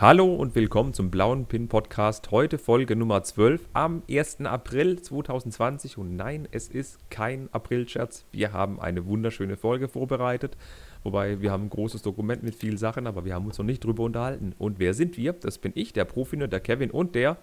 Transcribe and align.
Hallo 0.00 0.34
und 0.34 0.54
willkommen 0.54 0.94
zum 0.94 1.10
Blauen 1.10 1.44
Pin 1.44 1.68
Podcast. 1.68 2.30
Heute 2.30 2.56
Folge 2.56 2.96
Nummer 2.96 3.22
12 3.22 3.68
am 3.74 4.02
1. 4.10 4.40
April 4.46 5.02
2020. 5.02 5.98
Und 5.98 6.16
nein, 6.16 6.48
es 6.52 6.68
ist 6.68 7.10
kein 7.10 7.50
April-Scherz. 7.52 8.24
Wir 8.32 8.54
haben 8.54 8.80
eine 8.80 9.04
wunderschöne 9.04 9.58
Folge 9.58 9.88
vorbereitet. 9.88 10.56
Wobei 11.02 11.42
wir 11.42 11.52
haben 11.52 11.64
ein 11.64 11.68
großes 11.68 12.00
Dokument 12.00 12.42
mit 12.42 12.54
vielen 12.54 12.78
Sachen, 12.78 13.06
aber 13.06 13.26
wir 13.26 13.34
haben 13.34 13.44
uns 13.44 13.58
noch 13.58 13.66
nicht 13.66 13.84
drüber 13.84 14.04
unterhalten. 14.04 14.54
Und 14.56 14.78
wer 14.78 14.94
sind 14.94 15.18
wir? 15.18 15.34
Das 15.34 15.58
bin 15.58 15.72
ich, 15.74 15.92
der 15.92 16.06
Profi, 16.06 16.38
der 16.38 16.60
Kevin 16.60 16.90
und 16.90 17.14
der. 17.14 17.36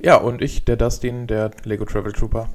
Ja, 0.00 0.16
und 0.16 0.40
ich, 0.40 0.64
der 0.64 0.76
Dustin, 0.76 1.26
der 1.26 1.50
Lego 1.64 1.84
Travel 1.84 2.14
Trooper. 2.14 2.48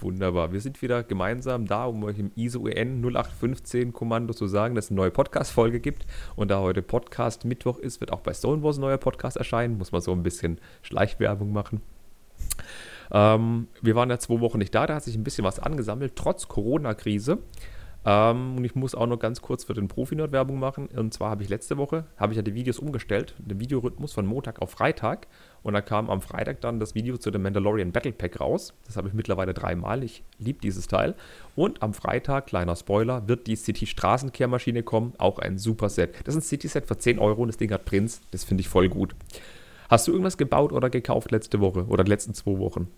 Wunderbar. 0.00 0.52
Wir 0.52 0.60
sind 0.60 0.80
wieder 0.82 1.02
gemeinsam 1.02 1.66
da, 1.66 1.86
um 1.86 2.04
euch 2.04 2.18
im 2.18 2.30
ISO-EN 2.36 3.00
0815 3.02 3.92
Kommando 3.92 4.32
zu 4.32 4.46
sagen, 4.46 4.74
dass 4.74 4.86
es 4.86 4.90
eine 4.90 4.96
neue 4.96 5.10
Podcast-Folge 5.10 5.80
gibt. 5.80 6.06
Und 6.36 6.50
da 6.50 6.60
heute 6.60 6.82
Podcast 6.82 7.44
Mittwoch 7.44 7.78
ist, 7.78 8.00
wird 8.00 8.12
auch 8.12 8.20
bei 8.20 8.32
Stonewalls 8.32 8.78
ein 8.78 8.82
neuer 8.82 8.98
Podcast 8.98 9.36
erscheinen. 9.36 9.78
Muss 9.78 9.92
man 9.92 10.00
so 10.00 10.12
ein 10.12 10.22
bisschen 10.22 10.60
Schleichwerbung 10.82 11.52
machen. 11.52 11.80
Ähm, 13.10 13.68
wir 13.80 13.94
waren 13.94 14.10
ja 14.10 14.18
zwei 14.18 14.40
Wochen 14.40 14.58
nicht 14.58 14.74
da, 14.74 14.86
da 14.86 14.96
hat 14.96 15.04
sich 15.04 15.16
ein 15.16 15.24
bisschen 15.24 15.44
was 15.44 15.58
angesammelt, 15.58 16.14
trotz 16.14 16.48
Corona-Krise. 16.48 17.38
Ähm, 18.04 18.56
und 18.56 18.64
ich 18.64 18.74
muss 18.74 18.94
auch 18.94 19.06
noch 19.06 19.18
ganz 19.18 19.42
kurz 19.42 19.64
für 19.64 19.74
den 19.74 19.88
Profi-Nerd 19.88 20.32
Werbung 20.32 20.58
machen. 20.58 20.86
Und 20.88 21.12
zwar 21.12 21.30
habe 21.30 21.42
ich 21.42 21.48
letzte 21.48 21.76
Woche, 21.76 22.06
habe 22.16 22.32
ich 22.32 22.36
ja 22.36 22.42
die 22.42 22.54
Videos 22.54 22.78
umgestellt, 22.78 23.34
den 23.38 23.60
Videorhythmus 23.60 24.12
von 24.12 24.26
Montag 24.26 24.62
auf 24.62 24.70
Freitag. 24.70 25.26
Und 25.62 25.74
da 25.74 25.80
kam 25.80 26.08
am 26.08 26.22
Freitag 26.22 26.60
dann 26.60 26.80
das 26.80 26.94
Video 26.94 27.16
zu 27.18 27.30
dem 27.30 27.42
Mandalorian 27.42 27.92
Battle 27.92 28.12
Pack 28.12 28.40
raus. 28.40 28.72
Das 28.86 28.96
habe 28.96 29.08
ich 29.08 29.14
mittlerweile 29.14 29.52
dreimal. 29.52 30.04
Ich 30.04 30.22
liebe 30.38 30.60
dieses 30.60 30.86
Teil. 30.86 31.14
Und 31.56 31.82
am 31.82 31.92
Freitag, 31.92 32.46
kleiner 32.46 32.76
Spoiler, 32.76 33.26
wird 33.28 33.46
die 33.46 33.56
City 33.56 33.86
Straßenkehrmaschine 33.86 34.82
kommen. 34.82 35.12
Auch 35.18 35.38
ein 35.38 35.58
super 35.58 35.88
Set. 35.88 36.14
Das 36.24 36.34
ist 36.34 36.44
ein 36.44 36.46
City-Set 36.46 36.86
für 36.86 36.96
10 36.96 37.18
Euro 37.18 37.42
und 37.42 37.48
das 37.48 37.56
Ding 37.56 37.72
hat 37.72 37.84
Prinz. 37.84 38.20
Das 38.30 38.44
finde 38.44 38.60
ich 38.60 38.68
voll 38.68 38.88
gut. 38.88 39.14
Hast 39.88 40.06
du 40.06 40.12
irgendwas 40.12 40.36
gebaut 40.36 40.72
oder 40.72 40.90
gekauft 40.90 41.30
letzte 41.30 41.60
Woche 41.60 41.86
oder 41.86 42.04
die 42.04 42.10
letzten 42.10 42.34
zwei 42.34 42.58
Wochen? 42.58 42.88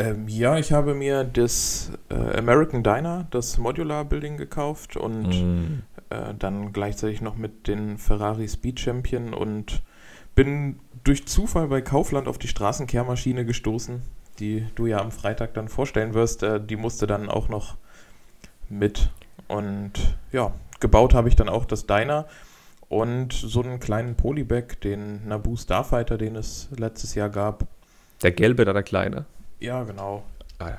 Ähm, 0.00 0.28
ja, 0.28 0.58
ich 0.58 0.72
habe 0.72 0.94
mir 0.94 1.24
das 1.24 1.92
äh, 2.08 2.38
American 2.38 2.82
Diner, 2.82 3.26
das 3.30 3.58
Modular 3.58 4.04
Building 4.04 4.38
gekauft 4.38 4.96
und 4.96 5.28
mm. 5.28 5.82
äh, 6.08 6.34
dann 6.38 6.72
gleichzeitig 6.72 7.20
noch 7.20 7.36
mit 7.36 7.68
den 7.68 7.98
Ferrari 7.98 8.48
Speed 8.48 8.80
Champion 8.80 9.34
und 9.34 9.82
bin 10.34 10.78
durch 11.04 11.26
Zufall 11.26 11.68
bei 11.68 11.82
Kaufland 11.82 12.28
auf 12.28 12.38
die 12.38 12.48
Straßenkehrmaschine 12.48 13.44
gestoßen, 13.44 14.00
die 14.38 14.66
du 14.74 14.86
ja 14.86 15.00
am 15.00 15.10
Freitag 15.10 15.52
dann 15.52 15.68
vorstellen 15.68 16.14
wirst. 16.14 16.42
Äh, 16.42 16.60
die 16.64 16.76
musste 16.76 17.06
dann 17.06 17.28
auch 17.28 17.48
noch 17.48 17.76
mit. 18.70 19.10
Und 19.48 19.92
ja, 20.32 20.54
gebaut 20.78 21.12
habe 21.12 21.28
ich 21.28 21.36
dann 21.36 21.50
auch 21.50 21.66
das 21.66 21.86
Diner 21.86 22.26
und 22.88 23.34
so 23.34 23.62
einen 23.62 23.80
kleinen 23.80 24.14
Polybag, 24.16 24.80
den 24.82 25.28
Naboo 25.28 25.56
Starfighter, 25.56 26.16
den 26.16 26.36
es 26.36 26.68
letztes 26.74 27.14
Jahr 27.14 27.28
gab. 27.28 27.66
Der 28.22 28.32
gelbe 28.32 28.64
da, 28.64 28.72
der 28.72 28.82
kleine? 28.82 29.26
Ja, 29.60 29.84
genau. 29.84 30.24
Ah, 30.58 30.72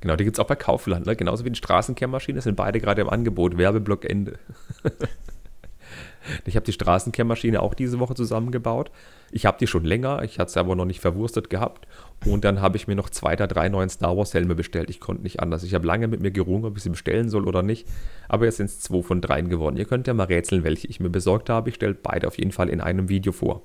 genau, 0.00 0.16
die 0.16 0.24
gibt 0.24 0.36
es 0.36 0.40
auch 0.40 0.46
bei 0.46 0.56
Kaufland, 0.56 1.06
ne? 1.06 1.16
genauso 1.16 1.44
wie 1.44 1.50
die 1.50 1.56
Straßenkehrmaschine, 1.56 2.40
sind 2.40 2.56
beide 2.56 2.80
gerade 2.80 3.02
im 3.02 3.10
Angebot. 3.10 3.58
Werbeblock 3.58 4.04
Ende. 4.04 4.38
ich 6.44 6.54
habe 6.54 6.64
die 6.64 6.72
Straßenkehrmaschine 6.72 7.60
auch 7.60 7.74
diese 7.74 7.98
Woche 7.98 8.14
zusammengebaut. 8.14 8.92
Ich 9.32 9.46
habe 9.46 9.58
die 9.58 9.66
schon 9.66 9.84
länger, 9.84 10.22
ich 10.22 10.38
hatte 10.38 10.52
sie 10.52 10.60
aber 10.60 10.76
noch 10.76 10.84
nicht 10.84 11.00
verwurstet 11.00 11.50
gehabt. 11.50 11.88
Und 12.24 12.44
dann 12.44 12.60
habe 12.60 12.76
ich 12.76 12.86
mir 12.86 12.94
noch 12.94 13.10
zwei 13.10 13.34
der 13.34 13.48
drei 13.48 13.68
neuen 13.68 13.88
Star 13.88 14.16
Wars 14.16 14.32
Helme 14.32 14.54
bestellt. 14.54 14.90
Ich 14.90 15.00
konnte 15.00 15.24
nicht 15.24 15.40
anders. 15.40 15.64
Ich 15.64 15.74
habe 15.74 15.86
lange 15.86 16.06
mit 16.06 16.20
mir 16.20 16.30
gerungen, 16.30 16.64
ob 16.64 16.76
ich 16.76 16.84
sie 16.84 16.90
bestellen 16.90 17.28
soll 17.28 17.48
oder 17.48 17.64
nicht. 17.64 17.88
Aber 18.28 18.44
jetzt 18.44 18.58
sind 18.58 18.66
es 18.66 18.80
zwei 18.80 19.02
von 19.02 19.20
dreien 19.20 19.48
geworden. 19.48 19.76
Ihr 19.76 19.86
könnt 19.86 20.06
ja 20.06 20.14
mal 20.14 20.24
rätseln, 20.24 20.62
welche 20.62 20.86
ich 20.86 21.00
mir 21.00 21.10
besorgt 21.10 21.50
habe. 21.50 21.68
Ich 21.68 21.74
stelle 21.74 21.94
beide 21.94 22.28
auf 22.28 22.38
jeden 22.38 22.52
Fall 22.52 22.68
in 22.68 22.80
einem 22.80 23.08
Video 23.08 23.32
vor. 23.32 23.62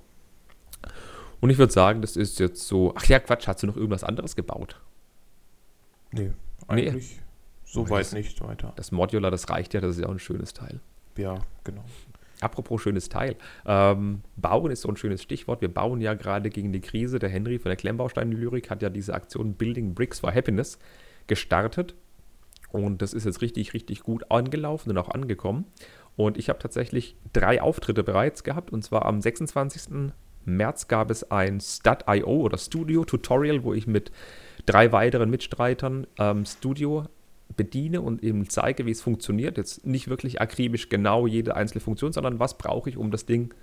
Und 1.42 1.50
ich 1.50 1.58
würde 1.58 1.72
sagen, 1.72 2.02
das 2.02 2.16
ist 2.16 2.40
jetzt 2.40 2.68
so. 2.68 2.94
Ach 2.96 3.06
ja, 3.06 3.20
Quatsch, 3.20 3.48
hast 3.48 3.64
du 3.64 3.68
noch 3.68 3.78
irgendwas 3.78 4.04
anderes 4.04 4.36
gebaut? 4.36 4.80
Nee, 6.12 6.32
eigentlich 6.68 7.18
nee. 7.18 7.24
soweit 7.66 8.12
nicht 8.14 8.42
weiter. 8.42 8.74
Das 8.76 8.92
Modular, 8.92 9.32
das 9.32 9.50
reicht 9.50 9.74
ja, 9.74 9.82
das 9.82 9.96
ist 9.96 10.02
ja 10.02 10.08
auch 10.08 10.12
ein 10.12 10.20
schönes 10.20 10.54
Teil. 10.54 10.80
Ja, 11.18 11.40
genau. 11.64 11.84
Apropos 12.42 12.82
schönes 12.82 13.10
Teil. 13.10 13.36
Ähm, 13.66 14.22
bauen 14.38 14.72
ist 14.72 14.82
so 14.82 14.90
ein 14.90 14.96
schönes 14.96 15.22
Stichwort. 15.22 15.62
Wir 15.62 15.74
bauen 15.74 16.00
ja 16.00 16.14
gerade 16.14 16.50
gegen 16.50 16.72
die 16.72 16.80
Krise. 16.80 17.20
Der 17.20 17.30
Henry 17.30 17.60
von 17.60 17.70
der 17.70 17.76
Klemmbaustein-Lyrik 17.76 18.70
hat 18.70 18.82
ja 18.82 18.90
diese 18.90 19.14
Aktion 19.14 19.56
Building 19.56 19.94
Bricks 19.94 20.22
for 20.22 20.34
Happiness 20.34 20.80
gestartet. 21.28 21.96
Und 22.72 23.02
das 23.02 23.14
ist 23.14 23.26
jetzt 23.26 23.42
richtig, 23.42 23.74
richtig 23.74 24.04
gut 24.04 24.32
angelaufen 24.32 24.92
und 24.92 24.98
auch 24.98 25.10
angekommen. 25.10 25.66
Und 26.16 26.38
ich 26.38 26.50
habe 26.50 26.60
tatsächlich 26.60 27.18
drei 27.34 27.62
Auftritte 27.62 28.04
bereits 28.04 28.44
gehabt. 28.44 28.72
Und 28.72 28.84
zwar 28.84 29.06
am 29.06 29.22
26. 29.22 30.12
März 30.46 30.88
gab 30.88 31.12
es 31.12 31.30
ein 31.32 31.60
Stud.io 31.60 32.28
oder 32.28 32.58
Studio 32.58 33.06
Tutorial, 33.06 33.64
wo 33.64 33.74
ich 33.74 33.88
mit 33.88 34.12
drei 34.66 34.92
weiteren 34.92 35.30
Mitstreitern 35.30 36.08
ähm, 36.18 36.46
Studio 36.46 37.06
bediene 37.56 38.02
und 38.02 38.24
eben 38.24 38.50
zeige, 38.50 38.86
wie 38.86 38.92
es 38.92 39.02
funktioniert. 39.02 39.58
Jetzt 39.58 39.86
nicht 39.86 40.08
wirklich 40.08 40.42
akribisch 40.42 40.90
genau 40.90 41.28
jede 41.28 41.56
einzelne 41.56 41.82
Funktion, 41.82 42.14
sondern 42.14 42.40
was 42.40 42.58
brauche 42.58 42.90
ich, 42.90 42.98
um 42.98 43.12
das 43.12 43.26
Ding 43.26 43.54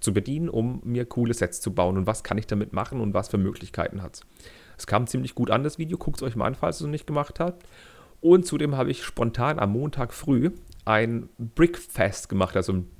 zu 0.00 0.14
bedienen, 0.14 0.48
um 0.48 0.80
mir 0.84 1.04
coole 1.04 1.34
Sets 1.34 1.60
zu 1.60 1.74
bauen 1.74 1.98
und 1.98 2.06
was 2.06 2.24
kann 2.24 2.38
ich 2.38 2.46
damit 2.46 2.72
machen 2.72 3.00
und 3.00 3.12
was 3.12 3.28
für 3.28 3.38
Möglichkeiten 3.38 4.02
hat 4.02 4.14
es. 4.14 4.20
Es 4.78 4.86
kam 4.86 5.06
ziemlich 5.06 5.34
gut 5.34 5.50
an, 5.50 5.62
das 5.62 5.78
Video. 5.78 5.98
Guckt 5.98 6.16
es 6.16 6.22
euch 6.22 6.36
mal 6.36 6.46
an, 6.46 6.54
falls 6.54 6.76
ihr 6.76 6.84
es 6.84 6.86
noch 6.86 6.90
nicht 6.90 7.06
gemacht 7.06 7.38
habt. 7.38 7.66
Und 8.22 8.46
zudem 8.46 8.76
habe 8.76 8.90
ich 8.90 9.04
spontan 9.04 9.58
am 9.58 9.72
Montag 9.72 10.14
früh 10.14 10.50
ein 10.86 11.28
Brickfest 11.38 12.28
gemacht, 12.30 12.56
also 12.56 12.72
ein 12.72 12.90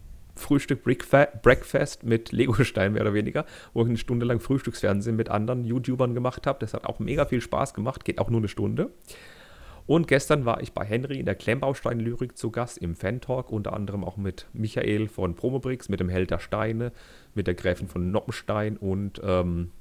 Frühstück 0.40 0.82
Breakfast 0.82 2.04
mit 2.04 2.32
Lego-Stein 2.32 2.92
mehr 2.92 3.02
oder 3.02 3.14
weniger, 3.14 3.44
wo 3.72 3.82
ich 3.82 3.88
eine 3.88 3.98
Stunde 3.98 4.26
lang 4.26 4.40
Frühstücksfernsehen 4.40 5.16
mit 5.16 5.28
anderen 5.28 5.64
YouTubern 5.64 6.14
gemacht 6.14 6.46
habe. 6.46 6.58
Das 6.58 6.74
hat 6.74 6.84
auch 6.86 6.98
mega 6.98 7.26
viel 7.26 7.40
Spaß 7.40 7.74
gemacht, 7.74 8.04
geht 8.04 8.18
auch 8.18 8.30
nur 8.30 8.40
eine 8.40 8.48
Stunde. 8.48 8.90
Und 9.86 10.06
gestern 10.06 10.44
war 10.44 10.60
ich 10.60 10.72
bei 10.72 10.84
Henry 10.84 11.18
in 11.18 11.26
der 11.26 11.34
Klemmbaustein-Lyrik 11.34 12.38
zu 12.38 12.50
Gast 12.50 12.78
im 12.78 12.94
Fan-Talk, 12.94 13.50
unter 13.50 13.72
anderem 13.72 14.04
auch 14.04 14.16
mit 14.16 14.46
Michael 14.52 15.08
von 15.08 15.34
Promobrix, 15.34 15.88
mit 15.88 15.98
dem 16.00 16.08
Held 16.08 16.30
der 16.30 16.38
Steine, 16.38 16.92
mit 17.34 17.46
der 17.46 17.54
Gräfin 17.54 17.88
von 17.88 18.10
Noppenstein 18.12 18.76
und 18.76 19.20
ähm, 19.24 19.72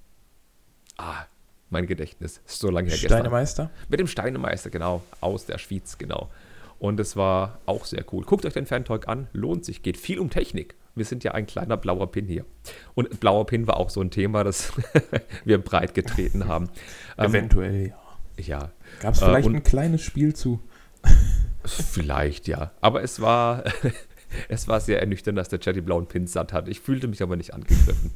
ah, 0.98 1.26
mein 1.70 1.86
Gedächtnis 1.86 2.42
ist 2.46 2.60
so 2.60 2.72
lange 2.72 2.90
her 2.90 2.98
gestern. 2.98 3.20
Steinemeister? 3.20 3.70
Mit 3.88 4.00
dem 4.00 4.08
Steinemeister, 4.08 4.72
genau, 4.72 5.04
aus 5.22 5.46
der 5.46 5.60
Schweiz, 5.60 5.98
genau. 6.00 6.30
Und 6.80 7.00
es 7.00 7.16
war 7.18 7.60
auch 7.66 7.86
sehr 7.86 8.06
cool. 8.12 8.24
Guckt 8.24 8.46
euch 8.46 8.54
den 8.54 8.66
Fan-Talk 8.66 9.08
an, 9.08 9.28
lohnt 9.34 9.66
sich, 9.66 9.84
geht 9.84 9.98
viel 9.98 10.18
um 10.20 10.30
Technik. 10.30 10.76
Wir 10.96 11.06
sind 11.06 11.24
ja 11.24 11.34
ein 11.34 11.46
kleiner 11.46 11.78
blauer 11.78 12.12
Pin 12.12 12.26
hier. 12.26 12.46
Und 12.96 13.20
blauer 13.20 13.46
Pin 13.46 13.68
war 13.68 13.78
auch 13.78 13.90
so 13.90 14.02
ein 14.02 14.12
Thema, 14.12 14.44
das 14.44 14.74
wir 15.46 15.58
breit 15.60 15.94
getreten 15.94 16.48
haben. 16.48 16.70
Ähm, 17.18 17.30
Eventuell, 17.32 17.88
ja. 17.88 18.00
Ja. 18.46 18.72
Gab 19.02 19.14
es 19.14 19.20
vielleicht 19.20 19.48
äh, 19.48 19.52
ein 19.52 19.64
kleines 19.64 20.02
Spiel 20.02 20.34
zu? 20.34 20.62
vielleicht, 21.66 22.48
ja. 22.48 22.72
Aber 22.82 23.04
es 23.04 23.20
war, 23.20 23.64
es 24.50 24.68
war 24.68 24.80
sehr 24.80 25.00
ernüchternd, 25.02 25.38
dass 25.38 25.50
der 25.50 25.60
Chat 25.60 25.76
die 25.76 25.82
blauen 25.82 26.08
Pins 26.08 26.34
satt 26.34 26.54
hat. 26.54 26.68
Ich 26.68 26.80
fühlte 26.80 27.08
mich 27.08 27.22
aber 27.22 27.36
nicht 27.36 27.54
angegriffen. 27.54 28.12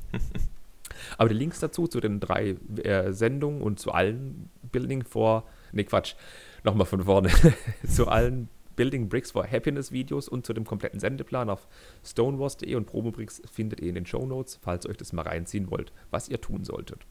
aber 1.18 1.30
die 1.30 1.36
Links 1.36 1.60
dazu, 1.60 1.88
zu 1.88 2.00
den 2.00 2.20
drei 2.20 2.56
äh, 2.84 3.12
Sendungen 3.12 3.62
und 3.62 3.80
zu 3.80 3.92
allen 3.92 4.50
Building 4.72 5.04
vor, 5.04 5.46
nee, 5.72 5.84
Quatsch, 5.84 6.16
nochmal 6.64 6.86
von 6.86 7.04
vorne, 7.04 7.30
zu 7.88 8.08
allen 8.08 8.50
Building 8.76 9.10
Bricks 9.10 9.32
for 9.32 9.46
Happiness 9.50 9.92
Videos 9.92 10.28
und 10.28 10.46
zu 10.46 10.54
dem 10.54 10.66
kompletten 10.66 11.00
Sendeplan 11.00 11.50
auf 11.50 11.68
stonewars.de 12.04 12.76
und 12.76 12.86
Promobricks 12.86 13.42
findet 13.52 13.82
ihr 13.82 13.90
in 13.90 13.96
den 13.96 14.06
Show 14.06 14.26
Notes, 14.26 14.60
falls 14.62 14.86
ihr 14.86 14.92
euch 14.92 14.98
das 14.98 15.14
mal 15.14 15.24
reinziehen 15.24 15.70
wollt, 15.70 15.92
was 16.10 16.30
ihr 16.30 16.42
tun 16.42 16.64
solltet. 16.64 17.06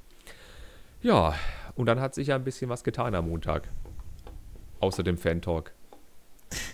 Ja, 1.02 1.34
und 1.74 1.86
dann 1.86 2.00
hat 2.00 2.14
sich 2.14 2.28
ja 2.28 2.36
ein 2.36 2.44
bisschen 2.44 2.70
was 2.70 2.84
getan 2.84 3.14
am 3.14 3.28
Montag. 3.28 3.68
Außer 4.80 5.02
dem 5.02 5.18
Fan-Talk. 5.18 5.72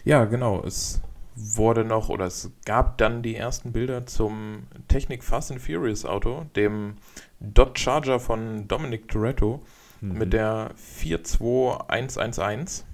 Ja, 0.04 0.24
genau. 0.24 0.62
Es 0.64 1.00
wurde 1.34 1.84
noch, 1.84 2.08
oder 2.08 2.26
es 2.26 2.50
gab 2.64 2.98
dann 2.98 3.22
die 3.22 3.36
ersten 3.36 3.72
Bilder 3.72 4.06
zum 4.06 4.64
Technik 4.88 5.22
Fast 5.22 5.52
and 5.52 5.60
Furious 5.60 6.04
Auto, 6.04 6.46
dem 6.56 6.96
Dodge 7.40 7.80
Charger 7.80 8.18
von 8.18 8.66
Dominic 8.66 9.08
Toretto 9.08 9.62
mhm. 10.00 10.18
mit 10.18 10.32
der 10.32 10.72
42111. 10.76 12.84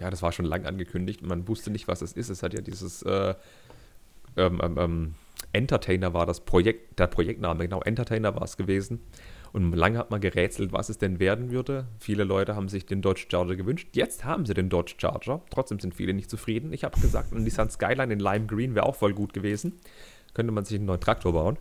Ja, 0.00 0.10
das 0.10 0.22
war 0.22 0.32
schon 0.32 0.44
lang 0.44 0.66
angekündigt. 0.66 1.22
Man 1.22 1.48
wusste 1.48 1.70
nicht, 1.70 1.88
was 1.88 2.02
es 2.02 2.12
ist. 2.12 2.28
Es 2.28 2.42
hat 2.42 2.52
ja 2.52 2.60
dieses 2.60 3.02
äh, 3.02 3.34
ähm, 4.36 4.60
ähm, 4.62 4.78
ähm, 4.78 5.14
Entertainer 5.52 6.14
war 6.14 6.26
das 6.26 6.40
Projekt, 6.40 6.98
der 6.98 7.06
Projektname, 7.06 7.64
genau, 7.64 7.80
Entertainer 7.80 8.34
war 8.34 8.42
es 8.42 8.56
gewesen. 8.56 9.00
Und 9.52 9.72
lange 9.72 9.98
hat 9.98 10.10
man 10.10 10.20
gerätselt, 10.20 10.72
was 10.72 10.88
es 10.88 10.98
denn 10.98 11.20
werden 11.20 11.52
würde. 11.52 11.86
Viele 12.00 12.24
Leute 12.24 12.56
haben 12.56 12.68
sich 12.68 12.86
den 12.86 13.02
Dodge 13.02 13.26
Charger 13.30 13.54
gewünscht. 13.54 13.90
Jetzt 13.92 14.24
haben 14.24 14.46
sie 14.46 14.54
den 14.54 14.68
Dodge 14.68 14.94
Charger. 14.98 15.42
Trotzdem 15.50 15.78
sind 15.78 15.94
viele 15.94 16.12
nicht 16.12 16.28
zufrieden. 16.28 16.72
Ich 16.72 16.82
habe 16.82 17.00
gesagt, 17.00 17.32
ein 17.32 17.44
Nissan 17.44 17.70
Skyline 17.70 18.12
in 18.12 18.18
Lime 18.18 18.46
Green 18.46 18.74
wäre 18.74 18.84
auch 18.84 18.96
voll 18.96 19.14
gut 19.14 19.32
gewesen. 19.32 19.78
Könnte 20.34 20.50
man 20.50 20.64
sich 20.64 20.78
einen 20.78 20.86
neuen 20.86 21.00
Traktor 21.00 21.34
bauen. 21.34 21.56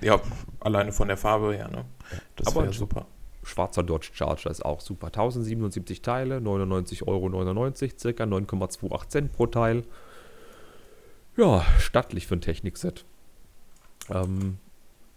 ja, 0.00 0.18
alleine 0.60 0.92
von 0.92 1.08
der 1.08 1.18
Farbe 1.18 1.54
her, 1.54 1.68
ne? 1.68 1.84
Das 2.36 2.56
wäre 2.56 2.72
super 2.72 3.06
schwarzer 3.48 3.82
Dodge 3.82 4.10
Charger 4.12 4.50
ist 4.50 4.64
auch 4.64 4.80
super. 4.80 5.08
1077 5.08 6.02
Teile, 6.02 6.38
99,99 6.38 7.06
Euro, 7.06 7.72
circa 7.98 8.24
9,28 8.24 9.08
Cent 9.08 9.32
pro 9.32 9.46
Teil. 9.46 9.84
Ja, 11.36 11.64
stattlich 11.78 12.26
für 12.26 12.34
ein 12.34 12.40
Technikset. 12.40 13.04
Ähm, 14.10 14.58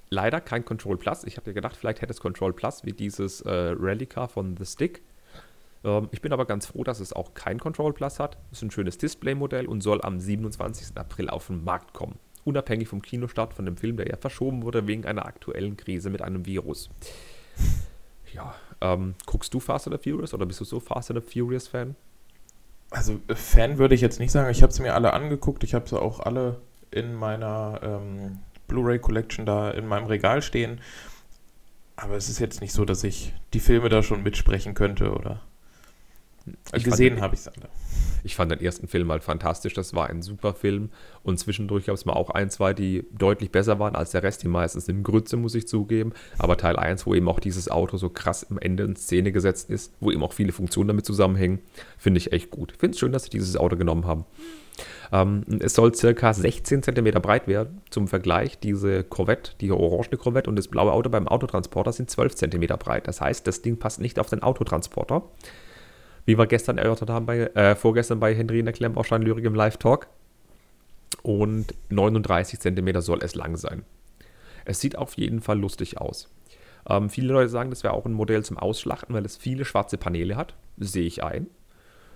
leider 0.09 0.39
kein 0.39 0.63
Control 0.63 0.97
Plus. 0.97 1.23
Ich 1.23 1.37
hatte 1.37 1.53
gedacht, 1.53 1.75
vielleicht 1.75 2.01
hätte 2.01 2.13
es 2.13 2.19
Control 2.19 2.53
Plus 2.53 2.85
wie 2.85 2.93
dieses 2.93 3.41
äh, 3.41 3.75
Rally-Car 3.77 4.27
von 4.27 4.55
The 4.57 4.65
Stick. 4.65 5.01
Ähm, 5.83 6.09
ich 6.11 6.21
bin 6.21 6.31
aber 6.31 6.45
ganz 6.45 6.67
froh, 6.67 6.83
dass 6.83 6.99
es 6.99 7.13
auch 7.13 7.33
kein 7.33 7.59
Control 7.59 7.93
Plus 7.93 8.19
hat. 8.19 8.37
Ist 8.51 8.61
ein 8.61 8.71
schönes 8.71 8.97
Display-Modell 8.97 9.65
und 9.65 9.81
soll 9.81 10.01
am 10.01 10.19
27. 10.19 10.95
April 10.97 11.29
auf 11.29 11.47
den 11.47 11.63
Markt 11.63 11.93
kommen. 11.93 12.19
Unabhängig 12.43 12.87
vom 12.87 13.01
Kinostart 13.01 13.53
von 13.53 13.65
dem 13.65 13.77
Film, 13.77 13.97
der 13.97 14.07
ja 14.07 14.17
verschoben 14.17 14.63
wurde 14.63 14.87
wegen 14.87 15.05
einer 15.05 15.25
aktuellen 15.25 15.77
Krise 15.77 16.09
mit 16.09 16.21
einem 16.21 16.45
Virus. 16.45 16.89
Ja, 18.33 18.55
ähm, 18.81 19.15
guckst 19.25 19.53
du 19.53 19.59
Fast 19.59 19.87
and 19.87 19.99
the 19.99 20.09
Furious 20.09 20.33
oder 20.33 20.45
bist 20.45 20.59
du 20.59 20.65
so 20.65 20.79
Fast 20.79 21.11
and 21.11 21.23
the 21.23 21.39
Furious 21.39 21.67
Fan? 21.67 21.95
Also 22.89 23.19
äh, 23.27 23.35
Fan 23.35 23.77
würde 23.77 23.95
ich 23.95 24.01
jetzt 24.01 24.19
nicht 24.19 24.31
sagen. 24.31 24.49
Ich 24.49 24.63
habe 24.63 24.73
sie 24.73 24.81
mir 24.81 24.93
alle 24.93 25.13
angeguckt. 25.13 25.63
Ich 25.63 25.73
habe 25.73 25.87
sie 25.87 25.99
auch 25.99 26.19
alle 26.19 26.61
in 26.91 27.13
meiner 27.13 27.79
ähm, 27.83 28.39
Blu-ray 28.67 28.99
Collection 28.99 29.45
da 29.45 29.71
in 29.71 29.87
meinem 29.87 30.05
Regal 30.05 30.41
stehen. 30.41 30.81
Aber 31.95 32.15
es 32.15 32.29
ist 32.29 32.39
jetzt 32.39 32.61
nicht 32.61 32.73
so, 32.73 32.85
dass 32.85 33.03
ich 33.03 33.33
die 33.53 33.59
Filme 33.59 33.89
da 33.89 34.01
schon 34.01 34.23
mitsprechen 34.23 34.73
könnte 34.73 35.13
oder 35.13 35.41
ich 36.74 36.83
gesehen 36.83 37.21
habe 37.21 37.36
ich 37.36 37.42
es 37.42 37.48
alle. 37.48 37.69
Ich 38.24 38.36
fand 38.36 38.51
den 38.51 38.62
ersten 38.62 38.88
Film 38.88 39.12
halt 39.12 39.24
fantastisch. 39.24 39.74
Das 39.74 39.94
war 39.95 40.09
ein 40.09 40.21
super 40.21 40.53
Film. 40.53 40.89
Und 41.24 41.39
zwischendurch 41.39 41.86
gab 41.86 41.95
es 41.95 42.06
mal 42.06 42.13
auch 42.13 42.30
ein, 42.30 42.50
zwei, 42.50 42.74
die 42.74 43.06
deutlich 43.12 43.51
besser 43.51 43.80
waren 43.80 43.95
als 43.95 44.12
der 44.12 44.24
Rest. 44.24 44.44
Die 44.44 44.48
meistens 44.48 44.88
in 44.88 45.03
Grütze, 45.03 45.38
muss 45.38 45.56
ich 45.56 45.68
zugeben. 45.68 46.13
Aber 46.38 46.57
Teil 46.57 46.77
1, 46.77 47.06
wo 47.06 47.15
eben 47.15 47.27
auch 47.27 47.39
dieses 47.39 47.69
Auto 47.69 47.98
so 47.98 48.09
krass 48.09 48.45
am 48.50 48.57
Ende 48.59 48.83
in 48.83 48.95
Szene 48.95 49.31
gesetzt 49.31 49.69
ist, 49.69 49.94
wo 50.00 50.12
eben 50.12 50.24
auch 50.24 50.33
viele 50.33 50.51
Funktionen 50.51 50.89
damit 50.89 51.06
zusammenhängen, 51.06 51.59
finde 51.98 52.19
ich 52.19 52.31
echt 52.31 52.51
gut. 52.51 52.74
Ich 52.74 52.80
finde 52.80 52.95
es 52.95 53.00
schön, 53.00 53.12
dass 53.12 53.24
sie 53.24 53.30
dieses 53.30 53.57
Auto 53.57 53.75
genommen 53.75 54.06
haben. 54.06 54.25
Ähm, 55.12 55.44
es 55.59 55.74
soll 55.74 55.94
circa 55.94 56.33
16 56.33 56.83
cm 56.83 57.21
breit 57.21 57.48
werden. 57.48 57.81
Zum 57.89 58.07
Vergleich, 58.07 58.59
diese 58.59 59.03
Corvette, 59.03 59.53
die 59.59 59.71
orange 59.71 60.18
Corvette 60.18 60.50
und 60.50 60.56
das 60.56 60.68
blaue 60.68 60.92
Auto 60.92 61.09
beim 61.09 61.27
Autotransporter 61.27 61.92
sind 61.92 62.09
12 62.09 62.36
cm 62.36 62.68
breit. 62.80 63.07
Das 63.07 63.19
heißt, 63.19 63.45
das 63.45 63.62
Ding 63.62 63.77
passt 63.77 64.00
nicht 64.00 64.19
auf 64.19 64.30
den 64.30 64.42
Autotransporter 64.42 65.24
wie 66.25 66.38
wir 66.38 66.47
gestern 66.47 66.77
erörtert 66.77 67.09
haben, 67.09 67.25
bei, 67.25 67.39
äh, 67.39 67.75
vorgestern 67.75 68.19
bei 68.19 68.35
Henry 68.35 68.59
in 68.59 68.65
der 68.65 68.73
Klemmbaustein-Lyrik 68.73 69.45
im 69.45 69.56
Live-Talk. 69.56 70.07
Und 71.23 71.73
39 71.89 72.59
cm 72.59 73.01
soll 73.01 73.19
es 73.21 73.35
lang 73.35 73.57
sein. 73.57 73.83
Es 74.65 74.79
sieht 74.79 74.97
auf 74.97 75.18
jeden 75.18 75.41
Fall 75.41 75.59
lustig 75.59 76.00
aus. 76.00 76.29
Ähm, 76.88 77.09
viele 77.09 77.33
Leute 77.33 77.50
sagen, 77.50 77.69
das 77.69 77.83
wäre 77.83 77.94
auch 77.94 78.06
ein 78.06 78.13
Modell 78.13 78.44
zum 78.44 78.57
Ausschlachten, 78.57 79.13
weil 79.13 79.25
es 79.25 79.38
viele 79.38 79.65
schwarze 79.65 79.97
Paneele 79.97 80.35
hat. 80.35 80.56
Sehe 80.77 81.06
ich 81.06 81.23
ein. 81.23 81.47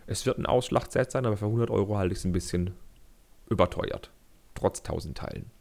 Es 0.07 0.25
wird 0.25 0.37
ein 0.37 0.45
Ausschlachtset 0.45 1.11
sein, 1.11 1.25
aber 1.25 1.37
für 1.37 1.45
100 1.45 1.69
Euro 1.69 1.97
halte 1.97 2.13
ich 2.13 2.19
es 2.19 2.25
ein 2.25 2.31
bisschen 2.31 2.71
überteuert. 3.49 4.11
Trotz 4.53 4.79
1000 4.79 5.17
Teilen. 5.17 5.51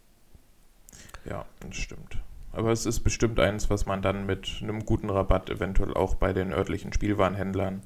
Ja, 1.24 1.46
das 1.60 1.76
stimmt. 1.76 2.18
Aber 2.52 2.70
es 2.70 2.86
ist 2.86 3.00
bestimmt 3.00 3.40
eins, 3.40 3.68
was 3.68 3.86
man 3.86 4.00
dann 4.00 4.26
mit 4.26 4.60
einem 4.62 4.84
guten 4.84 5.10
Rabatt 5.10 5.50
eventuell 5.50 5.92
auch 5.94 6.14
bei 6.14 6.32
den 6.32 6.52
örtlichen 6.52 6.92
Spielwarenhändlern 6.92 7.82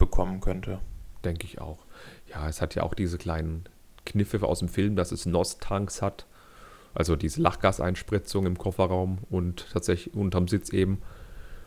bekommen 0.00 0.40
könnte. 0.40 0.80
Denke 1.24 1.46
ich 1.46 1.60
auch. 1.60 1.78
Ja, 2.28 2.48
es 2.48 2.60
hat 2.60 2.74
ja 2.74 2.82
auch 2.82 2.94
diese 2.94 3.18
kleinen 3.18 3.64
Kniffe 4.04 4.42
aus 4.44 4.58
dem 4.58 4.68
Film, 4.68 4.96
dass 4.96 5.12
es 5.12 5.26
NOS-Tanks 5.26 6.02
hat. 6.02 6.26
Also 6.94 7.14
diese 7.14 7.40
Lachgaseinspritzung 7.40 8.46
im 8.46 8.58
Kofferraum 8.58 9.18
und 9.30 9.68
tatsächlich 9.72 10.14
unterm 10.14 10.48
Sitz 10.48 10.70
eben. 10.70 11.00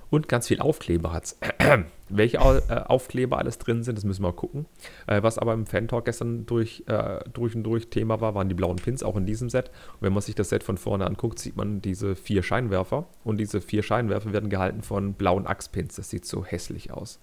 Und 0.09 0.27
ganz 0.27 0.47
viel 0.47 0.59
Aufkleber 0.59 1.12
hat 1.12 1.24
es. 1.24 1.39
Welche 2.09 2.38
äh, 2.38 2.83
Aufkleber 2.85 3.39
alles 3.39 3.57
drin 3.57 3.81
sind, 3.81 3.97
das 3.97 4.03
müssen 4.03 4.21
wir 4.21 4.31
gucken. 4.33 4.68
Äh, 5.07 5.24
was 5.24 5.39
aber 5.39 5.53
im 5.53 5.65
Fan-Talk 5.65 6.06
gestern 6.06 6.45
durch, 6.45 6.83
äh, 6.86 7.21
durch 7.33 7.56
und 7.56 7.63
durch 7.63 7.88
Thema 7.88 8.21
war, 8.21 8.36
waren 8.36 8.47
die 8.47 8.53
blauen 8.53 8.75
Pins, 8.75 9.01
auch 9.01 9.15
in 9.15 9.25
diesem 9.25 9.50
Set. 9.50 9.69
Und 9.94 10.01
wenn 10.01 10.13
man 10.13 10.21
sich 10.21 10.36
das 10.36 10.50
Set 10.50 10.63
von 10.63 10.77
vorne 10.77 11.07
anguckt, 11.07 11.39
sieht 11.39 11.56
man 11.56 11.81
diese 11.81 12.15
vier 12.15 12.44
Scheinwerfer. 12.44 13.07
Und 13.24 13.38
diese 13.38 13.59
vier 13.59 13.81
Scheinwerfer 13.81 14.33
werden 14.33 14.51
gehalten 14.51 14.83
von 14.83 15.13
blauen 15.13 15.47
Achspins. 15.47 15.95
Das 15.95 16.12
sieht 16.12 16.25
so 16.25 16.45
hässlich 16.45 16.91
aus. 16.91 17.19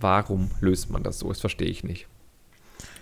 Warum 0.00 0.50
löst 0.60 0.90
man 0.90 1.02
das 1.02 1.18
so? 1.18 1.28
Das 1.28 1.40
verstehe 1.40 1.68
ich 1.68 1.84
nicht. 1.84 2.08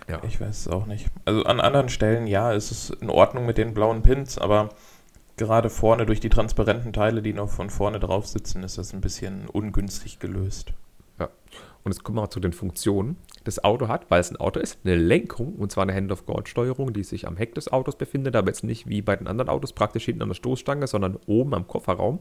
Ja. 0.08 0.20
Ich 0.24 0.40
weiß 0.40 0.60
es 0.60 0.68
auch 0.68 0.86
nicht. 0.86 1.06
Also 1.24 1.44
an 1.44 1.60
anderen 1.60 1.88
Stellen, 1.88 2.26
ja, 2.26 2.52
ist 2.52 2.70
es 2.70 2.90
in 2.90 3.10
Ordnung 3.10 3.46
mit 3.46 3.58
den 3.58 3.74
blauen 3.74 4.02
Pins, 4.02 4.38
aber 4.38 4.70
gerade 5.36 5.70
vorne 5.70 6.06
durch 6.06 6.20
die 6.20 6.30
transparenten 6.30 6.92
Teile, 6.92 7.22
die 7.22 7.32
noch 7.32 7.50
von 7.50 7.70
vorne 7.70 8.00
drauf 8.00 8.26
sitzen, 8.26 8.62
ist 8.64 8.78
das 8.78 8.92
ein 8.92 9.00
bisschen 9.00 9.48
ungünstig 9.48 10.18
gelöst. 10.18 10.72
Ja. 11.20 11.28
Und 11.84 11.92
jetzt 11.92 12.02
kommen 12.02 12.16
wir 12.16 12.22
mal 12.22 12.30
zu 12.30 12.40
den 12.40 12.52
Funktionen. 12.52 13.16
Das 13.44 13.62
Auto 13.62 13.88
hat, 13.88 14.10
weil 14.10 14.20
es 14.20 14.30
ein 14.30 14.36
Auto 14.36 14.60
ist, 14.60 14.78
eine 14.84 14.96
Lenkung 14.96 15.54
und 15.54 15.70
zwar 15.70 15.82
eine 15.82 15.94
Hand-of-God-Steuerung, 15.94 16.92
die 16.92 17.04
sich 17.04 17.26
am 17.26 17.36
Heck 17.36 17.54
des 17.54 17.72
Autos 17.72 17.96
befindet, 17.96 18.34
aber 18.34 18.48
jetzt 18.48 18.64
nicht 18.64 18.88
wie 18.88 19.02
bei 19.02 19.16
den 19.16 19.26
anderen 19.26 19.48
Autos 19.48 19.72
praktisch 19.72 20.06
hinten 20.06 20.22
an 20.22 20.28
der 20.28 20.34
Stoßstange, 20.34 20.86
sondern 20.86 21.18
oben 21.26 21.54
am 21.54 21.66
Kofferraum. 21.66 22.18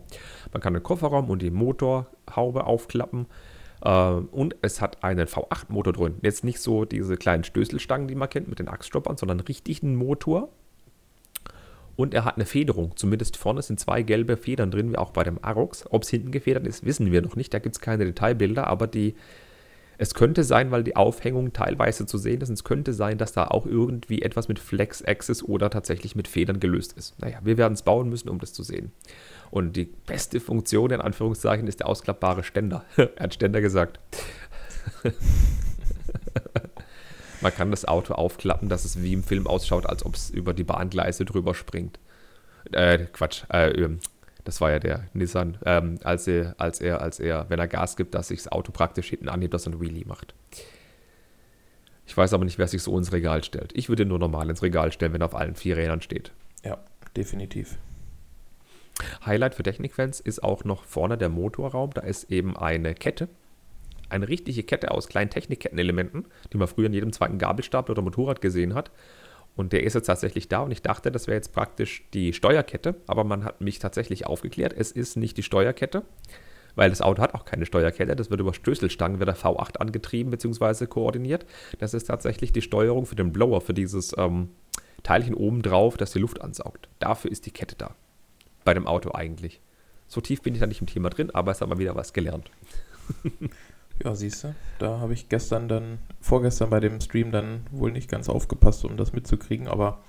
Man 0.54 0.62
kann 0.62 0.74
den 0.74 0.84
Kofferraum 0.84 1.30
und 1.30 1.42
die 1.42 1.52
Motorhaube 1.52 2.66
aufklappen. 2.66 3.28
Äh, 3.82 3.90
und 3.90 4.56
es 4.62 4.82
hat 4.82 5.04
einen 5.04 5.28
V8-Motor 5.28 5.94
drin. 5.94 6.16
Jetzt 6.22 6.44
nicht 6.44 6.60
so 6.60 6.86
diese 6.86 7.18
kleinen 7.18 7.44
Stößelstangen, 7.44 8.08
die 8.08 8.16
man 8.16 8.30
kennt 8.30 8.48
mit 8.48 8.60
den 8.60 8.68
Achsstoppern, 8.68 9.18
sondern 9.18 9.40
richtig 9.42 9.84
einen 9.84 9.96
Motor. 9.96 10.50
Und 11.96 12.14
er 12.14 12.26
hat 12.26 12.36
eine 12.36 12.46
Federung. 12.46 12.96
Zumindest 12.96 13.38
vorne 13.38 13.62
sind 13.64 13.80
zwei 13.80 14.04
gelbe 14.04 14.38
Federn 14.38 14.70
drin, 14.70 14.92
wie 14.92 14.98
auch 14.98 15.12
bei 15.12 15.24
dem 15.24 15.44
Arox. 15.44 15.86
Ob 15.90 16.04
es 16.04 16.10
hinten 16.10 16.32
gefedert 16.32 16.68
ist, 16.68 16.86
wissen 16.86 17.12
wir 17.12 17.22
noch 17.24 17.36
nicht. 17.36 17.54
Da 17.54 17.60
gibt 17.60 17.76
es 17.76 17.82
keine 17.82 18.06
Detailbilder, 18.06 18.68
aber 18.68 18.86
die, 18.86 19.16
es 19.98 20.14
könnte 20.14 20.44
sein, 20.44 20.70
weil 20.70 20.84
die 20.84 20.96
Aufhängung 20.96 21.54
teilweise 21.54 22.06
zu 22.06 22.20
sehen 22.20 22.42
ist, 22.42 22.50
es 22.50 22.64
könnte 22.64 22.94
sein, 22.94 23.18
dass 23.18 23.32
da 23.32 23.46
auch 23.46 23.66
irgendwie 23.66 24.22
etwas 24.22 24.48
mit 24.48 24.60
Flex 24.60 25.04
Axis 25.04 25.42
oder 25.42 25.72
tatsächlich 25.72 26.16
mit 26.16 26.28
Federn 26.28 26.60
gelöst 26.60 26.94
ist. 26.94 27.20
Naja, 27.20 27.40
wir 27.44 27.58
werden 27.58 27.74
es 27.74 27.82
bauen 27.82 28.10
müssen, 28.10 28.30
um 28.30 28.38
das 28.38 28.54
zu 28.54 28.62
sehen. 28.62 28.92
Und 29.50 29.76
die 29.76 29.86
beste 29.86 30.40
Funktion 30.40 30.92
in 30.92 31.02
Anführungszeichen 31.02 31.68
ist 31.68 31.80
der 31.80 31.88
ausklappbare 31.88 32.44
Ständer. 32.44 32.86
er 32.98 33.12
hat 33.20 33.34
Ständer 33.34 33.62
gesagt. 33.62 34.00
Man 37.42 37.54
kann 37.54 37.70
das 37.72 37.86
Auto 37.86 38.14
aufklappen, 38.14 38.68
dass 38.68 38.84
es 38.84 39.02
wie 39.02 39.14
im 39.14 39.24
Film 39.24 39.46
ausschaut, 39.48 39.86
als 39.86 40.06
ob 40.06 40.16
es 40.16 40.30
über 40.30 40.54
die 40.54 40.64
Bahngleise 40.64 41.24
drüber 41.24 41.54
springt. 41.54 42.00
Äh, 42.72 43.06
Quatsch. 43.14 43.44
Äh, 43.52 43.72
ähm, 43.72 44.00
das 44.44 44.62
war 44.62 44.72
ja 44.72 44.80
der 44.80 45.04
Nissan, 45.14 45.58
ähm, 45.66 46.00
als, 46.04 46.26
er, 46.26 46.56
als, 46.58 46.80
er, 46.80 47.02
als 47.02 47.20
er, 47.20 47.50
wenn 47.50 47.60
er 47.60 47.68
Gas 47.68 47.98
gibt, 47.98 48.16
dass 48.16 48.30
sich 48.30 48.44
das 48.44 48.52
Auto 48.52 48.72
praktisch 48.72 49.10
hinten 49.10 49.28
anhebt, 49.28 49.54
dass 49.54 49.68
er 49.68 49.74
ein 49.74 49.82
Wheelie 49.82 50.06
macht. 50.06 50.34
Ich 52.06 52.16
weiß 52.16 52.34
aber 52.34 52.46
nicht, 52.46 52.58
wer 52.58 52.68
sich 52.68 52.82
so 52.82 52.98
ins 52.98 53.12
Regal 53.12 53.44
stellt. 53.44 53.74
Ich 53.76 53.90
würde 53.90 54.06
nur 54.06 54.20
normal 54.20 54.50
ins 54.50 54.64
Regal 54.64 54.94
stellen, 54.94 55.12
wenn 55.12 55.22
er 55.22 55.26
auf 55.26 55.36
allen 55.36 55.56
vier 55.56 55.76
Rädern 55.76 56.02
steht. 56.02 56.32
Ja, 56.64 56.78
definitiv. 57.18 57.78
Highlight 59.26 59.56
für 59.56 59.64
Technikfans 59.64 60.20
ist 60.20 60.44
auch 60.44 60.64
noch 60.64 60.84
vorne 60.84 61.18
der 61.18 61.30
Motorraum. 61.30 61.92
Da 61.92 62.02
ist 62.02 62.32
eben 62.32 62.58
eine 62.58 62.94
Kette, 62.94 63.30
eine 64.10 64.28
richtige 64.28 64.64
Kette 64.64 64.92
aus 64.92 65.08
kleinen 65.08 65.30
Technikkettenelementen, 65.30 66.26
die 66.52 66.58
man 66.58 66.68
früher 66.68 66.88
in 66.88 66.94
jedem 66.94 67.14
zweiten 67.14 67.38
Gabelstapel 67.38 67.92
oder 67.92 68.02
Motorrad 68.02 68.42
gesehen 68.42 68.74
hat. 68.74 68.92
Und 69.56 69.74
der 69.74 69.84
ist 69.84 69.96
jetzt 69.96 70.06
tatsächlich 70.06 70.50
da 70.50 70.60
und 70.60 70.72
ich 70.72 70.84
dachte, 70.84 71.12
das 71.12 71.26
wäre 71.28 71.36
jetzt 71.36 71.52
praktisch 71.52 72.08
die 72.14 72.32
Steuerkette, 72.32 72.96
aber 73.08 73.24
man 73.24 73.44
hat 73.44 73.60
mich 73.60 73.80
tatsächlich 73.80 74.28
aufgeklärt, 74.28 74.74
es 74.78 74.92
ist 74.92 75.18
nicht 75.18 75.36
die 75.36 75.42
Steuerkette, 75.42 76.04
weil 76.76 76.92
das 76.92 77.02
Auto 77.02 77.24
hat 77.24 77.34
auch 77.34 77.44
keine 77.44 77.66
Steuerkette, 77.66 78.16
das 78.16 78.30
wird 78.30 78.40
über 78.40 78.54
Stößelstangen, 78.54 79.18
wird 79.18 79.30
der 79.30 79.36
V8 79.36 79.78
angetrieben 79.78 80.30
bzw. 80.30 80.86
koordiniert. 80.86 81.48
Das 81.80 81.96
ist 81.96 82.06
tatsächlich 82.06 82.52
die 82.52 82.62
Steuerung 82.62 83.08
für 83.08 83.16
den 83.16 83.34
Blower, 83.34 83.62
für 83.62 83.74
dieses 83.74 84.16
ähm, 84.16 84.52
Teilchen 85.02 85.34
oben 85.34 85.64
drauf, 85.64 85.98
das 85.98 86.12
die 86.12 86.20
Luft 86.20 86.40
ansaugt. 86.40 86.88
Dafür 87.00 87.32
ist 87.32 87.48
die 87.48 87.52
Kette 87.52 87.76
da 87.76 87.96
bei 88.68 88.74
dem 88.74 88.86
Auto 88.86 89.14
eigentlich. 89.14 89.62
So 90.10 90.20
tief 90.20 90.42
bin 90.42 90.54
ich 90.54 90.60
da 90.60 90.68
nicht 90.68 90.82
im 90.82 90.88
Thema 90.88 91.10
drin, 91.10 91.32
aber 91.32 91.54
es 91.54 91.62
hat 91.62 91.70
mal 91.70 91.78
wieder 91.78 91.96
was 91.96 92.12
gelernt. 92.12 92.52
ja, 94.04 94.14
siehst 94.14 94.44
du, 94.44 94.56
da 94.78 95.00
habe 95.00 95.14
ich 95.14 95.30
gestern 95.30 95.70
dann, 95.70 96.00
vorgestern 96.20 96.70
bei 96.70 96.82
dem 96.82 97.00
Stream 97.00 97.32
dann 97.32 97.66
wohl 97.72 97.94
nicht 97.94 98.12
ganz 98.12 98.28
aufgepasst, 98.28 98.84
um 98.84 98.98
das 98.98 99.14
mitzukriegen, 99.14 99.70
aber 99.70 100.00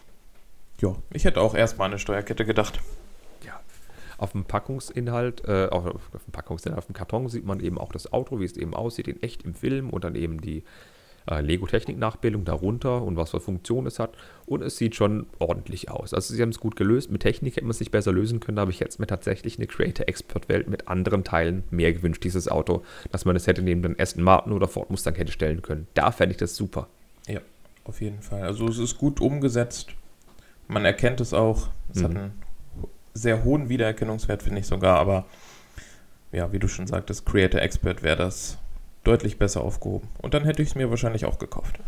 ja, 0.80 0.96
ich 1.12 1.24
hätte 1.24 1.40
auch 1.40 1.54
erstmal 1.54 1.88
eine 1.88 2.00
Steuerkette 2.00 2.44
gedacht. 2.44 2.80
Ja, 3.46 3.60
auf 4.16 4.32
dem 4.32 4.44
Packungsinhalt, 4.44 5.44
äh, 5.46 5.68
auf, 5.70 5.86
auf 5.86 6.24
dem 6.24 6.32
Packungsinhalt, 6.32 6.78
auf 6.78 6.86
dem 6.86 6.94
Karton 6.94 7.28
sieht 7.28 7.46
man 7.46 7.60
eben 7.60 7.78
auch 7.78 7.92
das 7.92 8.12
Auto, 8.12 8.40
wie 8.40 8.44
es 8.44 8.56
eben 8.56 8.74
aussieht, 8.74 9.06
in 9.06 9.22
echt 9.22 9.44
im 9.44 9.54
Film 9.54 9.90
und 9.90 10.02
dann 10.02 10.16
eben 10.16 10.40
die 10.40 10.64
äh, 11.28 11.40
Lego-Technik-Nachbildung 11.40 12.44
darunter 12.44 13.02
und 13.02 13.16
was 13.16 13.30
für 13.30 13.40
Funktionen 13.40 13.86
es 13.86 13.98
hat. 13.98 14.14
Und 14.46 14.62
es 14.62 14.76
sieht 14.76 14.94
schon 14.94 15.26
ordentlich 15.38 15.90
aus. 15.90 16.14
Also 16.14 16.34
sie 16.34 16.40
haben 16.40 16.48
es 16.50 16.60
gut 16.60 16.76
gelöst. 16.76 17.10
Mit 17.10 17.22
Technik 17.22 17.56
hätte 17.56 17.66
man 17.66 17.72
es 17.72 17.78
sich 17.78 17.90
besser 17.90 18.12
lösen 18.12 18.40
können, 18.40 18.58
aber 18.58 18.70
ich 18.70 18.80
hätte 18.80 18.90
es 18.90 18.98
mir 18.98 19.06
tatsächlich 19.06 19.58
eine 19.58 19.66
Creator-Expert-Welt 19.66 20.68
mit 20.68 20.88
anderen 20.88 21.24
Teilen 21.24 21.64
mehr 21.70 21.92
gewünscht, 21.92 22.24
dieses 22.24 22.48
Auto, 22.48 22.82
dass 23.12 23.24
man 23.24 23.36
es 23.36 23.46
hätte 23.46 23.62
neben 23.62 23.82
den 23.82 23.98
Aston 23.98 24.22
Martin 24.22 24.52
oder 24.52 24.68
Ford 24.68 24.90
Mustang 24.90 25.14
hätte 25.14 25.32
stellen 25.32 25.62
können. 25.62 25.86
Da 25.94 26.10
fände 26.10 26.32
ich 26.32 26.38
das 26.38 26.56
super. 26.56 26.88
Ja, 27.26 27.40
auf 27.84 28.00
jeden 28.00 28.22
Fall. 28.22 28.42
Also 28.42 28.66
es 28.68 28.78
ist 28.78 28.98
gut 28.98 29.20
umgesetzt. 29.20 29.90
Man 30.66 30.84
erkennt 30.84 31.20
es 31.20 31.34
auch. 31.34 31.68
Es 31.92 32.00
mhm. 32.00 32.04
hat 32.04 32.10
einen 32.16 32.32
sehr 33.14 33.44
hohen 33.44 33.68
Wiedererkennungswert, 33.68 34.42
finde 34.42 34.60
ich 34.60 34.66
sogar, 34.66 34.98
aber 34.98 35.26
ja, 36.32 36.52
wie 36.52 36.58
du 36.58 36.68
schon 36.68 36.86
sagtest, 36.86 37.24
Creator 37.24 37.60
Expert 37.60 38.02
wäre 38.02 38.16
das 38.16 38.58
deutlich 39.08 39.38
besser 39.38 39.62
aufgehoben. 39.62 40.08
Und 40.20 40.34
dann 40.34 40.44
hätte 40.44 40.62
ich 40.62 40.68
es 40.68 40.74
mir 40.74 40.90
wahrscheinlich 40.90 41.24
auch 41.24 41.38
gekauft. 41.38 41.80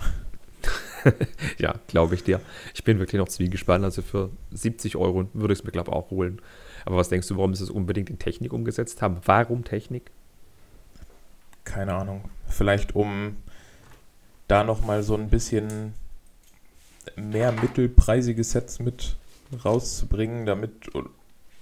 ja, 1.59 1.75
glaube 1.87 2.15
ich 2.15 2.25
dir. 2.25 2.41
Ich 2.75 2.83
bin 2.83 2.99
wirklich 2.99 3.19
noch 3.19 3.29
zwiegespannt. 3.29 3.85
Also 3.85 4.03
für 4.03 4.31
70 4.53 4.97
Euro 4.97 5.29
würde 5.35 5.53
ich 5.53 5.61
es 5.61 5.65
mir, 5.65 5.71
glaube 5.71 5.91
ich, 5.91 5.97
auch 5.97 6.11
holen. 6.11 6.41
Aber 6.85 6.97
was 6.97 7.11
denkst 7.11 7.29
du, 7.29 7.37
warum 7.37 7.55
sie 7.55 7.65
es 7.65 7.71
unbedingt 7.71 8.11
in 8.11 8.19
Technik 8.19 8.53
umgesetzt 8.53 9.03
haben? 9.03 9.19
Warum 9.25 9.65
Technik? 9.65 10.11
Keine 11.65 11.95
Ahnung. 11.95 12.25
Vielleicht 12.49 12.95
um 12.95 13.37
da 14.49 14.65
nochmal 14.65 15.03
so 15.03 15.15
ein 15.15 15.29
bisschen 15.29 15.95
mehr 17.17 17.53
mittelpreisige 17.53 18.43
Sets 18.43 18.79
mit 18.79 19.17
rauszubringen, 19.65 20.47
damit 20.47 20.91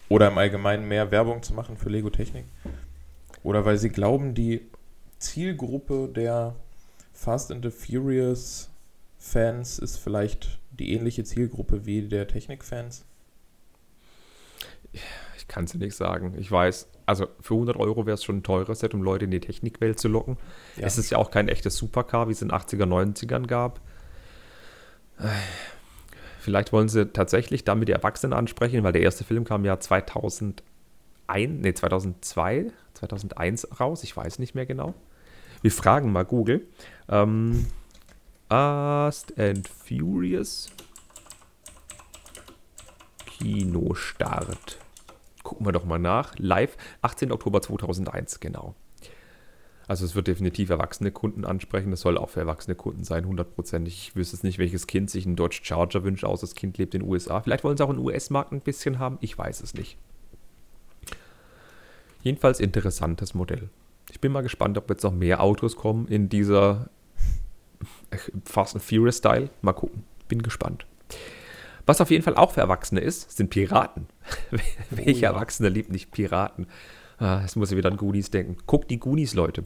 oder 0.09 0.29
im 0.29 0.38
Allgemeinen 0.38 0.88
mehr 0.88 1.11
Werbung 1.11 1.43
zu 1.43 1.53
machen 1.53 1.77
für 1.77 1.91
Lego 1.91 2.11
Technik. 2.11 2.45
Oder 3.43 3.65
weil 3.65 3.77
sie 3.77 3.91
glauben, 3.91 4.35
die 4.35 4.62
Zielgruppe 5.19 6.09
der 6.09 6.55
Fast 7.13 7.51
and 7.51 7.65
the 7.65 7.71
Furious 7.71 8.71
Fans 9.19 9.79
ist 9.79 9.97
vielleicht 9.97 10.59
die 10.71 10.93
ähnliche 10.93 11.25
Zielgruppe 11.25 11.85
wie 11.87 12.03
der 12.03 12.29
Technik-Fans. 12.29 13.05
Ich 14.93 15.49
kann 15.49 15.65
es 15.65 15.75
nicht 15.75 15.97
sagen. 15.97 16.35
Ich 16.39 16.51
weiß, 16.51 16.89
also 17.07 17.27
für 17.41 17.55
100 17.55 17.77
Euro 17.77 18.07
wäre 18.07 18.15
es 18.15 18.25
schon 18.25 18.39
ein 18.39 18.43
teures 18.43 18.81
Set, 18.81 18.95
um 18.95 19.03
Leute 19.03 19.25
in 19.25 19.31
die 19.31 19.41
Technikwelt 19.41 19.99
zu 19.99 20.09
locken. 20.09 20.37
Ja. 20.77 20.87
Es 20.87 20.99
ist 20.99 21.11
ja 21.11 21.19
auch 21.19 21.31
kein 21.31 21.49
echtes 21.49 21.77
Supercar, 21.77 22.29
wie 22.29 22.33
es 22.33 22.43
in 22.43 22.49
den 22.49 22.59
80er, 22.59 22.85
90ern 22.85 23.47
gab. 23.47 23.81
Vielleicht 26.39 26.73
wollen 26.73 26.89
sie 26.89 27.07
tatsächlich 27.07 27.65
damit 27.65 27.89
die 27.89 27.93
Erwachsenen 27.93 28.33
ansprechen, 28.33 28.85
weil 28.85 28.93
der 28.93 29.03
erste 29.03 29.25
Film 29.25 29.45
kam 29.45 29.65
ja 29.65 29.81
2001, 29.81 30.63
nee, 31.27 31.75
2002, 31.75 32.71
2001 32.95 33.81
raus. 33.81 34.05
Ich 34.05 34.17
weiß 34.17 34.39
nicht 34.39 34.55
mehr 34.55 34.67
genau. 34.67 34.95
Wir 35.62 35.73
fragen 35.73 36.12
mal 36.12 36.25
Google. 36.25 36.67
Ähm, 37.09 37.67
Fast 38.49 39.38
and 39.38 39.69
Furious 39.69 40.71
Kinostart. 43.27 44.79
Gucken 45.43 45.67
wir 45.67 45.73
doch 45.73 45.85
mal 45.85 45.99
nach. 45.99 46.35
Live, 46.38 46.77
18. 47.03 47.33
Oktober 47.33 47.62
2001, 47.62 48.41
genau. 48.41 48.75
Also 49.87 50.05
es 50.05 50.15
wird 50.15 50.27
definitiv 50.27 50.69
erwachsene 50.69 51.11
Kunden 51.11 51.45
ansprechen. 51.45 51.93
Es 51.93 52.03
soll 52.03 52.19
auch 52.19 52.29
für 52.29 52.41
erwachsene 52.41 52.75
Kunden 52.75 53.05
sein, 53.05 53.27
hundertprozentig. 53.27 53.95
Ich 53.95 54.17
wüsste 54.17 54.37
jetzt 54.37 54.45
nicht, 54.45 54.59
welches 54.59 54.87
Kind 54.87 55.11
sich 55.11 55.25
einen 55.25 55.37
Dodge 55.37 55.61
Charger 55.62 56.05
wünscht, 56.05 56.25
aus 56.25 56.43
das 56.43 56.55
Kind 56.55 56.77
lebt 56.77 56.95
in 56.95 57.00
den 57.00 57.09
USA. 57.09 57.41
Vielleicht 57.41 57.65
wollen 57.65 57.77
sie 57.77 57.85
auch 57.85 57.88
einen 57.88 57.99
US-Markt 57.99 58.53
ein 58.53 58.61
bisschen 58.61 58.99
haben. 58.99 59.17
Ich 59.23 59.37
weiß 59.37 59.62
es 59.62 59.73
nicht. 59.73 59.97
Jedenfalls 62.23 62.61
interessantes 62.61 63.33
Modell. 63.35 63.71
Ich 64.11 64.21
bin 64.21 64.33
mal 64.33 64.43
gespannt, 64.43 64.79
ob 64.79 64.88
jetzt 64.91 65.03
noch 65.03 65.12
mehr 65.12 65.43
Autos 65.43 65.77
kommen 65.77 66.09
in 66.09 66.29
dieser 66.29 66.88
Fast 68.45 68.75
and 68.75 68.83
Furious 68.83 69.19
Style. 69.19 69.50
Mal 69.62 69.73
gucken. 69.73 70.05
Bin 70.29 70.43
gespannt. 70.43 70.87
Was 71.87 72.00
auf 72.00 72.11
jeden 72.11 72.23
Fall 72.23 72.37
auch 72.37 72.53
für 72.53 72.61
Erwachsene 72.61 73.00
ist, 73.00 73.37
sind 73.37 73.50
Piraten. 73.50 74.09
Welcher 74.91 75.11
oh, 75.11 75.21
ja. 75.21 75.31
Erwachsene 75.31 75.69
liebt 75.69 75.91
nicht 75.91 76.11
Piraten? 76.11 76.67
Ah, 77.19 77.41
jetzt 77.41 77.57
muss 77.57 77.71
ich 77.71 77.77
wieder 77.77 77.91
an 77.91 77.97
Goonies 77.97 78.31
denken. 78.31 78.57
Guckt 78.67 78.91
die 78.91 78.99
Goonies, 78.99 79.35
Leute. 79.35 79.65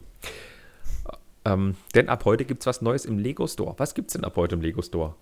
Ähm, 1.45 1.75
denn 1.95 2.09
ab 2.09 2.23
heute 2.25 2.45
gibt 2.45 2.61
es 2.61 2.67
was 2.67 2.81
Neues 2.81 3.05
im 3.05 3.19
Lego 3.19 3.45
Store. 3.47 3.75
Was 3.77 3.93
gibt 3.93 4.09
es 4.09 4.13
denn 4.13 4.23
ab 4.23 4.37
heute 4.37 4.55
im 4.55 4.61
Lego 4.61 4.81
Store? 4.81 5.15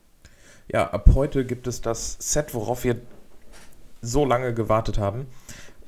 Ja, 0.72 0.92
ab 0.92 1.10
heute 1.16 1.46
gibt 1.46 1.68
es 1.68 1.82
das 1.82 2.18
Set, 2.20 2.54
worauf 2.54 2.84
wir 2.84 3.01
so 4.01 4.25
lange 4.25 4.54
gewartet 4.54 4.98
haben. 4.98 5.25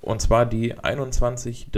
Und 0.02 0.22
zwar 0.22 0.46
die 0.46 0.74
21322, 0.74 1.70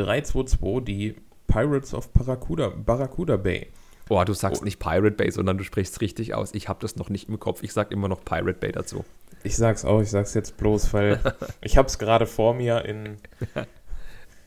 die 0.86 1.16
Pirates 1.48 1.94
of 1.94 2.12
Barracuda, 2.14 2.70
Barracuda 2.70 3.38
Bay. 3.38 3.68
Oh, 4.10 4.24
du 4.24 4.34
sagst 4.34 4.62
oh. 4.62 4.66
nicht 4.66 4.80
Pirate 4.80 5.16
Bay, 5.16 5.32
sondern 5.32 5.58
du 5.58 5.64
sprichst 5.64 6.00
richtig 6.02 6.34
aus. 6.34 6.54
Ich 6.54 6.70
habe 6.70 6.80
das 6.82 6.96
noch 6.96 7.10
nicht 7.10 7.28
im 7.28 7.40
Kopf. 7.40 7.64
Ich 7.64 7.74
sage 7.74 7.94
immer 7.94 8.08
noch 8.08 8.24
Pirate 8.24 8.60
Bay 8.60 8.72
dazu. 8.72 9.04
Ich 9.44 9.56
sag's 9.56 9.86
auch, 9.86 10.02
ich 10.02 10.10
sag's 10.10 10.34
jetzt 10.34 10.58
bloß, 10.58 10.94
weil 10.94 11.20
ich 11.62 11.78
habe 11.78 11.88
es 11.88 11.98
gerade 11.98 12.26
vor 12.26 12.54
mir 12.54 12.86
in 12.86 13.18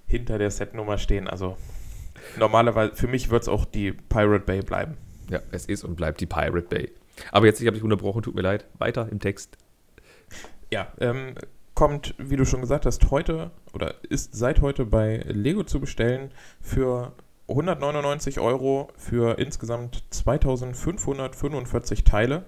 hinter 0.07 0.39
der 0.39 0.51
Setnummer 0.51 0.99
stehen. 0.99 1.29
Also 1.29 1.57
normalerweise, 2.39 2.95
für 2.95 3.09
mich 3.09 3.31
wird 3.31 3.43
es 3.43 3.49
auch 3.49 3.65
die 3.65 3.93
Pirate 3.93 4.45
Bay 4.45 4.63
bleiben. 4.63 4.97
Ja, 5.31 5.41
es 5.51 5.67
ist 5.67 5.85
und 5.85 5.97
bleibt 5.97 6.21
die 6.21 6.27
Pirate 6.27 6.63
Bay. 6.69 6.91
Aber 7.33 7.47
jetzt, 7.47 7.61
ich 7.61 7.67
habe 7.67 7.75
dich 7.75 7.85
unterbrochen, 7.85 8.23
tut 8.23 8.35
mir 8.35 8.43
leid. 8.43 8.67
Weiter 8.79 9.09
im 9.11 9.19
Text. 9.19 9.59
Ja, 10.71 10.93
ähm, 11.01 11.35
kommt, 11.79 12.13
wie 12.19 12.35
du 12.35 12.45
schon 12.45 12.61
gesagt 12.61 12.87
hast, 12.87 13.09
heute 13.13 13.53
oder 13.73 13.95
ist 14.03 14.35
seit 14.35 14.63
heute 14.63 14.85
bei 14.85 15.19
Lego 15.29 15.63
zu 15.63 15.79
bestellen 15.79 16.33
für 16.61 17.13
199 17.47 18.41
Euro 18.41 18.89
für 18.97 19.39
insgesamt 19.39 20.03
2545 20.11 22.03
Teile. 22.03 22.47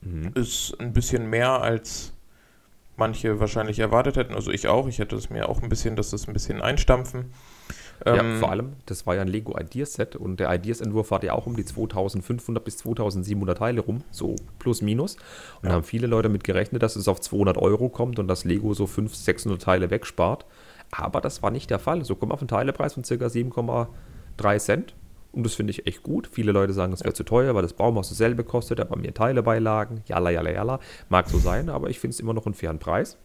Mhm. 0.00 0.32
Ist 0.34 0.74
ein 0.80 0.94
bisschen 0.94 1.28
mehr 1.28 1.60
als 1.60 2.14
manche 2.96 3.40
wahrscheinlich 3.40 3.78
erwartet 3.78 4.16
hätten. 4.16 4.32
Also 4.32 4.50
ich 4.52 4.68
auch. 4.68 4.88
Ich 4.88 5.00
hätte 5.00 5.16
es 5.16 5.28
mir 5.28 5.46
auch 5.46 5.62
ein 5.62 5.68
bisschen, 5.68 5.94
dass 5.94 6.08
das 6.08 6.26
ein 6.26 6.32
bisschen 6.32 6.62
einstampfen. 6.62 7.30
Ja, 8.04 8.16
ähm, 8.16 8.38
vor 8.38 8.50
allem, 8.50 8.72
das 8.86 9.06
war 9.06 9.14
ja 9.14 9.22
ein 9.22 9.28
Lego 9.28 9.58
Ideas 9.58 9.94
Set 9.94 10.16
und 10.16 10.40
der 10.40 10.52
Ideas-Entwurf 10.52 11.10
war 11.10 11.22
ja 11.24 11.32
auch 11.32 11.46
um 11.46 11.56
die 11.56 11.64
2500 11.64 12.64
bis 12.64 12.78
2700 12.78 13.56
Teile 13.56 13.80
rum, 13.80 14.02
so 14.10 14.36
plus 14.58 14.82
minus. 14.82 15.16
Und 15.16 15.64
ja. 15.64 15.68
da 15.68 15.72
haben 15.76 15.84
viele 15.84 16.06
Leute 16.06 16.28
damit 16.28 16.44
gerechnet, 16.44 16.82
dass 16.82 16.96
es 16.96 17.08
auf 17.08 17.20
200 17.20 17.56
Euro 17.56 17.88
kommt 17.88 18.18
und 18.18 18.28
dass 18.28 18.44
Lego 18.44 18.74
so 18.74 18.86
500, 18.86 19.16
600 19.16 19.62
Teile 19.62 19.90
wegspart. 19.90 20.44
Aber 20.90 21.20
das 21.20 21.42
war 21.42 21.50
nicht 21.50 21.70
der 21.70 21.78
Fall. 21.78 22.04
So 22.04 22.14
kommen 22.14 22.30
wir 22.30 22.34
auf 22.34 22.40
einen 22.40 22.48
Teilepreis 22.48 22.94
von 22.94 23.02
ca. 23.02 23.14
7,3 23.14 24.58
Cent. 24.58 24.94
Und 25.32 25.44
das 25.44 25.54
finde 25.54 25.72
ich 25.72 25.86
echt 25.86 26.02
gut. 26.02 26.28
Viele 26.30 26.52
Leute 26.52 26.72
sagen, 26.72 26.92
das 26.92 27.02
wäre 27.02 27.14
zu 27.14 27.24
teuer, 27.24 27.54
weil 27.54 27.62
das 27.62 27.72
Baumhaus 27.72 28.08
dasselbe 28.08 28.44
kostet, 28.44 28.78
aber 28.78 28.96
mehr 28.96 29.14
Teile 29.14 29.42
beilagen. 29.42 30.02
Jalla, 30.06 30.30
jalla, 30.30 30.50
jalla. 30.50 30.80
Mag 31.08 31.28
so 31.28 31.38
sein, 31.38 31.68
aber 31.68 31.90
ich 31.90 31.98
finde 31.98 32.14
es 32.14 32.20
immer 32.20 32.34
noch 32.34 32.46
einen 32.46 32.54
fairen 32.54 32.78
Preis. 32.78 33.18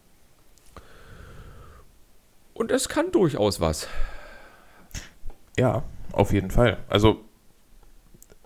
Und 2.52 2.72
es 2.72 2.88
kann 2.88 3.12
durchaus 3.12 3.60
was. 3.60 3.88
Ja, 5.60 5.82
auf 6.12 6.32
jeden 6.32 6.50
Fall. 6.50 6.78
Also 6.88 7.20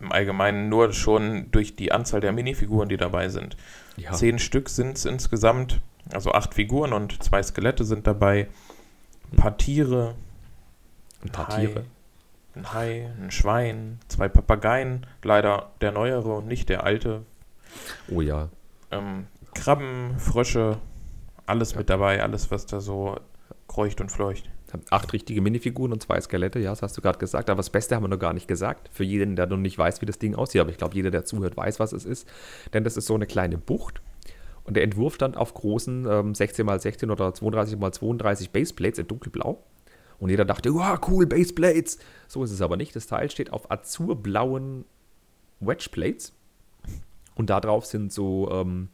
im 0.00 0.12
Allgemeinen 0.12 0.68
nur 0.68 0.92
schon 0.92 1.50
durch 1.50 1.76
die 1.76 1.92
Anzahl 1.92 2.20
der 2.20 2.32
Minifiguren, 2.32 2.88
die 2.88 2.96
dabei 2.96 3.28
sind. 3.28 3.56
Ja. 3.96 4.12
Zehn 4.12 4.38
Stück 4.38 4.68
sind 4.68 4.96
es 4.96 5.04
insgesamt, 5.04 5.80
also 6.12 6.32
acht 6.32 6.54
Figuren 6.54 6.92
und 6.92 7.22
zwei 7.22 7.42
Skelette 7.42 7.84
sind 7.84 8.06
dabei. 8.06 8.48
Ein 9.32 9.36
paar 9.36 9.56
Tiere. 9.56 10.14
Ein 11.22 11.30
paar 11.30 11.48
Hai, 11.48 11.66
Tiere 11.66 11.84
ein 12.56 12.72
Hai, 12.72 13.10
ein 13.20 13.30
Schwein, 13.30 13.98
zwei 14.08 14.28
Papageien, 14.28 15.06
leider 15.22 15.70
der 15.80 15.92
neuere 15.92 16.34
und 16.34 16.46
nicht 16.46 16.68
der 16.68 16.84
alte. 16.84 17.24
Oh 18.08 18.20
ja. 18.20 18.48
Ähm, 18.90 19.26
Krabben, 19.54 20.18
Frösche, 20.18 20.78
alles 21.46 21.72
ja. 21.72 21.78
mit 21.78 21.90
dabei, 21.90 22.22
alles, 22.22 22.50
was 22.50 22.66
da 22.66 22.80
so 22.80 23.18
kreucht 23.68 24.00
und 24.00 24.10
fleucht. 24.10 24.50
Acht 24.90 25.12
richtige 25.12 25.40
Minifiguren 25.40 25.92
und 25.92 26.02
zwei 26.02 26.20
Skelette, 26.20 26.58
ja, 26.58 26.70
das 26.70 26.82
hast 26.82 26.96
du 26.96 27.00
gerade 27.00 27.18
gesagt. 27.18 27.50
Aber 27.50 27.58
das 27.58 27.70
Beste 27.70 27.94
haben 27.94 28.04
wir 28.04 28.08
noch 28.08 28.18
gar 28.18 28.32
nicht 28.32 28.48
gesagt. 28.48 28.88
Für 28.92 29.04
jeden, 29.04 29.36
der 29.36 29.46
noch 29.46 29.56
nicht 29.56 29.78
weiß, 29.78 30.00
wie 30.00 30.06
das 30.06 30.18
Ding 30.18 30.34
aussieht. 30.34 30.60
Aber 30.60 30.70
ich 30.70 30.78
glaube, 30.78 30.94
jeder, 30.94 31.10
der 31.10 31.24
zuhört, 31.24 31.56
weiß, 31.56 31.80
was 31.80 31.92
es 31.92 32.04
ist. 32.04 32.28
Denn 32.72 32.84
das 32.84 32.96
ist 32.96 33.06
so 33.06 33.14
eine 33.14 33.26
kleine 33.26 33.58
Bucht. 33.58 34.02
Und 34.64 34.74
der 34.74 34.82
Entwurf 34.82 35.18
dann 35.18 35.34
auf 35.34 35.54
großen 35.54 36.06
ähm, 36.06 36.32
16x16 36.32 37.10
oder 37.10 37.28
32x32 37.28 38.50
Baseplates 38.50 38.98
in 38.98 39.06
dunkelblau. 39.06 39.62
Und 40.18 40.30
jeder 40.30 40.44
dachte, 40.44 40.72
wow, 40.72 40.98
cool, 41.08 41.26
Baseplates. 41.26 41.98
So 42.28 42.42
ist 42.44 42.50
es 42.50 42.62
aber 42.62 42.76
nicht. 42.76 42.96
Das 42.96 43.06
Teil 43.06 43.30
steht 43.30 43.52
auf 43.52 43.70
azurblauen 43.70 44.84
Wedgeplates. 45.60 46.32
Und 47.34 47.50
da 47.50 47.60
drauf 47.60 47.84
sind 47.86 48.12
so 48.12 48.50
ähm, 48.50 48.88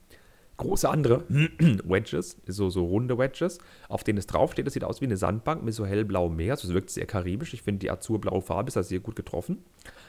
große 0.61 0.89
andere 0.89 1.25
Wedges, 1.29 2.37
so, 2.47 2.71
so 2.71 2.85
runde 2.85 3.19
Wedges, 3.19 3.59
auf 3.89 4.05
denen 4.05 4.19
es 4.19 4.27
draufsteht. 4.27 4.67
Das 4.67 4.75
sieht 4.75 4.85
aus 4.85 5.01
wie 5.01 5.07
eine 5.07 5.17
Sandbank 5.17 5.63
mit 5.63 5.75
so 5.75 5.85
hellblauem 5.85 6.37
Meer. 6.37 6.53
Also 6.53 6.69
es 6.69 6.75
wirkt 6.75 6.91
sehr 6.91 7.07
karibisch. 7.07 7.53
Ich 7.55 7.63
finde, 7.63 7.81
die 7.81 7.91
azurblaue 7.91 8.43
Farbe 8.43 8.69
ist 8.69 8.77
da 8.77 8.83
sehr 8.83 9.01
gut 9.01 9.17
getroffen. 9.17 9.65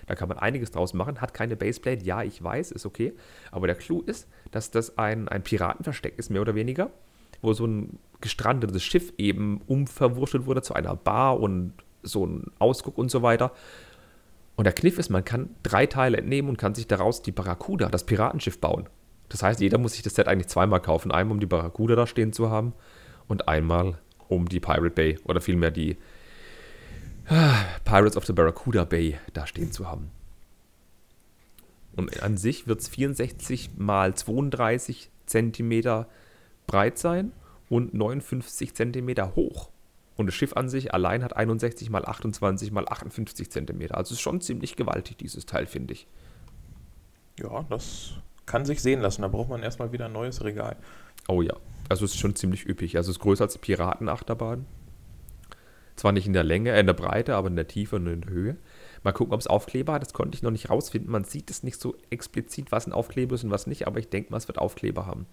Da 0.07 0.15
kann 0.15 0.29
man 0.29 0.37
einiges 0.37 0.71
draus 0.71 0.93
machen. 0.93 1.19
Hat 1.21 1.33
keine 1.33 1.55
Baseplate, 1.55 2.05
ja, 2.05 2.23
ich 2.23 2.43
weiß, 2.43 2.71
ist 2.71 2.85
okay. 2.85 3.13
Aber 3.51 3.67
der 3.67 3.75
Clou 3.75 4.01
ist, 4.01 4.27
dass 4.51 4.71
das 4.71 4.97
ein, 4.97 5.27
ein 5.27 5.43
Piratenversteck 5.43 6.17
ist, 6.17 6.29
mehr 6.29 6.41
oder 6.41 6.55
weniger 6.55 6.91
wo 7.41 7.53
so 7.53 7.65
ein 7.65 7.99
gestrandetes 8.21 8.83
Schiff 8.83 9.13
eben 9.17 9.61
umverwurschtelt 9.67 10.45
wurde 10.45 10.61
zu 10.61 10.73
einer 10.73 10.95
Bar 10.95 11.39
und 11.39 11.73
so 12.03 12.25
ein 12.25 12.51
Ausguck 12.59 12.97
und 12.97 13.09
so 13.09 13.21
weiter. 13.21 13.51
Und 14.55 14.65
der 14.65 14.73
Kniff 14.73 14.99
ist, 14.99 15.09
man 15.09 15.25
kann 15.25 15.49
drei 15.63 15.87
Teile 15.87 16.17
entnehmen 16.17 16.49
und 16.49 16.57
kann 16.57 16.75
sich 16.75 16.87
daraus 16.87 17.21
die 17.21 17.31
Barracuda, 17.31 17.89
das 17.89 18.05
Piratenschiff, 18.05 18.59
bauen. 18.59 18.87
Das 19.31 19.43
heißt, 19.43 19.61
jeder 19.61 19.77
muss 19.77 19.93
sich 19.93 20.01
das 20.01 20.15
Set 20.15 20.27
eigentlich 20.27 20.49
zweimal 20.49 20.81
kaufen. 20.81 21.09
Einmal, 21.09 21.35
um 21.35 21.39
die 21.39 21.45
Barracuda 21.45 21.95
da 21.95 22.05
stehen 22.05 22.33
zu 22.33 22.49
haben 22.49 22.73
und 23.29 23.47
einmal, 23.47 23.97
um 24.27 24.49
die 24.49 24.59
Pirate 24.59 24.89
Bay 24.89 25.19
oder 25.23 25.39
vielmehr 25.39 25.71
die 25.71 25.95
ah, 27.29 27.63
Pirates 27.85 28.17
of 28.17 28.25
the 28.25 28.33
Barracuda 28.33 28.83
Bay 28.83 29.17
da 29.31 29.47
stehen 29.47 29.71
zu 29.71 29.87
haben. 29.87 30.11
Und 31.95 32.21
an 32.21 32.35
sich 32.35 32.67
wird 32.67 32.81
es 32.81 32.89
64 32.89 33.71
mal 33.77 34.13
32 34.13 35.09
Zentimeter 35.25 36.09
breit 36.67 36.97
sein 36.97 37.31
und 37.69 37.93
59 37.93 38.75
cm 38.75 39.35
hoch. 39.35 39.69
Und 40.17 40.25
das 40.25 40.35
Schiff 40.35 40.57
an 40.57 40.67
sich 40.67 40.93
allein 40.93 41.23
hat 41.23 41.37
61 41.37 41.89
mal 41.89 42.03
28 42.03 42.73
mal 42.73 42.85
58 42.85 43.49
cm. 43.49 43.91
Also 43.91 44.13
ist 44.13 44.19
schon 44.19 44.41
ziemlich 44.41 44.75
gewaltig, 44.75 45.17
dieses 45.19 45.45
Teil, 45.45 45.67
finde 45.67 45.93
ich. 45.93 46.05
Ja, 47.39 47.65
das 47.69 48.15
kann 48.51 48.65
sich 48.65 48.81
sehen 48.81 48.99
lassen. 48.99 49.21
Da 49.21 49.29
braucht 49.29 49.49
man 49.49 49.63
erstmal 49.63 49.93
wieder 49.93 50.05
ein 50.05 50.11
neues 50.11 50.43
Regal. 50.43 50.75
Oh 51.29 51.41
ja, 51.41 51.53
also 51.87 52.03
es 52.03 52.11
ist 52.11 52.19
schon 52.19 52.35
ziemlich 52.35 52.67
üppig. 52.67 52.97
Also 52.97 53.11
es 53.11 53.17
ist 53.17 53.21
größer 53.23 53.45
als 53.45 53.53
die 53.53 53.59
Piratenachterbahn. 53.59 54.65
Zwar 55.95 56.11
nicht 56.11 56.27
in 56.27 56.33
der 56.33 56.43
Länge, 56.43 56.71
äh, 56.71 56.79
in 56.81 56.87
der 56.87 56.93
Breite, 56.93 57.35
aber 57.35 57.47
in 57.47 57.55
der 57.55 57.67
Tiefe 57.67 57.95
und 57.95 58.07
in 58.07 58.21
der 58.21 58.29
Höhe. 58.29 58.57
Mal 59.03 59.13
gucken, 59.13 59.33
ob 59.33 59.39
es 59.39 59.47
Aufkleber 59.47 59.93
hat. 59.93 60.01
Das 60.01 60.11
konnte 60.13 60.35
ich 60.35 60.43
noch 60.43 60.51
nicht 60.51 60.69
rausfinden. 60.69 61.09
Man 61.09 61.23
sieht 61.23 61.49
es 61.49 61.63
nicht 61.63 61.79
so 61.79 61.95
explizit, 62.09 62.71
was 62.73 62.87
ein 62.87 62.91
Aufkleber 62.91 63.35
ist 63.35 63.45
und 63.45 63.51
was 63.51 63.67
nicht, 63.67 63.87
aber 63.87 63.99
ich 63.99 64.09
denke 64.09 64.31
mal, 64.31 64.37
es 64.37 64.49
wird 64.49 64.57
Aufkleber 64.59 65.05
haben. 65.05 65.25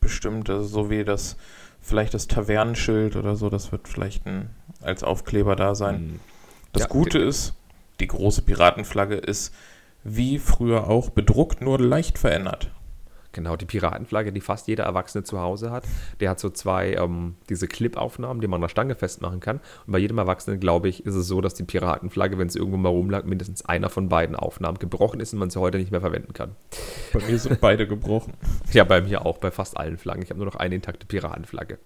Bestimmt, 0.00 0.50
also 0.50 0.64
so 0.64 0.90
wie 0.90 1.04
das, 1.04 1.36
vielleicht 1.80 2.12
das 2.12 2.26
Tavernenschild 2.26 3.16
oder 3.16 3.36
so, 3.36 3.48
das 3.48 3.72
wird 3.72 3.88
vielleicht 3.88 4.26
ein, 4.26 4.50
als 4.82 5.02
Aufkleber 5.02 5.56
da 5.56 5.74
sein. 5.74 5.96
Hm. 5.96 6.20
Das 6.72 6.82
Ja, 6.82 6.88
Gute 6.88 7.18
ist, 7.18 7.54
die 8.00 8.06
große 8.06 8.42
Piratenflagge 8.42 9.14
ist 9.14 9.54
wie 10.04 10.38
früher 10.38 10.88
auch 10.88 11.10
bedruckt, 11.10 11.60
nur 11.60 11.80
leicht 11.80 12.18
verändert. 12.18 12.70
Genau, 13.34 13.56
die 13.56 13.66
Piratenflagge, 13.66 14.32
die 14.32 14.40
fast 14.40 14.68
jeder 14.68 14.84
Erwachsene 14.84 15.24
zu 15.24 15.40
Hause 15.40 15.72
hat. 15.72 15.84
Der 16.20 16.30
hat 16.30 16.38
so 16.38 16.50
zwei, 16.50 16.94
ähm, 16.94 17.34
diese 17.48 17.66
Clip-Aufnahmen, 17.66 18.40
die 18.40 18.46
man 18.46 18.58
an 18.58 18.62
der 18.62 18.68
Stange 18.68 18.94
festmachen 18.94 19.40
kann. 19.40 19.56
Und 19.86 19.92
bei 19.92 19.98
jedem 19.98 20.18
Erwachsenen, 20.18 20.60
glaube 20.60 20.88
ich, 20.88 21.04
ist 21.04 21.16
es 21.16 21.26
so, 21.26 21.40
dass 21.40 21.54
die 21.54 21.64
Piratenflagge, 21.64 22.38
wenn 22.38 22.46
es 22.46 22.54
irgendwo 22.54 22.76
mal 22.76 22.90
rumlag, 22.90 23.24
mindestens 23.24 23.64
einer 23.64 23.90
von 23.90 24.08
beiden 24.08 24.36
Aufnahmen 24.36 24.78
gebrochen 24.78 25.18
ist 25.18 25.32
und 25.32 25.40
man 25.40 25.50
sie 25.50 25.58
heute 25.58 25.78
nicht 25.78 25.90
mehr 25.90 26.00
verwenden 26.00 26.32
kann. 26.32 26.54
Bei 27.12 27.20
mir 27.26 27.38
sind 27.38 27.60
beide 27.60 27.88
gebrochen. 27.88 28.34
Ja, 28.72 28.84
bei 28.84 29.00
mir 29.00 29.26
auch, 29.26 29.38
bei 29.38 29.50
fast 29.50 29.76
allen 29.76 29.98
Flaggen. 29.98 30.22
Ich 30.22 30.30
habe 30.30 30.38
nur 30.38 30.46
noch 30.46 30.56
eine 30.56 30.76
intakte 30.76 31.04
Piratenflagge. 31.04 31.78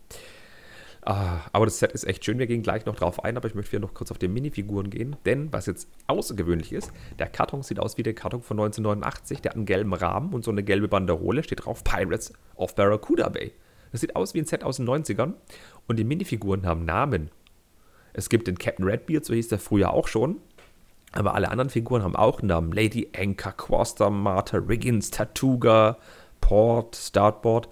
Ah, 1.08 1.40
aber 1.54 1.64
das 1.64 1.78
Set 1.78 1.92
ist 1.92 2.04
echt 2.04 2.22
schön. 2.22 2.38
Wir 2.38 2.46
gehen 2.46 2.62
gleich 2.62 2.84
noch 2.84 2.94
drauf 2.94 3.24
ein, 3.24 3.38
aber 3.38 3.48
ich 3.48 3.54
möchte 3.54 3.72
wieder 3.72 3.80
noch 3.80 3.94
kurz 3.94 4.10
auf 4.10 4.18
die 4.18 4.28
Minifiguren 4.28 4.90
gehen. 4.90 5.16
Denn, 5.24 5.50
was 5.50 5.64
jetzt 5.64 5.88
außergewöhnlich 6.06 6.70
ist, 6.70 6.92
der 7.18 7.28
Karton 7.28 7.62
sieht 7.62 7.80
aus 7.80 7.96
wie 7.96 8.02
der 8.02 8.12
Karton 8.12 8.42
von 8.42 8.60
1989. 8.60 9.40
Der 9.40 9.52
hat 9.52 9.56
einen 9.56 9.64
gelben 9.64 9.94
Rahmen 9.94 10.34
und 10.34 10.44
so 10.44 10.50
eine 10.50 10.62
gelbe 10.62 10.86
Banderole. 10.86 11.42
Steht 11.42 11.64
drauf 11.64 11.82
Pirates 11.82 12.34
of 12.56 12.74
Barracuda 12.74 13.30
Bay. 13.30 13.52
Das 13.90 14.02
sieht 14.02 14.16
aus 14.16 14.34
wie 14.34 14.40
ein 14.40 14.44
Set 14.44 14.62
aus 14.62 14.76
den 14.76 14.86
90ern. 14.86 15.32
Und 15.86 15.98
die 15.98 16.04
Minifiguren 16.04 16.66
haben 16.66 16.84
Namen. 16.84 17.30
Es 18.12 18.28
gibt 18.28 18.46
den 18.46 18.58
Captain 18.58 18.84
Redbeard, 18.84 19.24
so 19.24 19.32
hieß 19.32 19.48
der 19.48 19.58
früher 19.58 19.94
auch 19.94 20.08
schon. 20.08 20.36
Aber 21.12 21.32
alle 21.32 21.50
anderen 21.50 21.70
Figuren 21.70 22.02
haben 22.02 22.16
auch 22.16 22.42
Namen. 22.42 22.70
Lady 22.70 23.08
Anchor, 23.16 23.52
Quaster, 23.52 24.10
Martha, 24.10 24.58
Riggins, 24.58 25.10
Tatuga, 25.10 25.96
Port, 26.42 26.96
Startboard 26.96 27.70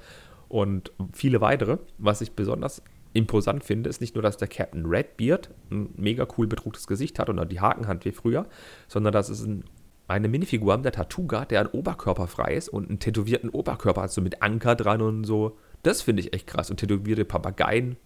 und 0.49 0.90
viele 1.12 1.43
weitere. 1.43 1.76
Was 1.99 2.23
ich 2.23 2.33
besonders 2.33 2.81
imposant 3.17 3.65
finde, 3.65 3.89
ist 3.89 4.01
nicht 4.01 4.15
nur, 4.15 4.23
dass 4.23 4.37
der 4.37 4.49
Captain 4.49 4.87
Redbeard 4.87 5.51
ein 5.71 5.91
mega 5.97 6.27
cool 6.37 6.47
bedrucktes 6.47 6.87
Gesicht 6.87 7.19
hat 7.19 7.29
und 7.29 7.51
die 7.51 7.61
Hakenhand 7.61 8.05
wie 8.05 8.13
früher, 8.13 8.47
sondern 8.89 9.13
dass 9.13 9.29
es 9.29 9.45
ein, 9.45 9.65
eine 10.09 10.29
Minifigur 10.29 10.73
haben, 10.73 10.83
der 10.83 10.93
Tatuga, 10.93 11.45
der 11.45 11.61
ein 11.61 11.67
Oberkörper 11.69 12.27
frei 12.27 12.55
ist 12.55 12.69
und 12.69 12.89
einen 12.89 12.99
tätowierten 12.99 13.51
Oberkörper 13.51 14.03
hat, 14.03 14.13
so 14.13 14.21
mit 14.21 14.43
Anker 14.43 14.75
dran 14.77 15.03
und 15.03 15.25
so. 15.25 15.57
Das 15.83 16.03
finde 16.03 16.23
ich 16.23 16.33
echt 16.33 16.47
krass. 16.47 16.71
Und 16.71 16.79
tätowierte 16.79 17.25
Papageien, 17.25 17.97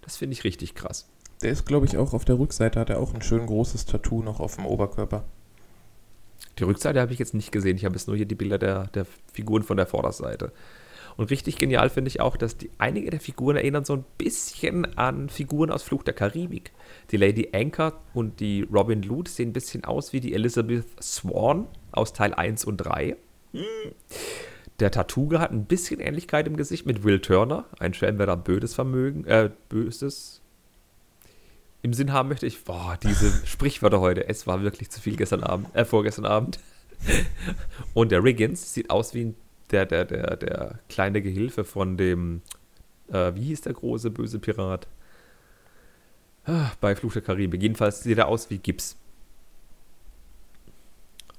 das 0.00 0.16
finde 0.16 0.34
ich 0.34 0.44
richtig 0.44 0.74
krass. 0.74 1.08
Der 1.42 1.52
ist, 1.52 1.66
glaube 1.66 1.86
ich, 1.86 1.96
auch 1.96 2.12
auf 2.12 2.24
der 2.24 2.38
Rückseite, 2.38 2.80
hat 2.80 2.90
er 2.90 3.00
auch 3.00 3.14
ein 3.14 3.22
schön 3.22 3.46
großes 3.46 3.86
Tattoo 3.86 4.22
noch 4.22 4.40
auf 4.40 4.56
dem 4.56 4.66
Oberkörper. 4.66 5.24
Die 6.58 6.64
Rückseite 6.64 7.00
habe 7.00 7.12
ich 7.12 7.18
jetzt 7.18 7.34
nicht 7.34 7.52
gesehen. 7.52 7.76
Ich 7.76 7.84
habe 7.84 7.94
jetzt 7.94 8.06
nur 8.06 8.16
hier 8.16 8.26
die 8.26 8.34
Bilder 8.34 8.58
der, 8.58 8.88
der 8.88 9.06
Figuren 9.32 9.62
von 9.62 9.76
der 9.76 9.86
Vorderseite. 9.86 10.52
Und 11.20 11.30
richtig 11.30 11.58
genial 11.58 11.90
finde 11.90 12.08
ich 12.08 12.22
auch, 12.22 12.38
dass 12.38 12.56
die, 12.56 12.70
einige 12.78 13.10
der 13.10 13.20
Figuren 13.20 13.54
erinnern 13.54 13.84
so 13.84 13.92
ein 13.92 14.06
bisschen 14.16 14.96
an 14.96 15.28
Figuren 15.28 15.70
aus 15.70 15.82
Fluch 15.82 16.02
der 16.02 16.14
Karibik. 16.14 16.72
Die 17.10 17.18
Lady 17.18 17.50
Anchor 17.52 18.00
und 18.14 18.40
die 18.40 18.62
Robin 18.62 19.02
Loot 19.02 19.28
sehen 19.28 19.50
ein 19.50 19.52
bisschen 19.52 19.84
aus 19.84 20.14
wie 20.14 20.20
die 20.20 20.32
Elizabeth 20.32 20.86
Swan 21.02 21.68
aus 21.92 22.14
Teil 22.14 22.32
1 22.32 22.64
und 22.64 22.78
3. 22.78 23.18
Hm. 23.52 23.62
Der 24.78 24.90
Tatuga 24.90 25.40
hat 25.40 25.50
ein 25.50 25.66
bisschen 25.66 26.00
Ähnlichkeit 26.00 26.46
im 26.46 26.56
Gesicht 26.56 26.86
mit 26.86 27.04
Will 27.04 27.20
Turner, 27.20 27.66
ein 27.78 27.92
Schelm, 27.92 28.18
wer 28.18 28.24
da 28.24 28.34
böses 28.34 28.72
Vermögen, 28.72 29.26
äh, 29.26 29.50
böses 29.68 30.40
im 31.82 31.92
Sinn 31.92 32.14
haben 32.14 32.30
möchte. 32.30 32.46
Ich, 32.46 32.64
boah, 32.64 32.98
diese 33.02 33.30
Sprichwörter 33.46 34.00
heute, 34.00 34.26
es 34.26 34.46
war 34.46 34.62
wirklich 34.62 34.88
zu 34.88 35.02
viel 35.02 35.16
gestern 35.16 35.42
Abend, 35.42 35.68
äh, 35.76 35.84
vorgestern 35.84 36.24
Abend. 36.24 36.60
Und 37.92 38.10
der 38.10 38.24
Riggins 38.24 38.72
sieht 38.72 38.88
aus 38.88 39.12
wie 39.12 39.26
ein, 39.26 39.34
der, 39.70 39.86
der, 39.86 40.04
der, 40.04 40.36
der 40.36 40.78
kleine 40.88 41.22
Gehilfe 41.22 41.64
von 41.64 41.96
dem, 41.96 42.42
äh, 43.12 43.34
wie 43.34 43.44
hieß 43.44 43.62
der 43.62 43.72
große 43.72 44.10
böse 44.10 44.38
Pirat? 44.38 44.86
Ah, 46.44 46.72
bei 46.80 46.96
Fluch 46.96 47.12
der 47.12 47.22
Karibik. 47.22 47.62
Jedenfalls 47.62 48.02
sieht 48.02 48.18
er 48.18 48.28
aus 48.28 48.50
wie 48.50 48.58
Gips. 48.58 48.96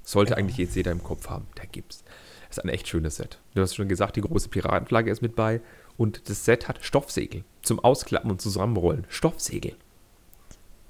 Sollte 0.04 0.38
eigentlich 0.38 0.58
jetzt 0.58 0.76
jeder 0.76 0.92
im 0.92 1.04
Kopf 1.04 1.30
haben, 1.30 1.48
der 1.58 1.68
Gips. 1.68 2.04
Das 2.48 2.58
ist 2.58 2.64
ein 2.64 2.70
echt 2.70 2.88
schönes 2.88 3.16
Set. 3.16 3.40
Du 3.54 3.62
hast 3.62 3.76
schon 3.76 3.88
gesagt, 3.88 4.16
die 4.18 4.22
große 4.22 4.50
Piratenflagge 4.50 5.10
ist 5.10 5.22
mit 5.22 5.36
bei. 5.36 5.62
Und 5.98 6.30
das 6.30 6.46
Set 6.46 6.68
hat 6.68 6.84
Stoffsegel 6.84 7.44
zum 7.62 7.80
Ausklappen 7.80 8.30
und 8.30 8.42
Zusammenrollen. 8.42 9.06
Stoffsegel. 9.10 9.76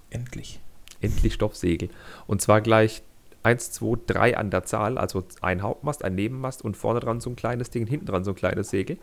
Endlich. 0.10 0.60
Endlich 1.02 1.34
Stoffsegel. 1.34 1.90
Und 2.28 2.42
zwar 2.42 2.62
gleich 2.62 3.04
1, 3.44 3.72
2, 3.72 4.00
3 4.08 4.38
an 4.38 4.52
der 4.52 4.64
Zahl, 4.64 4.98
also 4.98 5.24
ein 5.42 5.62
Hauptmast, 5.62 6.04
ein 6.04 6.16
Nebenmast 6.16 6.64
und 6.64 6.78
vorne 6.78 7.00
dran 7.00 7.20
so 7.20 7.30
ein 7.30 7.36
kleines 7.36 7.70
Ding, 7.70 7.88
hinten 7.88 8.06
dran 8.06 8.24
so 8.24 8.32
ein 8.32 8.36
kleines 8.36 8.70
Segel. 8.70 8.98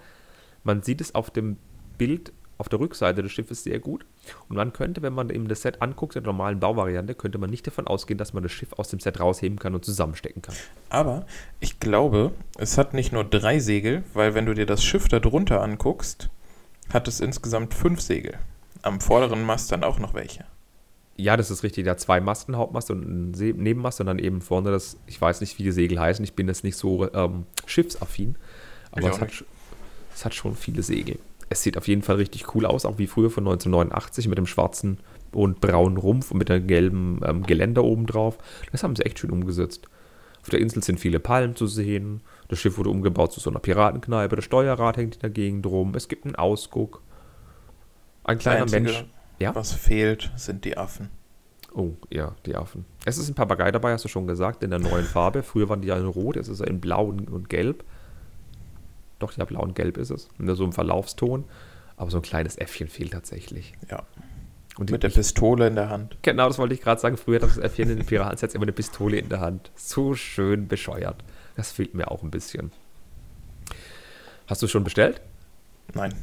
Man 0.64 0.82
sieht 0.82 1.00
es 1.00 1.14
auf 1.14 1.30
dem 1.30 1.56
Bild 1.96 2.32
auf 2.58 2.68
der 2.68 2.80
Rückseite 2.80 3.22
des 3.22 3.32
Schiffes 3.32 3.62
sehr 3.62 3.78
gut. 3.78 4.04
Und 4.48 4.56
man 4.56 4.72
könnte, 4.72 5.00
wenn 5.00 5.12
man 5.12 5.30
eben 5.30 5.48
das 5.48 5.62
Set 5.62 5.80
anguckt, 5.80 6.16
in 6.16 6.24
der 6.24 6.32
normalen 6.32 6.58
Bauvariante, 6.58 7.14
könnte 7.14 7.38
man 7.38 7.50
nicht 7.50 7.66
davon 7.66 7.86
ausgehen, 7.86 8.18
dass 8.18 8.32
man 8.32 8.42
das 8.42 8.52
Schiff 8.52 8.72
aus 8.72 8.88
dem 8.88 8.98
Set 8.98 9.20
rausheben 9.20 9.58
kann 9.58 9.74
und 9.74 9.84
zusammenstecken 9.84 10.42
kann. 10.42 10.56
Aber 10.90 11.24
ich 11.60 11.78
glaube, 11.78 12.32
es 12.58 12.76
hat 12.76 12.94
nicht 12.94 13.12
nur 13.12 13.24
drei 13.24 13.60
Segel, 13.60 14.02
weil 14.12 14.34
wenn 14.34 14.46
du 14.46 14.54
dir 14.54 14.66
das 14.66 14.82
Schiff 14.82 15.08
da 15.08 15.20
drunter 15.20 15.62
anguckst, 15.62 16.28
hat 16.92 17.06
es 17.06 17.20
insgesamt 17.20 17.74
fünf 17.74 18.00
Segel. 18.00 18.34
Am 18.82 19.00
vorderen 19.00 19.44
Mast 19.44 19.70
dann 19.70 19.84
auch 19.84 20.00
noch 20.00 20.14
welche. 20.14 20.44
Ja, 21.20 21.36
das 21.36 21.50
ist 21.50 21.64
richtig. 21.64 21.84
Der 21.84 21.90
hat 21.92 22.00
zwei 22.00 22.20
Masten, 22.20 22.56
Hauptmast 22.56 22.90
und 22.92 23.04
einen 23.04 23.34
Se- 23.34 23.52
Nebenmast 23.56 24.00
und 24.00 24.06
dann 24.06 24.18
eben 24.20 24.40
vorne 24.40 24.70
das, 24.70 24.96
ich 25.06 25.20
weiß 25.20 25.40
nicht, 25.40 25.58
wie 25.58 25.64
die 25.64 25.72
Segel 25.72 25.98
heißen, 25.98 26.24
ich 26.24 26.34
bin 26.34 26.46
jetzt 26.46 26.62
nicht 26.64 26.76
so 26.76 27.12
ähm, 27.12 27.44
schiffsaffin, 27.66 28.36
aber 28.92 29.10
es 29.10 29.20
hat, 29.20 29.44
es 30.14 30.24
hat 30.24 30.34
schon 30.34 30.54
viele 30.54 30.82
Segel. 30.82 31.18
Es 31.50 31.62
sieht 31.62 31.76
auf 31.76 31.88
jeden 31.88 32.02
Fall 32.02 32.16
richtig 32.16 32.54
cool 32.54 32.64
aus, 32.66 32.84
auch 32.84 32.98
wie 32.98 33.06
früher 33.08 33.30
von 33.30 33.42
1989 33.44 34.28
mit 34.28 34.38
dem 34.38 34.46
schwarzen 34.46 34.98
und 35.32 35.60
braunen 35.60 35.96
Rumpf 35.96 36.30
und 36.30 36.38
mit 36.38 36.50
dem 36.50 36.66
gelben 36.68 37.20
ähm, 37.24 37.42
Geländer 37.44 37.82
oben 37.84 38.06
drauf. 38.06 38.38
Das 38.70 38.82
haben 38.84 38.94
sie 38.94 39.04
echt 39.04 39.18
schön 39.18 39.30
umgesetzt. 39.30 39.88
Auf 40.42 40.50
der 40.50 40.60
Insel 40.60 40.82
sind 40.84 41.00
viele 41.00 41.18
Palmen 41.20 41.56
zu 41.56 41.66
sehen. 41.66 42.20
Das 42.48 42.60
Schiff 42.60 42.78
wurde 42.78 42.90
umgebaut 42.90 43.32
zu 43.32 43.40
so 43.40 43.50
einer 43.50 43.58
Piratenkneipe. 43.58 44.36
Das 44.36 44.44
Steuerrad 44.44 44.96
hängt 44.98 45.16
in 45.16 45.20
der 45.20 45.30
Gegend 45.30 45.66
rum. 45.66 45.94
Es 45.96 46.06
gibt 46.08 46.26
einen 46.26 46.36
Ausguck. 46.36 47.02
Ein 48.24 48.38
kleiner 48.38 48.66
Mensch. 48.70 49.04
Ja? 49.38 49.54
Was 49.54 49.72
fehlt, 49.72 50.30
sind 50.36 50.64
die 50.64 50.76
Affen. 50.76 51.10
Oh, 51.74 51.92
ja, 52.10 52.34
die 52.46 52.56
Affen. 52.56 52.84
Es 53.04 53.18
ist 53.18 53.28
ein 53.28 53.34
Papagei 53.34 53.70
dabei, 53.70 53.92
hast 53.92 54.04
du 54.04 54.08
schon 54.08 54.26
gesagt, 54.26 54.62
in 54.62 54.70
der 54.70 54.78
neuen 54.78 55.04
Farbe. 55.04 55.42
Früher 55.42 55.68
waren 55.68 55.80
die 55.82 55.88
ja 55.88 55.96
in 55.96 56.06
Rot, 56.06 56.36
jetzt 56.36 56.48
ist 56.48 56.60
er 56.60 56.66
in 56.66 56.80
Blau 56.80 57.04
und 57.06 57.30
und 57.30 57.48
Gelb. 57.48 57.84
Doch, 59.18 59.32
ja, 59.36 59.44
Blau 59.44 59.62
und 59.62 59.74
Gelb 59.74 59.96
ist 59.98 60.10
es. 60.10 60.28
In 60.38 60.52
so 60.54 60.62
einem 60.64 60.72
Verlaufston. 60.72 61.44
Aber 61.96 62.10
so 62.10 62.18
ein 62.18 62.22
kleines 62.22 62.56
Äffchen 62.56 62.88
fehlt 62.88 63.12
tatsächlich. 63.12 63.74
Ja. 63.90 64.04
Und 64.78 64.92
Mit 64.92 65.02
der 65.02 65.10
ich, 65.10 65.16
Pistole 65.16 65.66
in 65.66 65.74
der 65.74 65.88
Hand. 65.88 66.16
genau, 66.22 66.46
das 66.46 66.58
wollte 66.58 66.72
ich 66.72 66.80
gerade 66.80 67.00
sagen. 67.00 67.16
Früher 67.16 67.40
hat 67.40 67.48
das 67.48 67.58
Äffchen 67.58 67.90
in 67.90 67.96
den 67.96 68.06
Piratensets 68.06 68.54
immer 68.54 68.62
eine 68.62 68.72
Pistole 68.72 69.18
in 69.18 69.28
der 69.28 69.40
Hand. 69.40 69.72
So 69.74 70.14
schön 70.14 70.68
bescheuert. 70.68 71.24
Das 71.56 71.72
fehlt 71.72 71.94
mir 71.94 72.10
auch 72.10 72.22
ein 72.22 72.30
bisschen. 72.30 72.70
Hast 74.46 74.62
du 74.62 74.68
schon 74.68 74.84
bestellt? 74.84 75.20
Nein, 75.94 76.14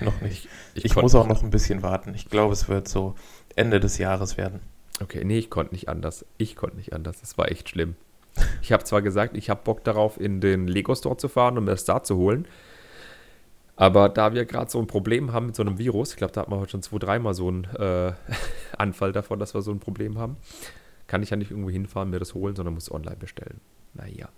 noch 0.00 0.20
nicht. 0.20 0.48
Ich, 0.74 0.84
Ich, 0.84 0.96
muss 0.96 1.14
auch 1.14 1.26
noch 1.26 1.42
ein 1.42 1.50
bisschen 1.50 1.82
warten. 1.82 2.14
Ich 2.14 2.28
glaube, 2.28 2.52
es 2.52 2.68
wird 2.68 2.88
so 2.88 3.14
Ende 3.56 3.80
des 3.80 3.98
Jahres 3.98 4.36
werden. 4.36 4.60
Okay, 5.02 5.24
nee, 5.24 5.38
ich 5.38 5.50
konnte 5.50 5.74
nicht 5.74 5.88
anders. 5.88 6.24
Ich 6.36 6.56
konnte 6.56 6.76
nicht 6.76 6.92
anders. 6.92 7.20
Das 7.20 7.38
war 7.38 7.50
echt 7.50 7.68
schlimm. 7.68 7.96
Ich 8.62 8.72
habe 8.72 8.84
zwar 8.84 9.02
gesagt, 9.02 9.36
ich 9.36 9.50
habe 9.50 9.60
Bock 9.64 9.82
darauf, 9.84 10.20
in 10.20 10.40
den 10.40 10.68
Lego 10.68 10.94
Store 10.94 11.16
zu 11.16 11.28
fahren 11.28 11.58
und 11.58 11.64
mir 11.64 11.72
das 11.72 11.84
da 11.84 12.02
zu 12.02 12.16
holen. 12.16 12.46
Aber 13.76 14.10
da 14.10 14.34
wir 14.34 14.44
gerade 14.44 14.70
so 14.70 14.78
ein 14.78 14.86
Problem 14.86 15.32
haben 15.32 15.46
mit 15.46 15.56
so 15.56 15.62
einem 15.62 15.78
Virus, 15.78 16.10
ich 16.10 16.16
glaube, 16.16 16.32
da 16.32 16.42
hat 16.42 16.48
man 16.48 16.60
heute 16.60 16.72
schon 16.72 16.82
zwei, 16.82 16.98
dreimal 16.98 17.32
so 17.32 17.48
einen 17.48 17.64
äh, 17.64 18.12
Anfall 18.76 19.12
davon, 19.12 19.38
dass 19.38 19.54
wir 19.54 19.62
so 19.62 19.70
ein 19.70 19.80
Problem 19.80 20.18
haben, 20.18 20.36
kann 21.06 21.22
ich 21.22 21.30
ja 21.30 21.36
nicht 21.36 21.50
irgendwo 21.50 21.70
hinfahren, 21.70 22.10
mir 22.10 22.18
das 22.18 22.34
holen, 22.34 22.54
sondern 22.54 22.74
muss 22.74 22.92
online 22.92 23.16
bestellen. 23.16 23.60
Naja. 23.94 24.28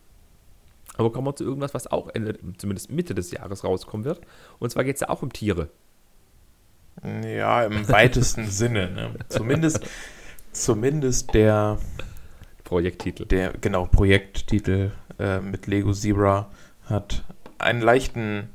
Aber 0.97 1.11
kommen 1.11 1.27
wir 1.27 1.37
zu 1.37 1.45
irgendwas, 1.45 1.75
was 1.75 1.87
auch 1.87 2.09
Ende, 2.09 2.39
zumindest 2.59 2.91
Mitte 2.91 3.15
des 3.15 3.31
Jahres 3.31 3.65
rauskommen 3.65 4.05
wird. 4.05 4.21
Und 4.59 4.71
zwar 4.71 4.85
geht 4.85 4.97
es 4.97 5.01
ja 5.01 5.09
auch 5.09 5.23
um 5.23 5.33
Tiere. 5.33 5.69
Ja, 7.25 7.65
im 7.65 7.89
weitesten 7.89 8.47
Sinne. 8.51 8.91
Ne? 8.91 9.15
Zumindest, 9.29 9.87
zumindest 10.53 11.33
der, 11.35 11.79
Projekttitel. 12.65 13.27
der 13.27 13.53
genau 13.53 13.87
Projekttitel 13.87 14.93
äh, 15.19 15.41
mit 15.41 15.67
Lego 15.67 15.93
Zebra 15.93 16.51
hat 16.85 17.25
einen 17.59 17.81
leichten 17.81 18.51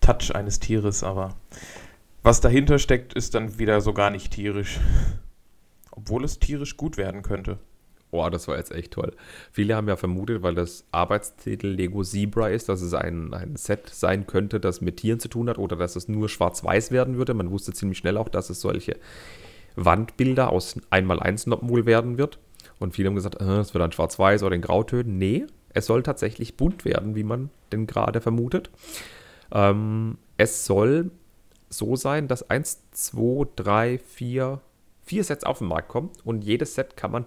Touch 0.00 0.34
eines 0.34 0.60
Tieres, 0.60 1.04
aber 1.04 1.34
was 2.22 2.40
dahinter 2.40 2.78
steckt, 2.78 3.14
ist 3.14 3.34
dann 3.34 3.58
wieder 3.58 3.80
so 3.80 3.92
gar 3.92 4.10
nicht 4.10 4.32
tierisch. 4.32 4.78
Obwohl 5.90 6.24
es 6.24 6.38
tierisch 6.38 6.76
gut 6.76 6.96
werden 6.96 7.22
könnte. 7.22 7.58
Oh, 8.12 8.28
das 8.28 8.48
war 8.48 8.56
jetzt 8.56 8.72
echt 8.72 8.92
toll. 8.92 9.12
Viele 9.52 9.76
haben 9.76 9.86
ja 9.86 9.96
vermutet, 9.96 10.42
weil 10.42 10.54
das 10.54 10.84
Arbeitstitel 10.90 11.68
Lego 11.68 12.02
Zebra 12.02 12.48
ist, 12.48 12.68
dass 12.68 12.82
es 12.82 12.92
ein, 12.92 13.32
ein 13.32 13.54
Set 13.56 13.88
sein 13.90 14.26
könnte, 14.26 14.58
das 14.58 14.80
mit 14.80 14.96
Tieren 14.96 15.20
zu 15.20 15.28
tun 15.28 15.48
hat 15.48 15.58
oder 15.58 15.76
dass 15.76 15.94
es 15.94 16.08
nur 16.08 16.28
schwarz-weiß 16.28 16.90
werden 16.90 17.16
würde. 17.16 17.34
Man 17.34 17.50
wusste 17.50 17.72
ziemlich 17.72 17.98
schnell 17.98 18.16
auch, 18.16 18.28
dass 18.28 18.50
es 18.50 18.60
solche 18.60 18.96
Wandbilder 19.76 20.50
aus 20.50 20.76
1x1 20.90 21.68
wohl 21.68 21.86
werden 21.86 22.18
wird. 22.18 22.38
Und 22.80 22.94
viele 22.94 23.08
haben 23.08 23.14
gesagt, 23.14 23.40
äh, 23.40 23.58
es 23.58 23.74
wird 23.74 23.82
dann 23.82 23.92
schwarz-weiß 23.92 24.42
oder 24.42 24.56
in 24.56 24.62
Grautönen. 24.62 25.18
Nee, 25.18 25.46
es 25.72 25.86
soll 25.86 26.02
tatsächlich 26.02 26.56
bunt 26.56 26.84
werden, 26.84 27.14
wie 27.14 27.22
man 27.22 27.50
denn 27.70 27.86
gerade 27.86 28.20
vermutet. 28.20 28.70
Ähm, 29.52 30.18
es 30.36 30.64
soll 30.64 31.10
so 31.68 31.94
sein, 31.94 32.26
dass 32.26 32.50
1, 32.50 32.90
2, 32.90 33.46
3, 33.56 33.98
4, 33.98 34.60
vier 35.10 35.24
Sets 35.24 35.42
auf 35.42 35.58
den 35.58 35.66
Markt 35.66 35.88
kommen 35.88 36.10
und 36.22 36.44
jedes 36.44 36.76
Set 36.76 36.96
kann 36.96 37.10
man, 37.10 37.24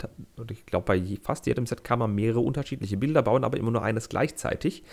ich 0.50 0.66
glaube, 0.66 0.86
bei 0.86 1.18
fast 1.22 1.46
jedem 1.48 1.66
Set 1.66 1.84
kann 1.84 2.00
man 2.00 2.16
mehrere 2.16 2.40
unterschiedliche 2.40 2.96
Bilder 2.96 3.24
bauen, 3.24 3.44
aber 3.44 3.58
immer 3.58 3.72
nur 3.72 3.84
eines 3.84 4.08
gleichzeitig. 4.08 4.84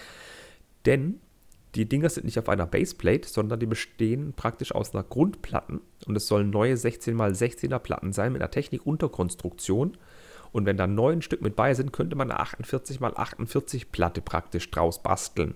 Denn 0.87 1.21
die 1.77 1.89
Dinger 1.89 2.09
sind 2.09 2.25
nicht 2.25 2.41
auf 2.41 2.49
einer 2.49 2.67
Baseplate, 2.67 3.29
sondern 3.29 3.61
die 3.61 3.67
bestehen 3.67 4.33
praktisch 4.33 4.75
aus 4.75 4.93
einer 4.93 5.05
Grundplatten 5.05 5.81
und 6.09 6.17
es 6.17 6.27
sollen 6.27 6.51
neue 6.51 6.75
16x16er 6.75 7.79
Platten 7.79 8.13
sein 8.13 8.33
mit 8.33 8.43
einer 8.43 8.51
Technik-Unterkonstruktion. 8.51 9.97
Und 10.51 10.67
wenn 10.67 10.77
da 10.77 10.89
neun 10.89 11.23
Stück 11.23 11.43
mit 11.43 11.55
bei 11.55 11.75
sind, 11.75 11.93
könnte 11.93 12.17
man 12.17 12.33
eine 12.33 12.43
48x48 12.43 13.87
Platte 13.93 14.21
praktisch 14.21 14.69
draus 14.73 15.01
basteln. 15.01 15.55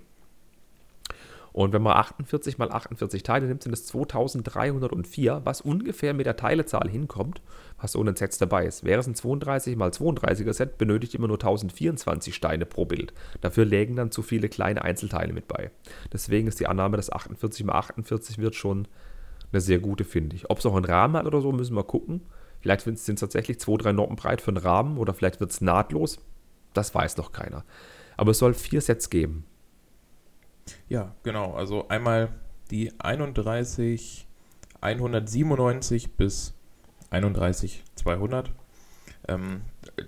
Und 1.54 1.72
wenn 1.72 1.82
man 1.82 1.96
48 1.96 2.58
mal 2.58 2.72
48 2.72 3.22
Teile 3.22 3.46
nimmt, 3.46 3.62
sind 3.62 3.72
es 3.72 3.86
2304, 3.86 5.42
was 5.44 5.60
ungefähr 5.60 6.12
mit 6.12 6.26
der 6.26 6.36
Teilezahl 6.36 6.90
hinkommt, 6.90 7.42
was 7.80 7.94
ohne 7.94 8.16
Sets 8.16 8.38
dabei 8.38 8.66
ist. 8.66 8.82
Wäre 8.82 8.98
es 8.98 9.06
ein 9.06 9.14
32 9.14 9.76
mal 9.76 9.90
32er 9.90 10.52
Set, 10.52 10.78
benötigt 10.78 11.14
immer 11.14 11.28
nur 11.28 11.36
1024 11.36 12.34
Steine 12.34 12.66
pro 12.66 12.86
Bild. 12.86 13.14
Dafür 13.40 13.64
lägen 13.66 13.94
dann 13.94 14.10
zu 14.10 14.22
viele 14.22 14.48
kleine 14.48 14.82
Einzelteile 14.82 15.32
mit 15.32 15.46
bei. 15.46 15.70
Deswegen 16.12 16.48
ist 16.48 16.58
die 16.58 16.66
Annahme, 16.66 16.96
dass 16.96 17.12
48 17.12 17.64
mal 17.64 17.74
48 17.74 18.38
wird 18.38 18.56
schon 18.56 18.88
eine 19.52 19.60
sehr 19.60 19.78
gute, 19.78 20.02
finde 20.02 20.34
ich. 20.34 20.50
Ob 20.50 20.58
es 20.58 20.66
auch 20.66 20.74
einen 20.74 20.84
Rahmen 20.84 21.16
hat 21.16 21.26
oder 21.26 21.40
so, 21.40 21.52
müssen 21.52 21.76
wir 21.76 21.84
gucken. 21.84 22.22
Vielleicht 22.62 22.80
sind 22.80 22.98
es 22.98 23.20
tatsächlich 23.20 23.58
2-3 23.58 23.92
Noppen 23.92 24.16
breit 24.16 24.40
für 24.40 24.48
einen 24.48 24.56
Rahmen 24.56 24.98
oder 24.98 25.14
vielleicht 25.14 25.38
wird 25.38 25.52
es 25.52 25.60
nahtlos. 25.60 26.18
Das 26.72 26.92
weiß 26.92 27.16
noch 27.16 27.30
keiner. 27.30 27.64
Aber 28.16 28.32
es 28.32 28.38
soll 28.38 28.54
vier 28.54 28.80
Sets 28.80 29.08
geben. 29.08 29.44
Ja, 30.88 31.14
genau. 31.22 31.54
Also 31.54 31.88
einmal 31.88 32.28
die 32.70 32.92
31 32.98 34.26
197 34.80 36.16
bis 36.16 36.54
31 37.10 37.82
200. 37.96 38.50
Ähm, 39.28 39.62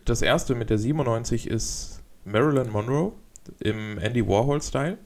das 0.04 0.22
erste 0.22 0.54
mit 0.54 0.70
der 0.70 0.78
97 0.78 1.48
ist 1.48 2.02
Marilyn 2.24 2.70
Monroe 2.70 3.12
im 3.60 3.98
Andy 3.98 4.26
Warhol-Style. 4.26 4.98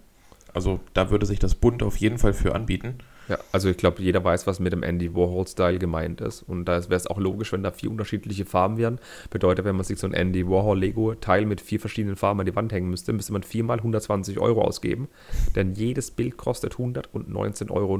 Also 0.52 0.80
da 0.94 1.10
würde 1.10 1.26
sich 1.26 1.38
das 1.38 1.54
Bund 1.54 1.82
auf 1.82 1.96
jeden 1.96 2.18
Fall 2.18 2.32
für 2.32 2.54
anbieten. 2.54 2.98
Ja, 3.30 3.38
also 3.52 3.68
ich 3.68 3.76
glaube, 3.76 4.02
jeder 4.02 4.24
weiß, 4.24 4.48
was 4.48 4.58
mit 4.58 4.72
dem 4.72 4.82
Andy 4.82 5.14
Warhol-Style 5.14 5.78
gemeint 5.78 6.20
ist. 6.20 6.42
Und 6.42 6.64
da 6.64 6.82
wäre 6.82 6.96
es 6.96 7.06
auch 7.06 7.18
logisch, 7.18 7.52
wenn 7.52 7.62
da 7.62 7.70
vier 7.70 7.88
unterschiedliche 7.88 8.44
Farben 8.44 8.76
wären. 8.76 8.98
Bedeutet, 9.30 9.64
wenn 9.64 9.76
man 9.76 9.84
sich 9.84 10.00
so 10.00 10.08
ein 10.08 10.14
Andy 10.14 10.48
Warhol-Lego-Teil 10.48 11.46
mit 11.46 11.60
vier 11.60 11.78
verschiedenen 11.78 12.16
Farben 12.16 12.40
an 12.40 12.46
die 12.46 12.56
Wand 12.56 12.72
hängen 12.72 12.90
müsste, 12.90 13.12
müsste 13.12 13.32
man 13.32 13.44
viermal 13.44 13.78
120 13.78 14.40
Euro 14.40 14.62
ausgeben. 14.62 15.06
Denn 15.54 15.74
jedes 15.74 16.10
Bild 16.10 16.38
kostet 16.38 16.74
119,99 16.74 17.70
Euro. 17.70 17.98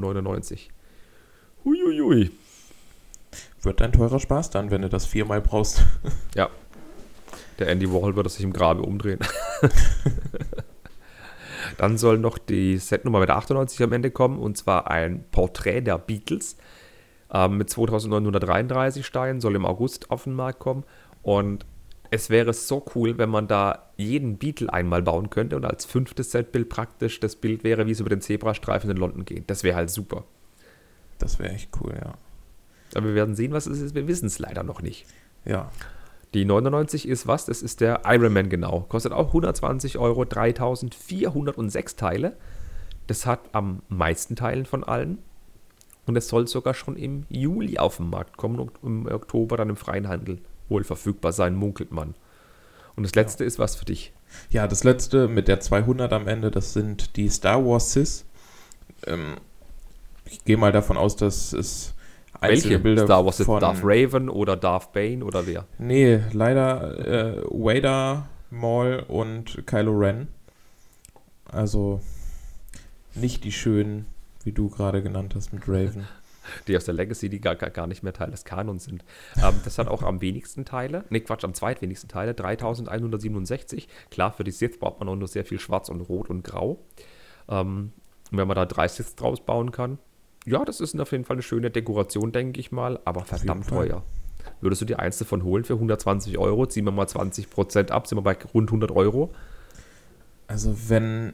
Huiuiui. 1.63 2.31
Wird 3.61 3.81
ein 3.81 3.93
teurer 3.93 4.19
Spaß 4.19 4.49
dann, 4.49 4.69
wenn 4.69 4.81
du 4.81 4.89
das 4.89 5.05
viermal 5.05 5.39
brauchst. 5.39 5.85
Ja. 6.35 6.49
Der 7.57 7.69
Andy 7.69 7.89
Warhol 7.89 8.17
würde 8.17 8.29
sich 8.29 8.43
im 8.43 8.51
Grabe 8.51 8.81
umdrehen. 8.81 9.19
Dann 11.77 11.97
soll 11.97 12.17
noch 12.17 12.37
die 12.37 12.77
Setnummer 12.77 13.19
mit 13.19 13.29
der 13.29 13.37
98 13.37 13.81
am 13.83 13.93
Ende 13.93 14.11
kommen 14.11 14.39
und 14.39 14.57
zwar 14.57 14.89
ein 14.89 15.23
Porträt 15.31 15.81
der 15.81 15.97
Beatles 15.97 16.57
ähm, 17.33 17.57
mit 17.57 17.69
2933 17.69 19.05
Steinen, 19.05 19.41
soll 19.41 19.55
im 19.55 19.65
August 19.65 20.11
auf 20.11 20.25
den 20.25 20.33
Markt 20.33 20.59
kommen 20.59 20.83
und 21.21 21.65
es 22.13 22.29
wäre 22.29 22.53
so 22.53 22.85
cool, 22.93 23.17
wenn 23.17 23.29
man 23.29 23.47
da 23.47 23.89
jeden 23.95 24.37
Beatle 24.37 24.71
einmal 24.71 25.01
bauen 25.01 25.29
könnte 25.29 25.55
und 25.55 25.65
als 25.65 25.85
fünftes 25.85 26.31
Setbild 26.31 26.67
praktisch 26.67 27.21
das 27.21 27.37
Bild 27.37 27.63
wäre, 27.63 27.87
wie 27.87 27.91
es 27.91 28.01
über 28.01 28.09
den 28.09 28.19
Zebrastreifen 28.19 28.89
in 28.89 28.97
London 28.97 29.23
geht. 29.23 29.49
Das 29.49 29.63
wäre 29.63 29.77
halt 29.77 29.89
super. 29.89 30.25
Das 31.19 31.39
wäre 31.39 31.53
echt 31.53 31.69
cool, 31.79 31.93
ja. 31.95 32.13
Aber 32.95 33.07
wir 33.07 33.15
werden 33.15 33.35
sehen, 33.35 33.53
was 33.53 33.65
es 33.65 33.79
ist. 33.79 33.95
Wir 33.95 34.07
wissen 34.09 34.25
es 34.25 34.39
leider 34.39 34.63
noch 34.63 34.81
nicht. 34.81 35.05
Ja. 35.45 35.71
Die 36.33 36.45
99 36.45 37.07
ist 37.07 37.27
was? 37.27 37.45
Das 37.45 37.61
ist 37.61 37.81
der 37.81 38.01
Ironman 38.05 38.49
genau. 38.49 38.85
Kostet 38.87 39.11
auch 39.11 39.27
120 39.27 39.97
Euro, 39.97 40.23
3406 40.23 41.95
Teile. 41.97 42.37
Das 43.07 43.25
hat 43.25 43.41
am 43.51 43.81
meisten 43.89 44.35
Teilen 44.35 44.65
von 44.65 44.83
allen. 44.83 45.17
Und 46.05 46.15
es 46.15 46.29
soll 46.29 46.47
sogar 46.47 46.73
schon 46.73 46.95
im 46.95 47.25
Juli 47.29 47.77
auf 47.77 47.97
den 47.97 48.09
Markt 48.09 48.37
kommen 48.37 48.59
und 48.59 48.71
im 48.81 49.07
Oktober 49.07 49.57
dann 49.57 49.69
im 49.69 49.75
freien 49.75 50.07
Handel 50.07 50.39
wohl 50.69 50.83
verfügbar 50.83 51.33
sein, 51.33 51.55
munkelt 51.55 51.91
man. 51.91 52.15
Und 52.95 53.03
das 53.03 53.15
letzte 53.15 53.43
ja. 53.43 53.47
ist 53.47 53.59
was 53.59 53.75
für 53.75 53.85
dich. 53.85 54.13
Ja, 54.49 54.67
das 54.67 54.83
letzte 54.83 55.27
mit 55.27 55.47
der 55.47 55.59
200 55.59 56.11
am 56.13 56.27
Ende, 56.27 56.49
das 56.49 56.73
sind 56.73 57.17
die 57.17 57.29
Star 57.29 57.65
Wars 57.65 57.93
Sis. 57.93 58.25
Ähm, 59.05 59.35
ich 60.25 60.43
gehe 60.45 60.57
mal 60.57 60.71
davon 60.71 60.97
aus, 60.97 61.15
dass 61.15 61.53
es 61.53 61.93
einzelne 62.39 62.71
Welche? 62.71 62.79
Bilder 62.79 63.05
Star 63.05 63.25
Wars 63.25 63.41
von 63.41 63.59
Darth 63.59 63.81
Raven 63.83 64.29
oder 64.29 64.55
Darth 64.55 64.93
Bane 64.93 65.23
oder 65.23 65.45
wer? 65.45 65.65
Nee, 65.77 66.21
leider 66.31 67.37
äh, 67.37 67.41
Vader, 67.49 68.27
Maul 68.49 69.03
und 69.07 69.65
Kylo 69.65 69.91
Ren. 69.91 70.27
Also 71.51 72.01
nicht 73.15 73.43
die 73.43 73.51
schönen, 73.51 74.05
wie 74.43 74.51
du 74.51 74.69
gerade 74.69 75.03
genannt 75.03 75.35
hast 75.35 75.53
mit 75.53 75.67
Raven. 75.67 76.07
Die 76.67 76.75
aus 76.75 76.85
der 76.85 76.95
Legacy, 76.95 77.29
die 77.29 77.39
gar, 77.39 77.55
gar 77.55 77.85
nicht 77.85 78.01
mehr 78.01 78.13
Teil 78.13 78.31
des 78.31 78.45
Kanons 78.45 78.85
sind. 78.85 79.05
Ähm, 79.37 79.53
das 79.63 79.77
hat 79.77 79.87
auch 79.87 80.01
am 80.01 80.21
wenigsten 80.21 80.65
Teile, 80.65 81.05
ne 81.11 81.21
Quatsch, 81.21 81.43
am 81.43 81.53
zweitwenigsten 81.53 82.09
Teile, 82.09 82.33
3167. 82.33 83.87
Klar, 84.09 84.33
für 84.33 84.43
die 84.43 84.49
Sith 84.49 84.79
braucht 84.79 84.99
man 84.99 85.07
auch 85.07 85.15
nur 85.15 85.27
sehr 85.27 85.45
viel 85.45 85.59
Schwarz 85.59 85.87
und 85.87 86.01
Rot 86.01 86.31
und 86.31 86.43
Grau. 86.43 86.79
Ähm, 87.47 87.93
und 88.31 88.37
wenn 88.37 88.47
man 88.47 88.55
da 88.55 88.65
drei 88.65 88.87
Siths 88.87 89.15
draus 89.15 89.39
bauen 89.39 89.71
kann, 89.71 89.99
ja, 90.45 90.65
das 90.65 90.81
ist 90.81 90.99
auf 90.99 91.11
jeden 91.11 91.25
Fall 91.25 91.35
eine 91.35 91.43
schöne 91.43 91.69
Dekoration, 91.69 92.31
denke 92.31 92.59
ich 92.59 92.71
mal, 92.71 92.99
aber 93.05 93.25
verdammt 93.25 93.67
teuer. 93.67 94.03
Würdest 94.59 94.81
du 94.81 94.85
dir 94.85 94.99
eins 94.99 95.17
davon 95.17 95.43
holen 95.43 95.63
für 95.63 95.73
120 95.73 96.37
Euro? 96.37 96.65
Ziehen 96.65 96.85
wir 96.85 96.91
mal 96.91 97.05
20% 97.05 97.91
ab, 97.91 98.07
sind 98.07 98.17
wir 98.17 98.21
bei 98.23 98.37
rund 98.53 98.69
100 98.69 98.91
Euro. 98.91 99.31
Also 100.47 100.75
wenn 100.89 101.33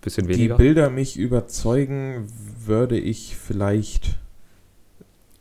Bisschen 0.00 0.26
die 0.26 0.48
Bilder 0.48 0.88
mich 0.88 1.18
überzeugen, 1.18 2.26
würde 2.64 2.98
ich 2.98 3.36
vielleicht 3.36 4.18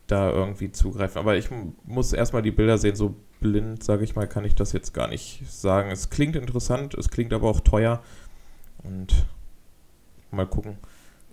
da 0.07 0.31
irgendwie 0.31 0.71
zugreifen. 0.71 1.17
Aber 1.19 1.37
ich 1.37 1.49
muss 1.85 2.11
erstmal 2.11 2.41
die 2.41 2.51
Bilder 2.51 2.77
sehen, 2.77 2.95
so 2.95 3.15
blind, 3.39 3.83
sage 3.83 4.03
ich 4.03 4.15
mal, 4.15 4.27
kann 4.27 4.43
ich 4.43 4.55
das 4.55 4.73
jetzt 4.73 4.93
gar 4.93 5.07
nicht 5.07 5.43
sagen. 5.49 5.91
Es 5.91 6.09
klingt 6.09 6.35
interessant, 6.35 6.93
es 6.93 7.09
klingt 7.09 7.31
aber 7.31 7.47
auch 7.49 7.61
teuer. 7.61 8.03
Und 8.83 9.25
mal 10.31 10.45
gucken. 10.45 10.77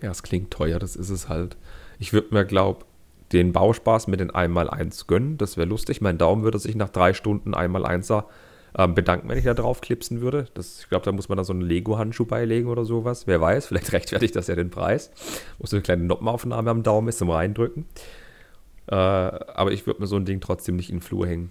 Ja, 0.02 0.10
es 0.10 0.22
klingt 0.22 0.50
teuer, 0.50 0.78
das 0.78 0.96
ist 0.96 1.10
es 1.10 1.28
halt. 1.28 1.56
Ich 1.98 2.12
würde 2.12 2.34
mir, 2.34 2.44
glaube 2.44 2.84
den 3.32 3.52
Bauspaß 3.52 4.06
mit 4.06 4.20
den 4.20 4.30
1x1 4.30 5.06
gönnen. 5.06 5.38
Das 5.38 5.56
wäre 5.56 5.66
lustig. 5.66 6.00
Mein 6.00 6.18
Daumen 6.18 6.44
würde 6.44 6.58
sich 6.58 6.76
nach 6.76 6.90
drei 6.90 7.12
Stunden 7.12 7.54
1x1er 7.54 8.24
ähm, 8.78 8.94
bedanken, 8.94 9.28
wenn 9.28 9.38
ich 9.38 9.44
da 9.44 9.54
drauf 9.54 9.80
klipsen 9.80 10.20
würde. 10.20 10.46
Das, 10.54 10.80
ich 10.80 10.88
glaube, 10.88 11.04
da 11.04 11.12
muss 11.12 11.28
man 11.28 11.38
da 11.38 11.44
so 11.44 11.52
einen 11.52 11.62
Lego-Handschuh 11.62 12.26
beilegen 12.26 12.68
oder 12.68 12.84
sowas. 12.84 13.26
Wer 13.26 13.40
weiß, 13.40 13.66
vielleicht 13.68 13.92
rechtfertigt 13.92 14.36
das 14.36 14.46
ja 14.46 14.54
den 14.54 14.70
Preis. 14.70 15.10
Muss 15.58 15.70
so 15.70 15.76
eine 15.76 15.82
kleine 15.82 16.04
Noppenaufnahme 16.04 16.70
am 16.70 16.82
Daumen 16.82 17.08
ist 17.08 17.18
zum 17.18 17.30
Reindrücken. 17.30 17.86
Äh, 18.86 18.94
aber 18.94 19.72
ich 19.72 19.86
würde 19.86 20.00
mir 20.00 20.06
so 20.06 20.16
ein 20.16 20.24
Ding 20.24 20.40
trotzdem 20.40 20.76
nicht 20.76 20.90
in 20.90 20.96
den 20.96 21.02
Flur 21.02 21.26
hängen. 21.26 21.50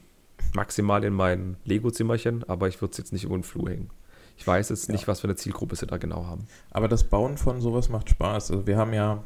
Maximal 0.54 1.04
in 1.04 1.14
mein 1.14 1.58
Lego-Zimmerchen, 1.66 2.46
aber 2.48 2.68
ich 2.70 2.82
würde 2.82 2.92
es 2.92 2.98
jetzt 2.98 3.12
nicht 3.12 3.26
in 3.26 3.32
den 3.32 3.44
Flur 3.44 3.70
hängen. 3.70 3.90
Ich 4.38 4.45
weiß 4.45 4.69
jetzt 4.69 4.88
ja. 4.88 4.93
nicht, 4.93 5.08
was 5.08 5.21
für 5.21 5.28
eine 5.28 5.36
Zielgruppe 5.36 5.76
sie 5.76 5.88
da 5.88 5.98
genau 5.98 6.26
haben. 6.26 6.48
Aber 6.71 6.88
das 6.88 7.06
Bauen 7.06 7.38
von 7.38 7.62
sowas 7.62 7.89
macht 7.89 8.10
Spaß. 8.10 8.52
Also 8.52 8.67
wir 8.67 8.78
haben 8.78 8.93
ja 8.93 9.24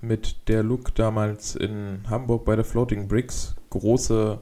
mit 0.00 0.48
der 0.48 0.62
Look 0.62 0.94
damals 0.94 1.54
in 1.56 2.04
Hamburg 2.08 2.44
bei 2.44 2.56
der 2.56 2.64
Floating 2.64 3.08
Bricks 3.08 3.56
große 3.70 4.38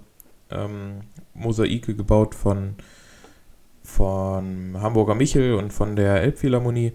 ähm, 0.51 1.01
Mosaike 1.35 1.95
gebaut 1.95 2.35
von, 2.35 2.77
von 3.83 4.77
Hamburger 4.81 5.15
Michel 5.15 5.55
und 5.55 5.73
von 5.73 5.97
der 5.97 6.23
Elbphilharmonie. 6.23 6.93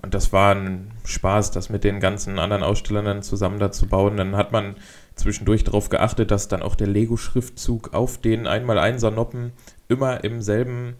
Und 0.00 0.14
das 0.14 0.32
war 0.32 0.54
ein 0.54 0.90
Spaß, 1.04 1.52
das 1.52 1.68
mit 1.68 1.84
den 1.84 2.00
ganzen 2.00 2.38
anderen 2.40 2.64
Ausstellern 2.64 3.04
dann 3.04 3.22
zusammen 3.22 3.60
da 3.60 3.70
zu 3.70 3.86
bauen. 3.86 4.16
Dann 4.16 4.34
hat 4.34 4.50
man 4.50 4.74
zwischendurch 5.14 5.62
darauf 5.62 5.90
geachtet, 5.90 6.32
dass 6.32 6.48
dann 6.48 6.62
auch 6.62 6.74
der 6.74 6.88
Lego-Schriftzug 6.88 7.94
auf 7.94 8.18
den 8.18 8.48
1x1er-Noppen 8.48 9.52
immer 9.88 10.24
im 10.24 10.42
selben 10.42 10.96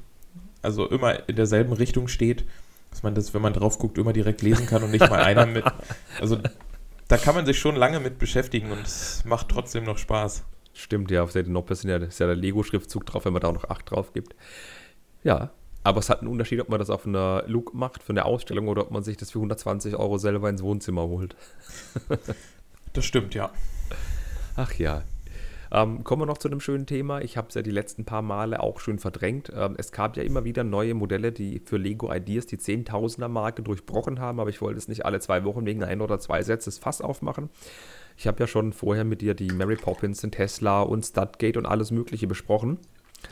also 0.62 0.88
immer 0.88 1.28
in 1.28 1.36
derselben 1.36 1.72
Richtung 1.72 2.08
steht, 2.08 2.44
dass 2.90 3.02
man 3.02 3.14
das, 3.14 3.34
wenn 3.34 3.42
man 3.42 3.52
drauf 3.52 3.78
guckt, 3.78 3.98
immer 3.98 4.12
direkt 4.12 4.42
lesen 4.42 4.66
kann 4.66 4.82
und 4.82 4.90
nicht 4.90 5.08
mal 5.08 5.20
einer 5.20 5.46
mit. 5.46 5.64
Also 6.20 6.38
da 7.08 7.16
kann 7.16 7.34
man 7.34 7.44
sich 7.46 7.58
schon 7.58 7.76
lange 7.76 8.00
mit 8.00 8.18
beschäftigen 8.18 8.70
und 8.70 8.86
es 8.86 9.24
macht 9.24 9.48
trotzdem 9.48 9.84
noch 9.84 9.98
Spaß. 9.98 10.44
Stimmt, 10.74 11.10
ja, 11.10 11.22
auf 11.22 11.32
Seite 11.32 11.50
Noppe 11.50 11.72
ist 11.74 11.84
ja, 11.84 11.96
ist 11.96 12.20
ja 12.20 12.26
der 12.26 12.36
Lego-Schriftzug 12.36 13.04
drauf, 13.04 13.24
wenn 13.24 13.32
man 13.32 13.42
da 13.42 13.48
auch 13.48 13.54
noch 13.54 13.68
8 13.68 13.90
drauf 13.90 14.12
gibt. 14.12 14.34
Ja, 15.22 15.50
aber 15.84 15.98
es 15.98 16.08
hat 16.08 16.20
einen 16.20 16.30
Unterschied, 16.30 16.60
ob 16.60 16.68
man 16.68 16.78
das 16.78 16.90
auf 16.90 17.06
einer 17.06 17.44
Look 17.46 17.74
macht 17.74 18.02
für 18.02 18.12
eine 18.12 18.24
Ausstellung 18.24 18.68
oder 18.68 18.82
ob 18.82 18.90
man 18.90 19.02
sich 19.02 19.16
das 19.16 19.30
für 19.30 19.38
120 19.38 19.96
Euro 19.96 20.16
selber 20.18 20.48
ins 20.48 20.62
Wohnzimmer 20.62 21.02
holt. 21.02 21.36
das 22.92 23.04
stimmt, 23.04 23.34
ja. 23.34 23.50
Ach 24.56 24.72
ja. 24.74 25.02
Ähm, 25.74 26.04
kommen 26.04 26.20
wir 26.20 26.26
noch 26.26 26.36
zu 26.36 26.48
einem 26.48 26.60
schönen 26.60 26.84
Thema. 26.84 27.22
Ich 27.22 27.38
habe 27.38 27.48
es 27.48 27.54
ja 27.54 27.62
die 27.62 27.70
letzten 27.70 28.04
paar 28.04 28.20
Male 28.20 28.60
auch 28.60 28.78
schön 28.78 28.98
verdrängt. 28.98 29.50
Ähm, 29.56 29.74
es 29.78 29.90
gab 29.90 30.18
ja 30.18 30.22
immer 30.22 30.44
wieder 30.44 30.64
neue 30.64 30.92
Modelle, 30.92 31.32
die 31.32 31.62
für 31.64 31.78
Lego 31.78 32.12
Ideas 32.12 32.44
die 32.44 32.58
Zehntausender-Marke 32.58 33.62
durchbrochen 33.62 34.20
haben, 34.20 34.38
aber 34.38 34.50
ich 34.50 34.60
wollte 34.60 34.76
es 34.76 34.88
nicht 34.88 35.06
alle 35.06 35.20
zwei 35.20 35.44
Wochen 35.44 35.64
wegen 35.64 35.82
ein 35.82 36.02
oder 36.02 36.18
zwei 36.18 36.42
Sätzes 36.42 36.78
Fass 36.78 37.00
aufmachen. 37.00 37.48
Ich 38.18 38.26
habe 38.26 38.38
ja 38.40 38.46
schon 38.46 38.74
vorher 38.74 39.04
mit 39.04 39.22
dir 39.22 39.32
die 39.32 39.50
Mary 39.50 39.76
Poppins, 39.76 40.20
den 40.20 40.30
Tesla 40.30 40.82
und 40.82 41.06
Studgate 41.06 41.58
und 41.58 41.64
alles 41.64 41.90
Mögliche 41.90 42.26
besprochen. 42.26 42.78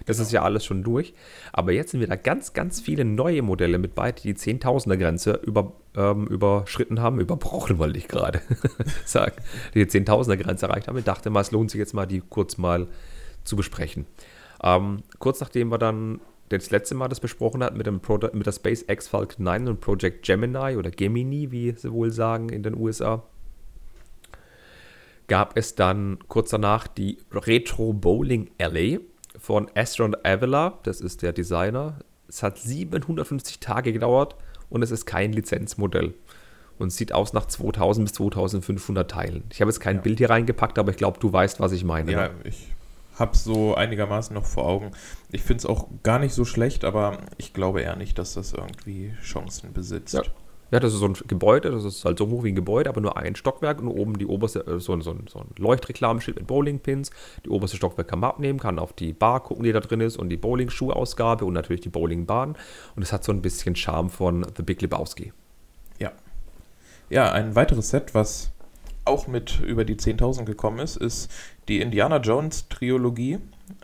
Das 0.06 0.16
genau. 0.16 0.26
ist 0.26 0.32
ja 0.32 0.42
alles 0.42 0.64
schon 0.64 0.82
durch. 0.82 1.14
Aber 1.52 1.72
jetzt 1.72 1.90
sind 1.90 2.00
wieder 2.00 2.16
ganz, 2.16 2.52
ganz 2.52 2.80
viele 2.80 3.04
neue 3.04 3.42
Modelle 3.42 3.78
mit 3.78 3.94
bei, 3.94 4.12
die 4.12 4.22
die 4.22 4.34
Zehntausender-Grenze 4.34 5.40
über, 5.44 5.72
ähm, 5.96 6.26
überschritten 6.26 7.00
haben. 7.00 7.20
Überbrochen 7.20 7.78
wollte 7.78 7.98
ich 7.98 8.08
gerade 8.08 8.40
sagen. 9.04 9.34
Die 9.74 9.86
Zehntausender-Grenze 9.86 10.66
erreicht 10.66 10.88
haben. 10.88 10.98
Ich 10.98 11.04
dachte 11.04 11.30
mal, 11.30 11.40
es 11.40 11.50
lohnt 11.50 11.70
sich 11.70 11.78
jetzt 11.78 11.94
mal, 11.94 12.06
die 12.06 12.20
kurz 12.20 12.56
mal 12.58 12.88
zu 13.44 13.56
besprechen. 13.56 14.06
Ähm, 14.62 15.02
kurz 15.18 15.40
nachdem 15.40 15.70
wir 15.70 15.78
dann 15.78 16.20
das 16.50 16.70
letzte 16.70 16.94
Mal 16.94 17.08
das 17.08 17.20
besprochen 17.20 17.62
hatten 17.62 17.76
mit, 17.76 17.86
dem 17.86 18.00
Pro 18.00 18.18
mit 18.32 18.44
der 18.46 18.52
SpaceX 18.52 19.08
Falcon 19.08 19.44
9 19.44 19.68
und 19.68 19.80
Project 19.80 20.26
Gemini 20.26 20.76
oder 20.76 20.90
Gemini, 20.90 21.50
wie 21.52 21.72
sie 21.72 21.92
wohl 21.92 22.10
sagen 22.10 22.48
in 22.48 22.62
den 22.62 22.76
USA, 22.76 23.22
gab 25.28 25.56
es 25.56 25.76
dann 25.76 26.18
kurz 26.26 26.50
danach 26.50 26.88
die 26.88 27.18
Retro 27.30 27.92
Bowling 27.92 28.50
Alley 28.58 28.98
von 29.40 29.68
Astron 29.74 30.14
Avila, 30.22 30.78
das 30.82 31.00
ist 31.00 31.22
der 31.22 31.32
Designer. 31.32 31.98
Es 32.28 32.42
hat 32.42 32.58
750 32.58 33.58
Tage 33.58 33.92
gedauert 33.92 34.36
und 34.68 34.82
es 34.82 34.90
ist 34.90 35.06
kein 35.06 35.32
Lizenzmodell. 35.32 36.14
Und 36.78 36.92
sieht 36.92 37.12
aus 37.12 37.32
nach 37.32 37.46
2000 37.46 38.06
bis 38.06 38.14
2500 38.14 39.10
Teilen. 39.10 39.44
Ich 39.50 39.60
habe 39.60 39.70
jetzt 39.70 39.80
kein 39.80 39.96
ja. 39.96 40.02
Bild 40.02 40.18
hier 40.18 40.30
reingepackt, 40.30 40.78
aber 40.78 40.90
ich 40.90 40.96
glaube, 40.96 41.18
du 41.18 41.30
weißt, 41.30 41.60
was 41.60 41.72
ich 41.72 41.84
meine. 41.84 42.12
Ja, 42.12 42.28
ne? 42.28 42.34
ich 42.44 42.68
habe 43.18 43.32
es 43.32 43.44
so 43.44 43.74
einigermaßen 43.74 44.32
noch 44.32 44.46
vor 44.46 44.66
Augen. 44.66 44.92
Ich 45.30 45.42
finde 45.42 45.58
es 45.58 45.66
auch 45.66 45.88
gar 46.02 46.18
nicht 46.18 46.32
so 46.32 46.44
schlecht, 46.46 46.84
aber 46.84 47.18
ich 47.36 47.52
glaube 47.52 47.82
eher 47.82 47.96
nicht, 47.96 48.18
dass 48.18 48.34
das 48.34 48.54
irgendwie 48.54 49.12
Chancen 49.22 49.72
besitzt. 49.74 50.14
Ja. 50.14 50.22
Ja, 50.70 50.78
das 50.78 50.92
ist 50.92 51.00
so 51.00 51.06
ein 51.06 51.16
Gebäude, 51.26 51.70
das 51.70 51.84
ist 51.84 52.04
halt 52.04 52.18
so 52.18 52.28
hoch 52.28 52.44
wie 52.44 52.52
ein 52.52 52.54
Gebäude, 52.54 52.88
aber 52.88 53.00
nur 53.00 53.16
ein 53.16 53.34
Stockwerk 53.34 53.80
und 53.80 53.88
oben 53.88 54.18
die 54.18 54.26
oberste, 54.26 54.60
äh, 54.60 54.78
so, 54.78 54.98
so, 55.00 55.16
so 55.28 55.40
ein 55.40 55.48
Leuchtreklameschild 55.58 56.36
mit 56.38 56.46
Bowlingpins. 56.46 57.10
Die 57.44 57.48
oberste 57.48 57.76
Stockwerk 57.76 58.08
kann 58.08 58.20
man 58.20 58.30
abnehmen, 58.30 58.60
kann 58.60 58.78
auf 58.78 58.92
die 58.92 59.12
Bar 59.12 59.40
gucken, 59.40 59.64
die 59.64 59.72
da 59.72 59.80
drin 59.80 60.00
ist 60.00 60.16
und 60.16 60.28
die 60.28 60.36
Bowling-Schuhausgabe 60.36 61.44
und 61.44 61.54
natürlich 61.54 61.80
die 61.80 61.88
Bowlingbahn. 61.88 62.56
Und 62.94 63.02
es 63.02 63.12
hat 63.12 63.24
so 63.24 63.32
ein 63.32 63.42
bisschen 63.42 63.74
Charme 63.74 64.10
von 64.10 64.46
The 64.56 64.62
Big 64.62 64.80
Lebowski. 64.80 65.32
Ja. 65.98 66.12
Ja, 67.08 67.32
ein 67.32 67.56
weiteres 67.56 67.90
Set, 67.90 68.14
was 68.14 68.52
auch 69.04 69.26
mit 69.26 69.60
über 69.60 69.84
die 69.84 69.96
10.000 69.96 70.44
gekommen 70.44 70.78
ist, 70.78 70.96
ist 70.96 71.32
die 71.68 71.80
Indiana 71.80 72.18
Jones 72.18 72.68
Trilogie. 72.68 73.38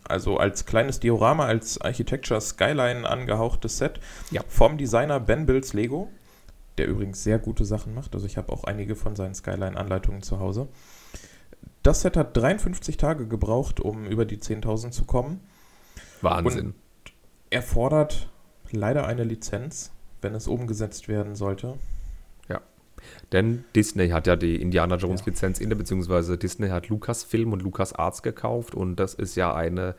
Also 0.05 0.37
als 0.37 0.67
kleines 0.67 1.01
Diorama, 1.01 1.47
als 1.47 1.81
Architecture 1.81 2.41
Skyline 2.41 3.09
angehauchtes 3.09 3.79
Set 3.79 4.01
ja. 4.31 4.43
vom 4.49 4.79
Designer 4.79 5.19
Ben 5.19 5.47
Bills 5.47 5.73
Lego 5.73 6.11
der 6.79 6.89
übrigens 6.89 7.23
sehr 7.23 7.39
gute 7.39 7.65
Sachen 7.65 7.95
macht. 7.95 8.15
Also 8.15 8.27
ich 8.27 8.37
habe 8.37 8.53
auch 8.53 8.65
einige 8.65 8.97
von 8.97 9.17
seinen 9.17 9.35
Skyline-Anleitungen 9.35 10.23
zu 10.23 10.41
Hause. 10.41 10.69
Das 11.83 12.03
Set 12.03 12.17
hat 12.17 12.37
53 12.37 12.97
Tage 12.97 13.27
gebraucht, 13.27 13.81
um 13.81 14.07
über 14.07 14.25
die 14.25 14.39
10.000 14.39 14.91
zu 14.91 15.05
kommen. 15.05 15.41
Wahnsinn. 16.21 16.67
Und 16.67 16.75
erfordert 17.51 18.29
leider 18.71 19.07
eine 19.07 19.25
Lizenz, 19.25 19.93
wenn 20.21 20.35
es 20.35 20.49
umgesetzt 20.49 21.09
werden 21.09 21.35
sollte. 21.35 21.79
Ja. 22.49 22.61
Denn 23.33 23.65
Disney 23.75 24.09
hat 24.09 24.27
ja 24.27 24.37
die 24.37 24.61
Indiana 24.61 24.97
Jones 24.97 25.21
ja. 25.21 25.27
Lizenz 25.27 25.61
inne, 25.61 25.77
beziehungsweise 25.77 26.37
Disney 26.37 26.69
hat 26.69 26.89
Lucasfilm 26.89 27.53
und 27.53 27.63
LucasArts 27.63 28.23
gekauft 28.23 28.75
und 28.75 28.97
das 28.97 29.15
ist 29.15 29.37
ja 29.37 29.55
eine 29.55 29.95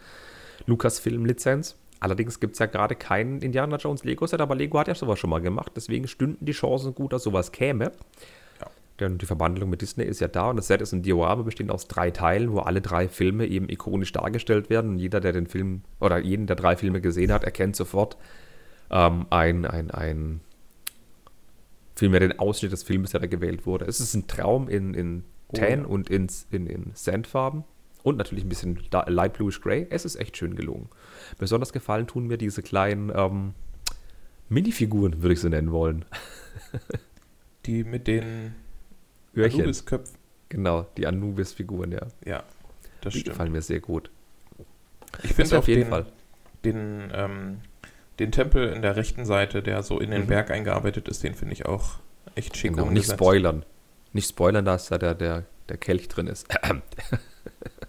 Lucasfilm-Lizenz. 0.65 1.77
Allerdings 1.99 2.39
gibt 2.39 2.53
es 2.53 2.59
ja 2.59 2.67
gerade 2.67 2.95
keinen 2.95 3.41
Indiana 3.41 3.77
Jones 3.77 4.03
Lego-Set, 4.03 4.41
aber 4.41 4.55
Lego 4.55 4.79
hat 4.79 4.87
ja 4.87 4.95
sowas 4.95 5.19
schon 5.19 5.29
mal 5.29 5.41
gemacht. 5.41 5.71
Deswegen 5.75 6.07
stünden 6.07 6.45
die 6.45 6.51
Chancen 6.51 6.93
gut, 6.93 7.13
dass 7.13 7.23
sowas 7.23 7.51
käme. 7.51 7.91
Ja. 8.59 8.67
Denn 8.99 9.17
die 9.17 9.25
Verbandlung 9.25 9.69
mit 9.69 9.81
Disney 9.81 10.03
ist 10.05 10.19
ja 10.19 10.27
da 10.27 10.49
und 10.49 10.57
das 10.57 10.67
Set 10.67 10.81
ist 10.81 10.93
ein 10.93 11.01
Diorama, 11.01 11.41
bestehend 11.41 11.71
aus 11.71 11.87
drei 11.87 12.11
Teilen, 12.11 12.51
wo 12.51 12.59
alle 12.59 12.81
drei 12.81 13.07
Filme 13.07 13.47
eben 13.47 13.69
ikonisch 13.69 14.11
dargestellt 14.11 14.69
werden. 14.69 14.91
Und 14.91 14.99
jeder, 14.99 15.19
der 15.19 15.33
den 15.33 15.47
Film 15.47 15.81
oder 15.99 16.19
jeden 16.19 16.45
der 16.45 16.55
drei 16.55 16.75
Filme 16.75 17.01
gesehen 17.01 17.31
hat, 17.31 17.43
erkennt 17.43 17.75
sofort 17.75 18.17
ähm, 18.91 19.25
ein, 19.31 19.65
ein, 19.65 19.91
ein 19.91 20.41
vielmehr 21.95 22.19
den 22.19 22.37
Ausschnitt 22.37 22.71
des 22.71 22.83
Films, 22.83 23.11
der 23.11 23.21
da 23.21 23.27
gewählt 23.27 23.65
wurde. 23.65 23.85
Es 23.85 23.99
ist 23.99 24.13
ein 24.13 24.27
Traum 24.27 24.69
in, 24.69 24.93
in 24.93 25.23
Tan 25.53 25.79
oh, 25.79 25.83
ja. 25.83 25.87
und 25.87 26.09
in, 26.09 26.27
in, 26.51 26.67
in 26.67 26.91
Sandfarben 26.93 27.63
und 28.07 28.15
natürlich 28.15 28.45
ein 28.45 28.49
bisschen 28.49 28.79
light 28.89 29.33
bluish 29.33 29.59
gray. 29.59 29.85
Es 29.89 30.05
ist 30.05 30.15
echt 30.15 30.37
schön 30.37 30.55
gelungen. 30.55 30.87
Besonders 31.37 31.73
gefallen 31.73 32.07
tun 32.07 32.25
mir 32.27 32.37
diese 32.37 32.63
kleinen 32.63 33.11
ähm, 33.13 33.53
Minifiguren, 34.47 35.21
würde 35.21 35.33
ich 35.33 35.41
sie 35.41 35.49
nennen 35.49 35.73
wollen. 35.73 36.05
die 37.65 37.83
mit 37.83 38.07
den 38.07 38.55
Anubis-Köpfen. 39.35 40.15
Genau, 40.47 40.87
die 40.95 41.05
Anubis-Figuren, 41.05 41.91
ja. 41.91 42.07
Ja, 42.25 42.43
das 43.01 43.11
die 43.11 43.19
stimmt. 43.19 43.33
gefallen 43.33 43.51
mir 43.51 43.61
sehr 43.61 43.81
gut. 43.81 44.09
Ich 45.23 45.33
finde 45.33 45.57
auf 45.57 45.67
jeden 45.67 45.81
den, 45.81 45.89
Fall. 45.89 46.05
Den, 46.63 47.11
ähm, 47.13 47.57
den 48.19 48.31
Tempel 48.31 48.69
in 48.69 48.81
der 48.81 48.95
rechten 48.95 49.25
Seite, 49.25 49.61
der 49.61 49.83
so 49.83 49.99
in 49.99 50.11
den 50.11 50.23
mhm. 50.23 50.27
Berg 50.27 50.49
eingearbeitet 50.49 51.09
ist, 51.09 51.23
den 51.23 51.35
finde 51.35 51.53
ich 51.53 51.65
auch 51.65 51.95
echt 52.35 52.55
schick 52.55 52.73
genau, 52.73 52.89
Nicht 52.89 53.11
spoilern. 53.11 53.65
Nicht 54.13 54.29
spoilern, 54.29 54.63
dass 54.63 54.87
da 54.87 54.97
der, 54.97 55.13
der, 55.13 55.43
der 55.67 55.75
Kelch 55.75 56.07
drin 56.07 56.27
ist. 56.27 56.47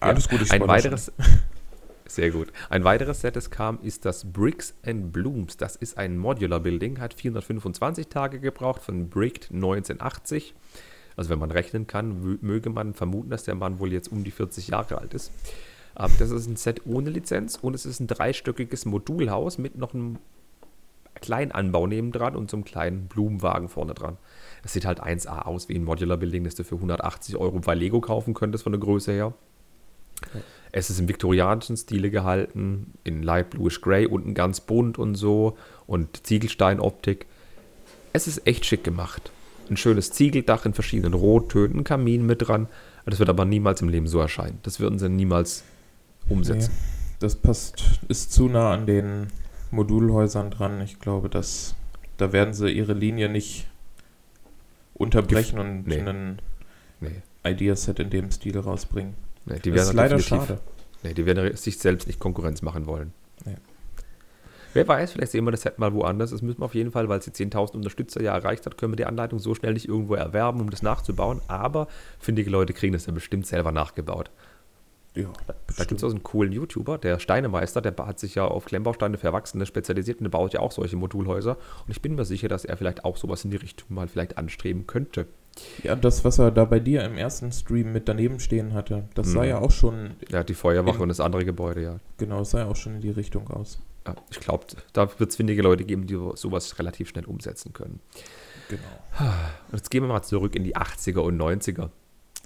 Alles 0.00 0.28
ja, 0.30 0.38
gut, 0.38 0.50
Ein 0.50 0.66
weiteres, 0.68 1.12
sehr 2.06 2.30
gut. 2.30 2.52
Ein 2.70 2.84
weiteres 2.84 3.20
Set, 3.20 3.36
das 3.36 3.50
kam, 3.50 3.80
ist 3.82 4.04
das 4.04 4.32
Bricks 4.32 4.74
and 4.84 5.12
Blooms. 5.12 5.56
Das 5.56 5.76
ist 5.76 5.98
ein 5.98 6.18
Modular 6.18 6.60
Building, 6.60 7.00
hat 7.00 7.14
425 7.14 8.08
Tage 8.08 8.40
gebraucht, 8.40 8.82
von 8.82 9.08
Bricked 9.08 9.50
1980. 9.50 10.54
Also 11.16 11.30
wenn 11.30 11.38
man 11.38 11.50
rechnen 11.50 11.86
kann, 11.86 12.38
möge 12.40 12.70
man 12.70 12.94
vermuten, 12.94 13.30
dass 13.30 13.42
der 13.42 13.56
Mann 13.56 13.80
wohl 13.80 13.92
jetzt 13.92 14.12
um 14.12 14.22
die 14.22 14.30
40 14.30 14.68
Jahre 14.68 14.98
alt 14.98 15.14
ist. 15.14 15.32
Aber 15.96 16.12
das 16.18 16.30
ist 16.30 16.46
ein 16.46 16.54
Set 16.54 16.86
ohne 16.86 17.10
Lizenz 17.10 17.58
und 17.60 17.74
es 17.74 17.84
ist 17.84 17.98
ein 17.98 18.06
dreistöckiges 18.06 18.84
Modulhaus 18.84 19.58
mit 19.58 19.76
noch 19.76 19.94
einem 19.94 20.18
kleinen 21.20 21.50
Anbau 21.50 21.88
nebendran 21.88 22.36
und 22.36 22.50
so 22.50 22.56
einem 22.56 22.64
kleinen 22.64 23.08
Blumenwagen 23.08 23.68
vorne 23.68 23.94
dran. 23.94 24.16
Das 24.62 24.72
sieht 24.72 24.84
halt 24.84 25.02
1A 25.02 25.42
aus 25.42 25.68
wie 25.68 25.74
ein 25.74 25.82
Modular 25.82 26.16
Building, 26.16 26.44
das 26.44 26.54
du 26.54 26.62
für 26.62 26.76
180 26.76 27.36
Euro 27.36 27.58
bei 27.58 27.74
Lego 27.74 28.00
kaufen 28.00 28.34
könntest 28.34 28.62
von 28.62 28.72
der 28.72 28.80
Größe 28.80 29.10
her. 29.10 29.34
Es 30.70 30.90
ist 30.90 31.00
im 31.00 31.08
viktorianischen 31.08 31.76
Stile 31.76 32.10
gehalten, 32.10 32.94
in 33.04 33.22
Light 33.22 33.50
Bluish 33.50 33.80
Gray, 33.80 34.06
unten 34.06 34.34
ganz 34.34 34.60
bunt 34.60 34.98
und 34.98 35.14
so 35.14 35.56
und 35.86 36.26
Ziegelsteinoptik. 36.26 37.26
Es 38.12 38.26
ist 38.26 38.46
echt 38.46 38.66
schick 38.66 38.84
gemacht. 38.84 39.30
Ein 39.70 39.76
schönes 39.76 40.10
Ziegeldach 40.10 40.66
in 40.66 40.74
verschiedenen 40.74 41.14
Rottönen, 41.14 41.84
Kamin 41.84 42.26
mit 42.26 42.46
dran. 42.46 42.68
Das 43.06 43.18
wird 43.18 43.30
aber 43.30 43.44
niemals 43.44 43.80
im 43.80 43.88
Leben 43.88 44.06
so 44.06 44.18
erscheinen. 44.20 44.58
Das 44.62 44.80
würden 44.80 44.98
sie 44.98 45.08
niemals 45.08 45.64
umsetzen. 46.28 46.72
Nee, 46.72 47.16
das 47.20 47.36
passt, 47.36 48.00
ist 48.08 48.32
zu 48.32 48.48
nah 48.48 48.72
an 48.72 48.86
den 48.86 49.28
Modulhäusern 49.70 50.50
dran. 50.50 50.80
Ich 50.82 50.98
glaube, 50.98 51.28
dass 51.30 51.74
da 52.18 52.32
werden 52.32 52.52
sie 52.52 52.70
ihre 52.70 52.92
Linie 52.92 53.28
nicht 53.28 53.66
unterbrechen 54.94 55.58
und 55.58 55.86
nee. 55.86 56.00
einen 56.00 56.40
nee. 57.00 57.22
Ideaset 57.44 57.98
in 58.00 58.10
dem 58.10 58.30
Stil 58.30 58.58
rausbringen. 58.58 59.14
Nee, 59.48 59.58
die 59.60 59.70
das 59.70 59.88
ist 59.88 59.94
leider 59.94 60.18
schade. 60.18 60.60
Nee, 61.02 61.14
die 61.14 61.26
werden 61.26 61.56
sich 61.56 61.78
selbst 61.78 62.06
nicht 62.06 62.18
Konkurrenz 62.18 62.62
machen 62.62 62.86
wollen. 62.86 63.12
Nee. 63.44 63.56
Wer 64.74 64.86
weiß, 64.86 65.12
vielleicht 65.12 65.32
sehen 65.32 65.44
wir 65.44 65.50
das 65.50 65.62
Set 65.62 65.78
mal 65.78 65.92
woanders. 65.94 66.30
Das 66.30 66.42
müssen 66.42 66.60
wir 66.60 66.64
auf 66.64 66.74
jeden 66.74 66.90
Fall, 66.90 67.08
weil 67.08 67.18
es 67.18 67.24
die 67.24 67.30
10.000 67.30 67.76
Unterstützer 67.76 68.22
ja 68.22 68.34
erreicht 68.34 68.66
hat, 68.66 68.76
können 68.76 68.92
wir 68.92 68.96
die 68.96 69.06
Anleitung 69.06 69.38
so 69.38 69.54
schnell 69.54 69.72
nicht 69.72 69.88
irgendwo 69.88 70.14
erwerben, 70.14 70.60
um 70.60 70.70
das 70.70 70.82
nachzubauen. 70.82 71.40
Aber 71.48 71.88
findige 72.18 72.50
Leute 72.50 72.74
kriegen 72.74 72.92
das 72.92 73.06
ja 73.06 73.12
bestimmt 73.12 73.46
selber 73.46 73.72
nachgebaut. 73.72 74.30
Ja, 75.14 75.32
da, 75.46 75.54
da 75.76 75.84
gibt 75.84 75.98
es 75.98 76.04
auch 76.04 76.10
so 76.10 76.14
einen 76.14 76.22
coolen 76.22 76.52
YouTuber, 76.52 76.98
der 76.98 77.18
Steinemeister, 77.18 77.80
der 77.80 77.96
hat 78.06 78.20
sich 78.20 78.36
ja 78.36 78.44
auf 78.44 78.66
Klemmbausteine 78.66 79.18
für 79.18 79.26
Erwachsene 79.26 79.66
spezialisiert 79.66 80.18
und 80.18 80.24
der 80.24 80.30
baut 80.30 80.52
ja 80.52 80.60
auch 80.60 80.70
solche 80.70 80.96
Modulhäuser. 80.96 81.56
Und 81.56 81.90
ich 81.90 82.02
bin 82.02 82.14
mir 82.14 82.24
sicher, 82.24 82.46
dass 82.46 82.64
er 82.64 82.76
vielleicht 82.76 83.04
auch 83.04 83.16
sowas 83.16 83.44
in 83.44 83.50
die 83.50 83.56
Richtung 83.56 83.92
mal 83.94 84.06
vielleicht 84.06 84.38
anstreben 84.38 84.86
könnte. 84.86 85.26
Ja, 85.82 85.96
das, 85.96 86.24
was 86.24 86.38
er 86.38 86.50
da 86.50 86.64
bei 86.64 86.80
dir 86.80 87.04
im 87.04 87.16
ersten 87.16 87.52
Stream 87.52 87.92
mit 87.92 88.08
daneben 88.08 88.40
stehen 88.40 88.74
hatte, 88.74 89.08
das 89.14 89.32
sah 89.32 89.42
mhm. 89.42 89.48
ja 89.48 89.58
auch 89.58 89.70
schon. 89.70 90.16
Ja, 90.28 90.44
die 90.44 90.54
Feuerwache 90.54 90.96
in, 90.96 91.02
und 91.02 91.08
das 91.08 91.20
andere 91.20 91.44
Gebäude, 91.44 91.82
ja. 91.82 92.00
Genau, 92.16 92.40
das 92.40 92.50
sah 92.50 92.60
ja 92.60 92.66
auch 92.66 92.76
schon 92.76 92.96
in 92.96 93.00
die 93.00 93.10
Richtung 93.10 93.48
aus. 93.48 93.78
Ja, 94.06 94.14
ich 94.30 94.40
glaube, 94.40 94.66
da 94.92 95.08
wird 95.18 95.30
es 95.30 95.36
findige 95.36 95.62
Leute 95.62 95.84
geben, 95.84 96.06
die 96.06 96.18
sowas 96.34 96.78
relativ 96.78 97.08
schnell 97.08 97.24
umsetzen 97.24 97.72
können. 97.72 98.00
Genau. 98.68 99.28
Und 99.70 99.78
jetzt 99.78 99.90
gehen 99.90 100.02
wir 100.02 100.08
mal 100.08 100.22
zurück 100.22 100.54
in 100.54 100.64
die 100.64 100.76
80er 100.76 101.20
und 101.20 101.40
90er. 101.40 101.90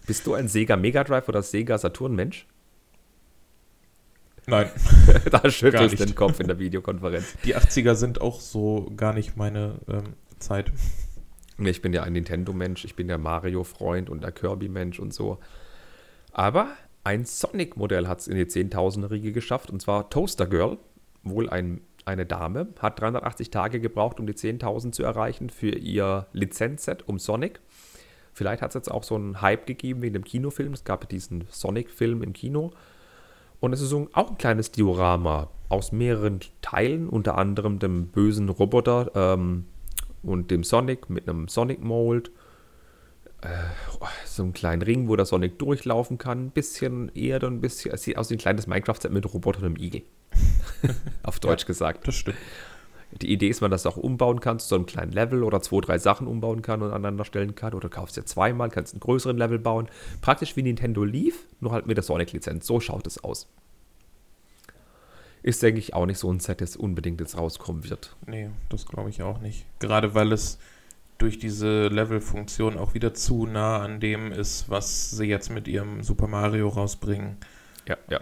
Bist 0.07 0.27
du 0.27 0.35
ein 0.35 0.49
Sega 0.49 0.77
Mega 0.77 1.05
Drive 1.05 1.29
oder 1.29 1.43
Sega 1.43 1.79
Saturn 1.79 2.15
Mensch? 2.15 2.47
Nein. 4.47 4.69
da 5.31 5.49
schüttelst 5.49 6.01
du 6.01 6.05
den 6.05 6.15
Kopf 6.15 6.41
in 6.41 6.49
der 6.49 6.59
Videokonferenz. 6.59 7.37
Die 7.45 7.57
80er 7.57 7.95
sind 7.95 8.21
auch 8.21 8.41
so 8.41 8.91
gar 8.97 9.13
nicht 9.13 9.37
meine 9.37 9.77
ähm, 9.89 10.15
Zeit. 10.39 10.73
Ich 11.59 11.83
bin 11.83 11.93
ja 11.93 12.03
ein 12.03 12.13
Nintendo-Mensch, 12.15 12.85
ich 12.85 12.97
bin 12.97 13.09
der 13.09 13.19
Mario-Freund 13.19 14.09
und 14.11 14.23
der 14.23 14.33
Kirby-Mensch 14.33 14.99
und 14.99 15.13
so. 15.13 15.39
Aber 16.33 16.69
ein 17.05 17.25
Sonic-Modell 17.25 18.09
hat 18.09 18.21
es 18.21 18.29
in 18.29 18.37
die 18.37 18.47
Zehntausender-Riege 18.47 19.33
geschafft, 19.33 19.71
und 19.71 19.83
zwar 19.83 20.09
Toaster 20.09 20.47
Girl, 20.47 20.79
wohl 21.23 21.51
ein, 21.51 21.81
eine 22.05 22.27
Dame, 22.27 22.69
hat 22.79 23.01
380 23.01 23.51
Tage 23.51 23.81
gebraucht, 23.81 24.19
um 24.19 24.27
die 24.27 24.35
10.000 24.35 24.93
zu 24.93 25.03
erreichen 25.03 25.51
für 25.51 25.71
ihr 25.71 26.27
Lizenzset 26.33 27.07
um 27.09 27.19
Sonic. 27.19 27.61
Vielleicht 28.33 28.63
hat 28.63 28.71
es 28.71 28.75
jetzt 28.75 28.91
auch 28.91 29.03
so 29.03 29.15
einen 29.15 29.43
Hype 29.43 29.67
gegeben 29.67 30.01
wegen 30.01 30.15
dem 30.15 30.25
Kinofilm. 30.25 30.73
Es 30.73 30.85
gab 30.85 31.09
diesen 31.09 31.45
Sonic-Film 31.51 32.23
im 32.23 32.33
Kino. 32.33 32.73
Und 33.61 33.73
es 33.73 33.81
ist 33.81 33.93
auch 33.93 34.31
ein 34.31 34.39
kleines 34.39 34.73
Diorama 34.73 35.49
aus 35.69 35.93
mehreren 35.93 36.41
Teilen, 36.63 37.09
unter 37.09 37.37
anderem 37.39 37.79
dem 37.79 38.09
bösen 38.09 38.49
Roboter 38.49 39.11
ähm, 39.15 39.67
und 40.23 40.51
dem 40.51 40.65
Sonic 40.65 41.11
mit 41.11 41.29
einem 41.29 41.49
Sonic-Mold. 41.49 42.31
Äh, 43.43 43.49
so 44.25 44.43
einen 44.43 44.53
kleinen 44.53 44.83
Ring, 44.83 45.09
wo 45.09 45.17
der 45.17 45.27
Sonic 45.27 45.59
durchlaufen 45.59 46.19
kann. 46.19 46.47
Ein 46.47 46.51
bisschen 46.51 47.11
Erde, 47.15 47.49
ein 47.49 47.61
bisschen. 47.61 47.93
Es 47.93 48.03
sieht 48.03 48.17
aus 48.17 48.31
wie 48.31 48.35
ein 48.35 48.39
kleines 48.39 48.67
Minecraft-Set 48.67 49.13
mit 49.13 49.33
Roboter 49.33 49.59
und 49.59 49.65
einem 49.65 49.77
Igel. 49.77 50.03
Auf 51.23 51.41
Deutsch 51.41 51.63
ja, 51.63 51.67
gesagt. 51.67 52.07
Das 52.07 52.15
stimmt. 52.15 52.39
Die 53.21 53.31
Idee 53.31 53.49
ist, 53.49 53.61
man 53.61 53.71
das 53.71 53.85
auch 53.85 53.99
umbauen 53.99 54.41
kann 54.41 54.59
zu 54.59 54.69
so 54.69 54.75
einem 54.75 54.87
kleinen 54.87 55.13
Level 55.13 55.43
oder 55.43 55.61
zwei, 55.61 55.81
drei 55.81 55.99
Sachen 55.99 56.27
umbauen 56.27 56.63
kann 56.63 56.81
und 56.81 56.93
aneinander 56.93 57.25
stellen 57.25 57.55
kann. 57.55 57.75
Oder 57.75 57.91
kaufst 57.91 58.17
ja 58.17 58.25
zweimal, 58.25 58.71
kannst 58.71 58.95
einen 58.95 59.01
größeren 59.01 59.37
Level 59.37 59.59
bauen. 59.59 59.89
Praktisch 60.23 60.57
wie 60.57 60.63
Nintendo 60.63 61.05
Leaf, 61.05 61.47
nur 61.61 61.73
halt 61.73 61.87
mit 61.87 61.99
der 61.99 62.05
Sonic-Lizenz. 62.05 62.67
So 62.67 62.81
schaut 62.81 63.07
es 63.07 63.23
aus. 63.23 63.49
Ist, 65.43 65.63
denke 65.63 65.81
ich, 65.81 65.95
auch 65.95 66.07
nicht 66.07 66.19
so 66.19 66.31
ein 66.33 66.41
Set, 66.41 66.61
das 66.61 66.77
unbedingt 66.77 67.21
jetzt 67.21 67.37
rauskommen 67.37 67.89
wird. 67.89 68.15
Nee, 68.27 68.51
das 68.69 68.87
glaube 68.87 69.11
ich 69.11 69.23
auch 69.23 69.41
nicht. 69.41 69.67
Gerade 69.81 70.15
weil 70.15 70.33
es 70.33 70.59
durch 71.19 71.39
diese 71.39 71.89
Level-Funktion 71.89 72.79
auch 72.79 72.95
wieder 72.95 73.15
zu 73.15 73.47
nah 73.47 73.79
an 73.81 74.01
dem 74.01 74.33
ist, 74.33 74.69
was 74.69 75.11
sie 75.11 75.27
jetzt 75.27 75.51
mit 75.51 75.69
ihrem 75.69 76.03
Super 76.03 76.27
Mario 76.27 76.69
rausbringen. 76.69 77.37
Ja, 77.87 77.97
ja. 78.09 78.21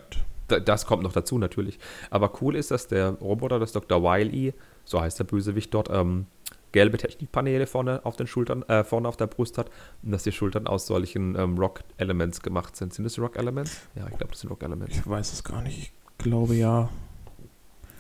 Das 0.49 0.85
kommt 0.85 1.03
noch 1.05 1.13
dazu 1.13 1.39
natürlich. 1.39 1.79
Aber 2.11 2.33
cool 2.41 2.57
ist, 2.57 2.71
dass 2.71 2.89
der 2.89 3.11
Roboter, 3.11 3.59
das 3.59 3.73
Dr. 3.73 4.03
Wily, 4.03 4.53
so 4.85 5.01
heißt 5.01 5.19
der 5.19 5.25
Bösewicht 5.25 5.73
dort, 5.73 5.89
ähm, 5.91 6.27
gelbe 6.73 6.99
Technikpaneele 6.99 7.67
vorne 7.67 8.05
auf 8.05 8.17
den 8.17 8.27
Schultern, 8.27 8.63
äh, 8.65 8.85
vorne 8.85 9.09
auf 9.09 9.17
der 9.17 9.27
Brust 9.29 9.59
hat 9.59 9.71
und 10.03 10.11
dass 10.11 10.25
die 10.25 10.33
Schultern 10.33 10.67
aus 10.67 10.87
solchen 10.87 11.37
ähm, 11.37 11.57
Rock-Elements 11.57 12.43
gemacht 12.43 12.77
sind. 12.77 12.93
Sind 12.93 13.05
das 13.05 13.19
Rock-Elements? 13.19 13.81
Ja, 13.95 14.09
ich 14.11 14.19
glaube, 14.19 14.33
das 14.33 14.41
sind 14.41 14.51
Rock-Elements. 14.51 14.97
Ich 14.97 15.07
weiß 15.07 15.33
es 15.33 15.45
gar 15.45 15.63
nicht. 15.63 15.79
Ich 15.79 15.93
glaube 16.19 16.55
ja. 16.55 16.89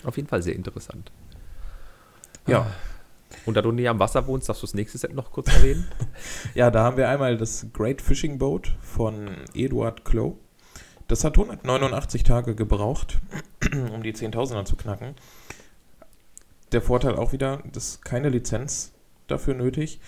Auf 0.05 0.17
jeden 0.17 0.29
Fall 0.29 0.43
sehr 0.43 0.55
interessant. 0.55 1.13
Ja. 2.47 2.61
Ah. 2.61 2.67
Und 3.47 3.57
da 3.57 3.63
du 3.63 3.73
näher 3.73 3.93
am 3.93 3.99
Wasser 3.99 4.27
wohnst, 4.27 4.49
darfst 4.49 4.63
du 4.63 4.67
das 4.67 4.75
nächste 4.75 4.99
Set 4.99 5.15
noch 5.15 5.31
kurz 5.31 5.49
erwähnen? 5.55 5.87
ja, 6.55 6.71
da 6.71 6.83
haben 6.83 6.97
wir 6.97 7.09
einmal 7.09 7.37
das 7.37 7.67
Great 7.73 8.03
Fishing 8.03 8.39
Boat 8.39 8.75
von 8.81 9.29
Eduard 9.55 10.05
Klo. 10.05 10.37
Das 11.07 11.25
hat 11.25 11.39
189 11.39 12.23
Tage 12.23 12.55
gebraucht, 12.55 13.19
um 13.95 14.03
die 14.03 14.13
10.000er 14.13 14.65
zu 14.65 14.77
knacken. 14.77 15.15
Der 16.73 16.83
Vorteil 16.83 17.17
auch 17.17 17.33
wieder, 17.33 17.63
dass 17.73 18.01
keine 18.01 18.29
Lizenz 18.29 18.93
dafür 19.27 19.55
nötig. 19.55 20.01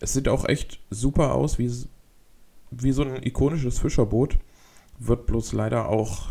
Es 0.00 0.12
sieht 0.12 0.28
auch 0.28 0.44
echt 0.44 0.80
super 0.90 1.34
aus, 1.34 1.58
wie, 1.58 1.72
wie 2.70 2.92
so 2.92 3.02
ein 3.02 3.22
ikonisches 3.22 3.78
Fischerboot. 3.78 4.38
Wird 4.98 5.26
bloß 5.26 5.52
leider 5.54 5.88
auch, 5.88 6.28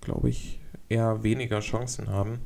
glaube 0.00 0.30
ich, 0.30 0.60
eher 0.88 1.22
weniger 1.22 1.60
Chancen 1.60 2.08
haben. 2.08 2.40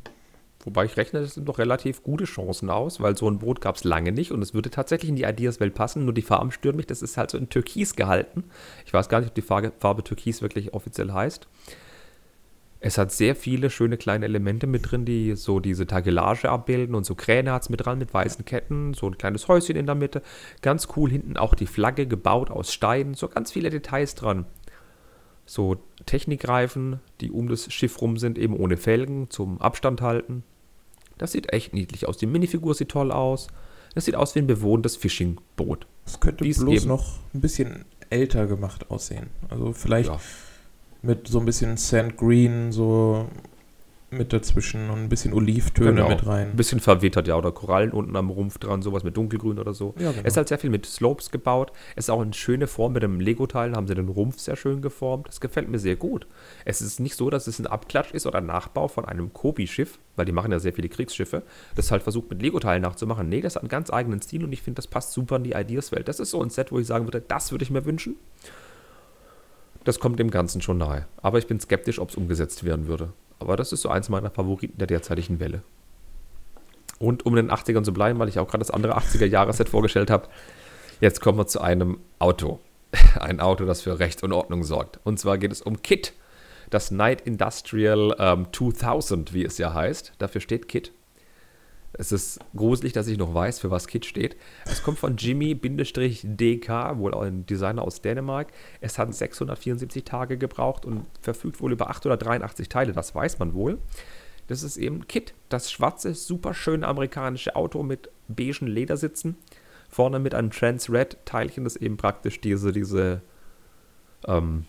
Wobei 0.64 0.84
ich 0.84 0.96
rechne, 0.96 1.20
das 1.20 1.34
sind 1.34 1.48
doch 1.48 1.58
relativ 1.58 2.02
gute 2.04 2.24
Chancen 2.24 2.70
aus, 2.70 3.00
weil 3.00 3.16
so 3.16 3.28
ein 3.28 3.40
Boot 3.40 3.60
gab 3.60 3.76
es 3.76 3.84
lange 3.84 4.12
nicht 4.12 4.30
und 4.30 4.42
es 4.42 4.54
würde 4.54 4.70
tatsächlich 4.70 5.08
in 5.08 5.16
die 5.16 5.24
Ideas-Welt 5.24 5.74
passen, 5.74 6.04
nur 6.04 6.14
die 6.14 6.22
Farben 6.22 6.52
stören 6.52 6.76
mich, 6.76 6.86
das 6.86 7.02
ist 7.02 7.16
halt 7.16 7.30
so 7.30 7.38
in 7.38 7.48
Türkis 7.48 7.96
gehalten. 7.96 8.44
Ich 8.86 8.92
weiß 8.92 9.08
gar 9.08 9.18
nicht, 9.18 9.30
ob 9.30 9.34
die 9.34 9.42
Farbe, 9.42 9.72
Farbe 9.80 10.04
Türkis 10.04 10.40
wirklich 10.40 10.72
offiziell 10.72 11.12
heißt. 11.12 11.48
Es 12.84 12.98
hat 12.98 13.12
sehr 13.12 13.36
viele 13.36 13.70
schöne 13.70 13.96
kleine 13.96 14.24
Elemente 14.24 14.66
mit 14.66 14.90
drin, 14.90 15.04
die 15.04 15.34
so 15.36 15.60
diese 15.60 15.86
Tagelage 15.86 16.48
abbilden 16.48 16.94
und 16.94 17.06
so 17.06 17.14
Kräne 17.14 17.52
hat 17.52 17.62
es 17.62 17.68
mit 17.68 17.84
dran 17.84 17.98
mit 17.98 18.12
weißen 18.12 18.44
Ketten, 18.44 18.94
so 18.94 19.06
ein 19.08 19.18
kleines 19.18 19.46
Häuschen 19.48 19.76
in 19.76 19.86
der 19.86 19.94
Mitte. 19.94 20.22
Ganz 20.62 20.88
cool 20.96 21.10
hinten 21.10 21.36
auch 21.36 21.54
die 21.54 21.66
Flagge 21.66 22.06
gebaut 22.06 22.50
aus 22.50 22.72
Steinen, 22.72 23.14
so 23.14 23.28
ganz 23.28 23.52
viele 23.52 23.70
Details 23.70 24.14
dran 24.14 24.46
so 25.52 25.76
Technikreifen, 26.06 27.00
die 27.20 27.30
um 27.30 27.46
das 27.46 27.70
Schiff 27.70 28.00
rum 28.00 28.16
sind, 28.16 28.38
eben 28.38 28.56
ohne 28.56 28.78
Felgen 28.78 29.28
zum 29.28 29.60
Abstand 29.60 30.00
halten. 30.00 30.44
Das 31.18 31.32
sieht 31.32 31.52
echt 31.52 31.74
niedlich 31.74 32.08
aus. 32.08 32.16
Die 32.16 32.24
Minifigur 32.24 32.74
sieht 32.74 32.88
toll 32.88 33.12
aus. 33.12 33.48
Das 33.94 34.06
sieht 34.06 34.14
aus 34.14 34.34
wie 34.34 34.38
ein 34.38 34.46
bewohntes 34.46 34.96
Fishing-Boot. 34.96 35.86
Es 36.06 36.20
könnte 36.20 36.44
Dies 36.44 36.58
bloß 36.58 36.86
noch 36.86 37.18
ein 37.34 37.42
bisschen 37.42 37.84
älter 38.08 38.46
gemacht 38.46 38.90
aussehen. 38.90 39.26
Also 39.50 39.74
vielleicht 39.74 40.08
ja. 40.08 40.18
mit 41.02 41.28
so 41.28 41.38
ein 41.38 41.44
bisschen 41.44 41.76
Sand 41.76 42.16
Green, 42.16 42.72
so 42.72 43.28
mit 44.12 44.32
dazwischen 44.32 44.90
und 44.90 44.98
ein 44.98 45.08
bisschen 45.08 45.32
Olivtöne 45.32 45.94
genau. 45.94 46.08
mit 46.08 46.26
rein. 46.26 46.50
Ein 46.50 46.56
bisschen 46.56 46.80
verwittert, 46.80 47.28
ja, 47.28 47.36
oder 47.36 47.52
Korallen 47.52 47.90
unten 47.90 48.14
am 48.16 48.30
Rumpf 48.30 48.58
dran, 48.58 48.82
sowas 48.82 49.04
mit 49.04 49.16
dunkelgrün 49.16 49.58
oder 49.58 49.74
so. 49.74 49.94
Ja, 49.98 50.10
genau. 50.10 50.22
Es 50.24 50.34
ist 50.34 50.36
halt 50.36 50.48
sehr 50.48 50.58
viel 50.58 50.70
mit 50.70 50.86
Slopes 50.86 51.30
gebaut. 51.30 51.72
Es 51.96 52.06
ist 52.06 52.10
auch 52.10 52.20
eine 52.20 52.34
schöne 52.34 52.66
Form 52.66 52.92
mit 52.92 53.02
dem 53.02 53.20
Lego-Teil, 53.20 53.74
haben 53.74 53.86
sie 53.86 53.94
den 53.94 54.08
Rumpf 54.08 54.38
sehr 54.38 54.56
schön 54.56 54.82
geformt. 54.82 55.28
Das 55.28 55.40
gefällt 55.40 55.68
mir 55.68 55.78
sehr 55.78 55.96
gut. 55.96 56.26
Es 56.64 56.80
ist 56.80 57.00
nicht 57.00 57.16
so, 57.16 57.30
dass 57.30 57.46
es 57.46 57.58
ein 57.58 57.66
Abklatsch 57.66 58.12
ist 58.12 58.26
oder 58.26 58.38
ein 58.38 58.46
Nachbau 58.46 58.88
von 58.88 59.04
einem 59.04 59.32
Kobi-Schiff, 59.32 59.98
weil 60.16 60.26
die 60.26 60.32
machen 60.32 60.52
ja 60.52 60.58
sehr 60.58 60.72
viele 60.72 60.88
Kriegsschiffe, 60.88 61.42
das 61.74 61.90
halt 61.90 62.02
versucht 62.02 62.30
mit 62.30 62.42
Lego-Teilen 62.42 62.82
nachzumachen. 62.82 63.28
Nee, 63.28 63.40
das 63.40 63.56
hat 63.56 63.62
einen 63.62 63.68
ganz 63.68 63.92
eigenen 63.92 64.20
Stil 64.20 64.44
und 64.44 64.52
ich 64.52 64.62
finde, 64.62 64.76
das 64.76 64.86
passt 64.86 65.12
super 65.12 65.36
in 65.36 65.44
die 65.44 65.52
Ideas-Welt. 65.52 66.08
Das 66.08 66.20
ist 66.20 66.30
so 66.30 66.42
ein 66.42 66.50
Set, 66.50 66.72
wo 66.72 66.78
ich 66.78 66.86
sagen 66.86 67.06
würde, 67.06 67.20
das 67.20 67.50
würde 67.50 67.64
ich 67.64 67.70
mir 67.70 67.84
wünschen. 67.84 68.16
Das 69.84 69.98
kommt 69.98 70.18
dem 70.18 70.30
Ganzen 70.30 70.62
schon 70.62 70.78
nahe. 70.78 71.06
Aber 71.20 71.38
ich 71.38 71.46
bin 71.46 71.58
skeptisch, 71.58 71.98
ob 71.98 72.10
es 72.10 72.16
umgesetzt 72.16 72.64
werden 72.64 72.86
würde. 72.86 73.12
Aber 73.42 73.56
das 73.56 73.72
ist 73.72 73.82
so 73.82 73.88
eins 73.88 74.08
meiner 74.08 74.30
Favoriten 74.30 74.78
der 74.78 74.86
derzeitigen 74.86 75.40
Welle. 75.40 75.62
Und 76.98 77.26
um 77.26 77.36
in 77.36 77.48
den 77.48 77.54
80ern 77.54 77.82
zu 77.82 77.92
bleiben, 77.92 78.18
weil 78.18 78.28
ich 78.28 78.38
auch 78.38 78.46
gerade 78.46 78.60
das 78.60 78.70
andere 78.70 78.96
80er-Jahres-Set 78.96 79.68
vorgestellt 79.68 80.10
habe, 80.10 80.28
jetzt 81.00 81.20
kommen 81.20 81.36
wir 81.36 81.46
zu 81.48 81.60
einem 81.60 81.98
Auto. 82.20 82.60
Ein 83.20 83.40
Auto, 83.40 83.64
das 83.64 83.82
für 83.82 83.98
Recht 83.98 84.22
und 84.22 84.32
Ordnung 84.32 84.62
sorgt. 84.62 85.00
Und 85.04 85.18
zwar 85.18 85.36
geht 85.36 85.50
es 85.50 85.62
um 85.62 85.82
KIT, 85.82 86.12
das 86.70 86.90
Night 86.90 87.22
Industrial 87.22 88.14
ähm, 88.18 88.46
2000, 88.52 89.34
wie 89.34 89.44
es 89.44 89.58
ja 89.58 89.74
heißt. 89.74 90.12
Dafür 90.18 90.40
steht 90.40 90.68
KIT. 90.68 90.92
Es 91.94 92.10
ist 92.10 92.40
gruselig, 92.56 92.94
dass 92.94 93.06
ich 93.06 93.18
noch 93.18 93.34
weiß, 93.34 93.60
für 93.60 93.70
was 93.70 93.86
Kit 93.86 94.06
steht. 94.06 94.36
Es 94.64 94.82
kommt 94.82 94.98
von 94.98 95.16
Jimmy-DK, 95.16 96.68
wohl 96.98 97.14
ein 97.14 97.44
Designer 97.44 97.82
aus 97.82 98.00
Dänemark. 98.00 98.48
Es 98.80 98.98
hat 98.98 99.14
674 99.14 100.04
Tage 100.04 100.38
gebraucht 100.38 100.86
und 100.86 101.04
verfügt 101.20 101.60
wohl 101.60 101.72
über 101.72 101.90
883 101.90 102.68
Teile, 102.68 102.92
das 102.92 103.14
weiß 103.14 103.38
man 103.38 103.52
wohl. 103.52 103.78
Das 104.46 104.62
ist 104.62 104.76
eben 104.76 105.06
Kit, 105.06 105.34
das 105.48 105.70
schwarze, 105.70 106.14
super 106.14 106.54
schöne 106.54 106.86
amerikanische 106.86 107.56
Auto 107.56 107.82
mit 107.82 108.10
beigen 108.28 108.66
Ledersitzen. 108.66 109.36
Vorne 109.88 110.18
mit 110.18 110.34
einem 110.34 110.50
Trans-Red-Teilchen, 110.50 111.64
das 111.64 111.76
eben 111.76 111.98
praktisch 111.98 112.40
diese, 112.40 112.72
diese 112.72 113.20
ähm, 114.26 114.64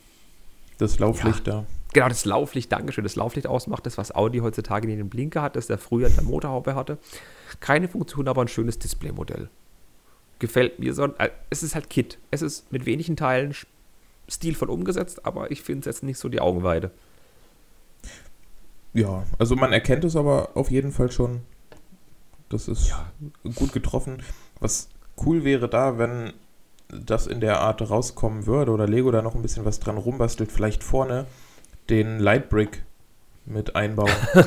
das 0.78 1.00
Lauflicht 1.00 1.48
ja, 1.48 1.54
da. 1.54 1.66
Genau, 1.94 2.08
das 2.08 2.26
Lauflicht, 2.26 2.72
Dankeschön, 2.72 3.04
das 3.04 3.16
Lauflicht 3.16 3.46
ausmacht, 3.48 3.86
das, 3.86 4.00
was 4.00 4.14
Audi 4.14 4.40
heutzutage 4.40 4.92
in 4.92 4.98
den 4.98 5.10
Blinker 5.10 5.44
hat, 5.44 5.56
das 5.56 5.68
der 5.68 5.78
früher 5.78 6.08
in 6.08 6.16
der 6.16 6.24
Motorhaube 6.24 6.74
hatte. 6.74 6.98
Keine 7.60 7.88
Funktion, 7.88 8.28
aber 8.28 8.42
ein 8.42 8.48
schönes 8.48 8.80
Displaymodell. 8.80 9.50
Gefällt 10.40 10.80
mir 10.80 10.94
so. 10.94 11.06
Äh, 11.06 11.30
es 11.52 11.62
ist 11.62 11.76
halt 11.76 11.90
Kit. 11.92 12.18
Es 12.32 12.42
ist 12.42 12.72
mit 12.72 12.88
wenigen 12.88 13.16
Teilen 13.16 13.54
stilvoll 14.28 14.70
umgesetzt, 14.70 15.26
aber 15.26 15.52
ich 15.52 15.62
finde 15.62 15.82
es 15.82 15.86
jetzt 15.86 16.04
nicht 16.04 16.18
so 16.18 16.30
die 16.30 16.42
Augenweide. 16.42 16.92
Ja, 18.94 19.24
also 19.38 19.56
man 19.56 19.72
erkennt 19.72 20.04
es 20.04 20.16
aber 20.16 20.50
auf 20.56 20.72
jeden 20.72 20.92
Fall 20.92 21.12
schon. 21.12 21.42
Das 22.50 22.68
ist 22.68 22.90
ja. 22.90 23.12
gut 23.56 23.72
getroffen. 23.72 24.22
Was 24.60 24.90
cool 25.24 25.44
wäre 25.44 25.70
da, 25.70 25.98
wenn 25.98 26.34
das 26.88 27.28
in 27.28 27.40
der 27.40 27.60
Art 27.62 27.88
rauskommen 27.88 28.46
würde 28.46 28.72
oder 28.72 28.88
Lego 28.88 29.12
da 29.12 29.22
noch 29.22 29.36
ein 29.36 29.42
bisschen 29.42 29.66
was 29.66 29.80
dran 29.80 29.98
rumbastelt, 29.98 30.52
vielleicht 30.52 30.84
vorne 30.84 31.26
den 31.90 32.20
Lightbrick 32.20 32.84
mit 33.46 33.76
einbauen. 33.76 34.12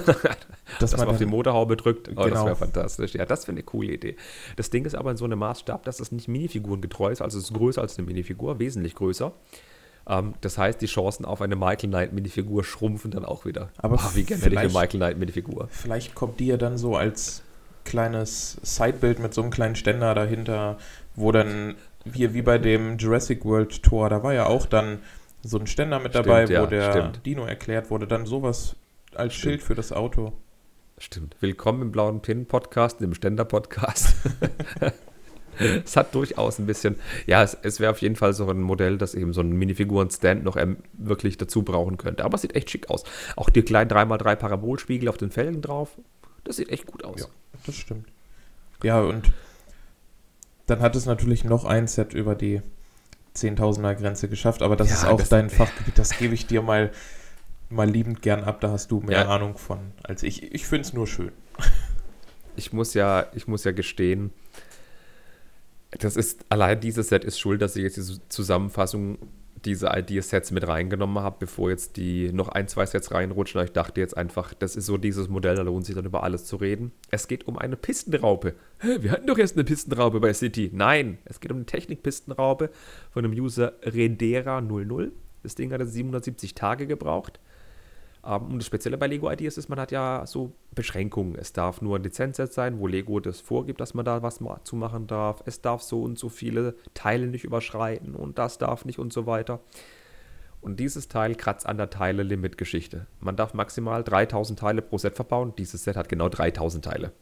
dass, 0.81 0.93
man, 0.93 1.01
man 1.01 1.09
auf 1.09 1.19
die 1.19 1.27
Motorhaube 1.27 1.77
drückt. 1.77 2.09
Oh, 2.09 2.15
genau. 2.15 2.29
Das 2.29 2.45
wäre 2.45 2.57
fantastisch. 2.57 3.15
Ja, 3.15 3.27
das 3.27 3.47
wäre 3.47 3.53
eine 3.53 3.63
coole 3.63 3.93
Idee. 3.93 4.17
Das 4.57 4.71
Ding 4.71 4.85
ist 4.85 4.95
aber 4.95 5.11
in 5.11 5.17
so 5.17 5.25
einem 5.25 5.39
Maßstab, 5.39 5.85
dass 5.85 6.01
es 6.01 6.13
nicht 6.13 6.29
Minifigurengetreu 6.29 7.11
ist, 7.11 7.23
also 7.23 7.39
es 7.39 7.45
ist 7.45 7.55
größer 7.55 7.81
als 7.81 7.99
eine 7.99 8.07
Minifigur, 8.07 8.59
wesentlich 8.59 8.95
größer. 8.95 9.33
Ähm, 10.09 10.35
das 10.41 10.59
heißt, 10.59 10.81
die 10.81 10.87
Chancen 10.87 11.25
auf 11.25 11.43
eine 11.43 11.57
Michael 11.57 11.91
Knight 11.91 12.13
Minifigur 12.13 12.65
schrumpfen 12.65 13.11
dann 13.11 13.25
auch 13.25 13.45
wieder. 13.45 13.71
Aber 13.79 13.97
oh, 13.97 14.15
wie 14.15 14.25
gerne 14.25 14.43
hätte 14.43 14.55
ich 14.55 14.59
eine 14.59 14.69
Michael 14.69 15.01
Knight 15.01 15.19
Minifigur. 15.19 15.69
Vielleicht 15.71 16.15
kommt 16.15 16.41
die 16.41 16.47
ja 16.47 16.57
dann 16.57 16.79
so 16.79 16.97
als 16.97 17.43
kleines 17.85 18.59
Sidebild 18.63 19.19
mit 19.21 19.33
so 19.33 19.43
einem 19.43 19.51
kleinen 19.51 19.77
Ständer 19.77 20.15
dahinter, 20.15 20.77
wo 21.15 21.33
dann, 21.33 21.77
hier 22.13 22.35
wie 22.35 22.43
bei 22.43 22.59
dem 22.59 22.99
Jurassic 22.99 23.45
World 23.45 23.83
Tour, 23.83 24.09
da 24.09 24.23
war 24.23 24.35
ja 24.35 24.47
auch 24.47 24.67
dann 24.67 24.99
so 25.47 25.59
ein 25.59 25.67
Ständer 25.67 26.01
mit 26.01 26.15
dabei, 26.15 26.45
Stimmt, 26.45 26.57
ja, 26.57 26.63
wo 26.63 26.67
der 26.67 26.91
stimmt. 26.91 27.27
Dino 27.27 27.45
erklärt 27.45 27.91
wurde, 27.91 28.07
dann 28.07 28.27
sowas 28.27 28.77
als 29.15 29.35
Schild 29.35 29.63
für 29.63 29.75
das 29.75 29.93
Auto. 29.93 30.33
Stimmt. 30.99 31.37
Willkommen 31.41 31.83
im 31.83 31.93
Blauen 31.93 32.21
Pin-Podcast, 32.21 33.01
im 33.01 33.15
Ständer-Podcast. 33.15 34.17
es 35.85 35.97
hat 35.97 36.15
durchaus 36.15 36.59
ein 36.59 36.67
bisschen, 36.67 36.97
ja, 37.27 37.43
es, 37.43 37.57
es 37.63 37.81
wäre 37.81 37.93
auf 37.93 38.01
jeden 38.01 38.17
Fall 38.17 38.33
so 38.33 38.49
ein 38.49 38.61
Modell, 38.61 38.99
das 38.99 39.15
eben 39.15 39.33
so 39.33 39.41
einen 39.41 39.53
Minifiguren-Stand 39.53 40.43
noch 40.43 40.57
ähm, 40.57 40.79
wirklich 40.95 41.37
dazu 41.37 41.63
brauchen 41.63 41.97
könnte. 41.97 42.25
Aber 42.25 42.35
es 42.35 42.43
sieht 42.43 42.57
echt 42.57 42.71
schick 42.71 42.91
aus. 42.91 43.05
Auch 43.37 43.51
die 43.51 43.63
kleinen 43.63 43.91
3x3 43.91 44.37
Parabolspiegel 44.37 45.09
auf 45.09 45.17
den 45.17 45.31
Felgen 45.31 45.63
drauf, 45.63 45.97
das 46.45 46.57
sieht 46.57 46.71
echt 46.71 46.87
gut 46.87 47.05
aus. 47.05 47.21
Ja, 47.21 47.27
das 47.67 47.77
stimmt. 47.77 48.09
Ja, 48.83 49.01
und 49.01 49.33
dann 50.67 50.81
hat 50.81 50.97
es 50.97 51.07
natürlich 51.07 51.45
noch 51.45 51.65
ein 51.65 51.87
Set 51.87 52.15
über 52.15 52.35
die 52.35 52.63
10.000er 53.37 53.95
Grenze 53.95 54.29
geschafft, 54.29 54.63
aber 54.63 54.77
das 54.77 54.89
Ja, 54.89 54.95
ist 54.97 55.05
auch 55.05 55.19
das- 55.19 55.29
dein 55.29 55.51
Fachgebiet, 55.51 55.99
das 55.99 56.17
gebe 56.19 56.35
ich 56.35 56.47
dir 56.47 56.63
mal, 56.63 56.91
mal 57.69 57.89
liebend 57.89 58.23
gern 58.23 58.45
ab, 58.45 58.61
da 58.61 58.71
hast 58.71 58.91
du 58.91 59.01
mehr 59.01 59.21
Ja. 59.23 59.29
Ahnung 59.29 59.57
von 59.59 59.79
als 60.03 60.23
ich. 60.23 60.53
Ich 60.55 60.67
finde 60.67 60.83
es 60.83 60.93
nur 60.93 61.07
schön. 61.07 61.33
ich 62.57 62.73
muss 62.73 62.95
ja, 62.95 63.27
ich 63.35 63.47
muss 63.49 63.65
ja 63.65 63.73
gestehen, 63.73 64.31
das 65.91 66.17
ist, 66.17 66.45
allein 66.49 66.81
dieses 66.81 67.09
Set 67.09 67.25
ist 67.25 67.39
schuld, 67.39 67.63
dass 67.63 67.77
ich 67.77 67.83
jetzt 67.83 67.97
diese 67.97 68.21
Zusammenfassung 68.29 69.19
diese 69.67 69.91
Idea-Sets 69.93 70.51
mit 70.53 70.67
reingenommen 70.67 71.23
habe, 71.23 71.37
bevor 71.41 71.71
jetzt 71.71 71.97
die 71.97 72.33
noch 72.33 72.49
ein, 72.49 72.69
zwei 72.69 72.87
Sets 72.87 73.13
reinrutschen. 73.13 73.59
Aber 73.59 73.67
Ich 73.67 73.73
dachte 73.73 74.01
jetzt 74.01 74.17
einfach, 74.17 74.55
das 74.55 74.77
ist 74.77 74.87
so 74.87 74.97
dieses 74.97 75.29
Modell, 75.29 75.57
da 75.57 75.63
lohnt 75.63 75.85
sich 75.85 75.95
dann 75.95 76.07
über 76.07 76.23
alles 76.23 76.47
zu 76.47 76.57
reden. 76.57 76.93
Es 77.11 77.29
geht 77.29 77.47
um 77.47 77.59
eine 77.59 77.77
Pistenraupe. 77.77 78.55
Hä, 78.79 78.99
wir 79.01 79.11
hatten 79.11 79.27
doch 79.27 79.39
erst 79.39 79.57
eine 79.57 79.65
Pistenraupe 79.65 80.21
bei 80.21 80.33
City. 80.33 80.71
Nein, 80.73 81.19
es 81.25 81.41
geht 81.41 81.51
um 81.51 81.59
eine 81.59 81.67
Technik-Pistenraupe 81.67 82.71
von 83.11 83.23
dem 83.23 83.33
User 83.33 83.75
Rendera00. 83.83 85.11
Das 85.43 85.55
Ding 85.55 85.73
hatte 85.73 85.87
770 85.87 86.55
Tage 86.55 86.87
gebraucht. 86.87 87.41
Ähm, 88.27 88.43
Und 88.47 88.59
das 88.59 88.67
Spezielle 88.67 88.99
bei 88.99 89.07
Lego 89.07 89.31
Ideas 89.31 89.57
ist, 89.57 89.69
man 89.69 89.79
hat 89.79 89.93
ja 89.93 90.25
so 90.27 90.53
Beschränkungen. 90.75 91.37
Es 91.37 91.53
darf 91.53 91.81
nur 91.81 91.97
ein 91.97 92.03
Lizenzset 92.03 92.53
sein, 92.53 92.79
wo 92.79 92.87
Lego 92.87 93.21
das 93.21 93.41
vorgibt, 93.41 93.81
dass 93.81 93.95
man 93.95 94.05
da 94.05 94.23
was 94.23 94.41
zu 94.65 94.77
machen 94.77 95.07
darf. 95.07 95.43
Es 95.47 95.63
darf 95.63 95.83
so 95.83 96.03
und 96.03 96.19
so 96.19 96.29
viele 96.29 96.75
Teile 96.95 97.27
nicht 97.27 97.45
überschreiten 97.45 98.15
und 98.15 98.39
das 98.39 98.59
darf 98.59 98.85
nicht 98.85 98.99
und 98.99 99.13
so 99.13 99.27
weiter. 99.27 99.61
Und 100.61 100.81
dieses 100.81 101.07
Teil 101.07 101.37
kratzt 101.37 101.67
an 101.67 101.77
der 101.77 101.91
Teile-Limit-Geschichte. 101.91 103.07
Man 103.21 103.37
darf 103.37 103.55
maximal 103.55 104.03
3000 104.03 104.59
Teile 104.59 104.83
pro 104.83 104.99
Set 104.99 105.15
verbauen. 105.15 105.53
Dieses 105.57 105.85
Set 105.85 105.97
hat 105.97 106.09
genau 106.09 106.29
3000 106.29 106.85
Teile. 106.85 107.13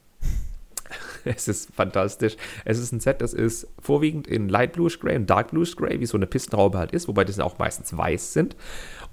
es 1.24 1.48
ist 1.48 1.74
fantastisch. 1.74 2.36
Es 2.64 2.78
ist 2.78 2.92
ein 2.92 3.00
Set, 3.00 3.20
das 3.20 3.34
ist 3.34 3.66
vorwiegend 3.78 4.26
in 4.26 4.48
Light 4.48 4.72
Bluish 4.72 4.98
Gray 4.98 5.16
und 5.16 5.28
Dark 5.28 5.50
Bluish 5.50 5.76
Gray, 5.76 6.00
wie 6.00 6.06
so 6.06 6.16
eine 6.16 6.26
Pistenraube 6.26 6.78
halt 6.78 6.92
ist, 6.92 7.06
wobei 7.06 7.24
das 7.24 7.38
auch 7.38 7.58
meistens 7.58 7.94
weiß 7.94 8.32
sind. 8.32 8.56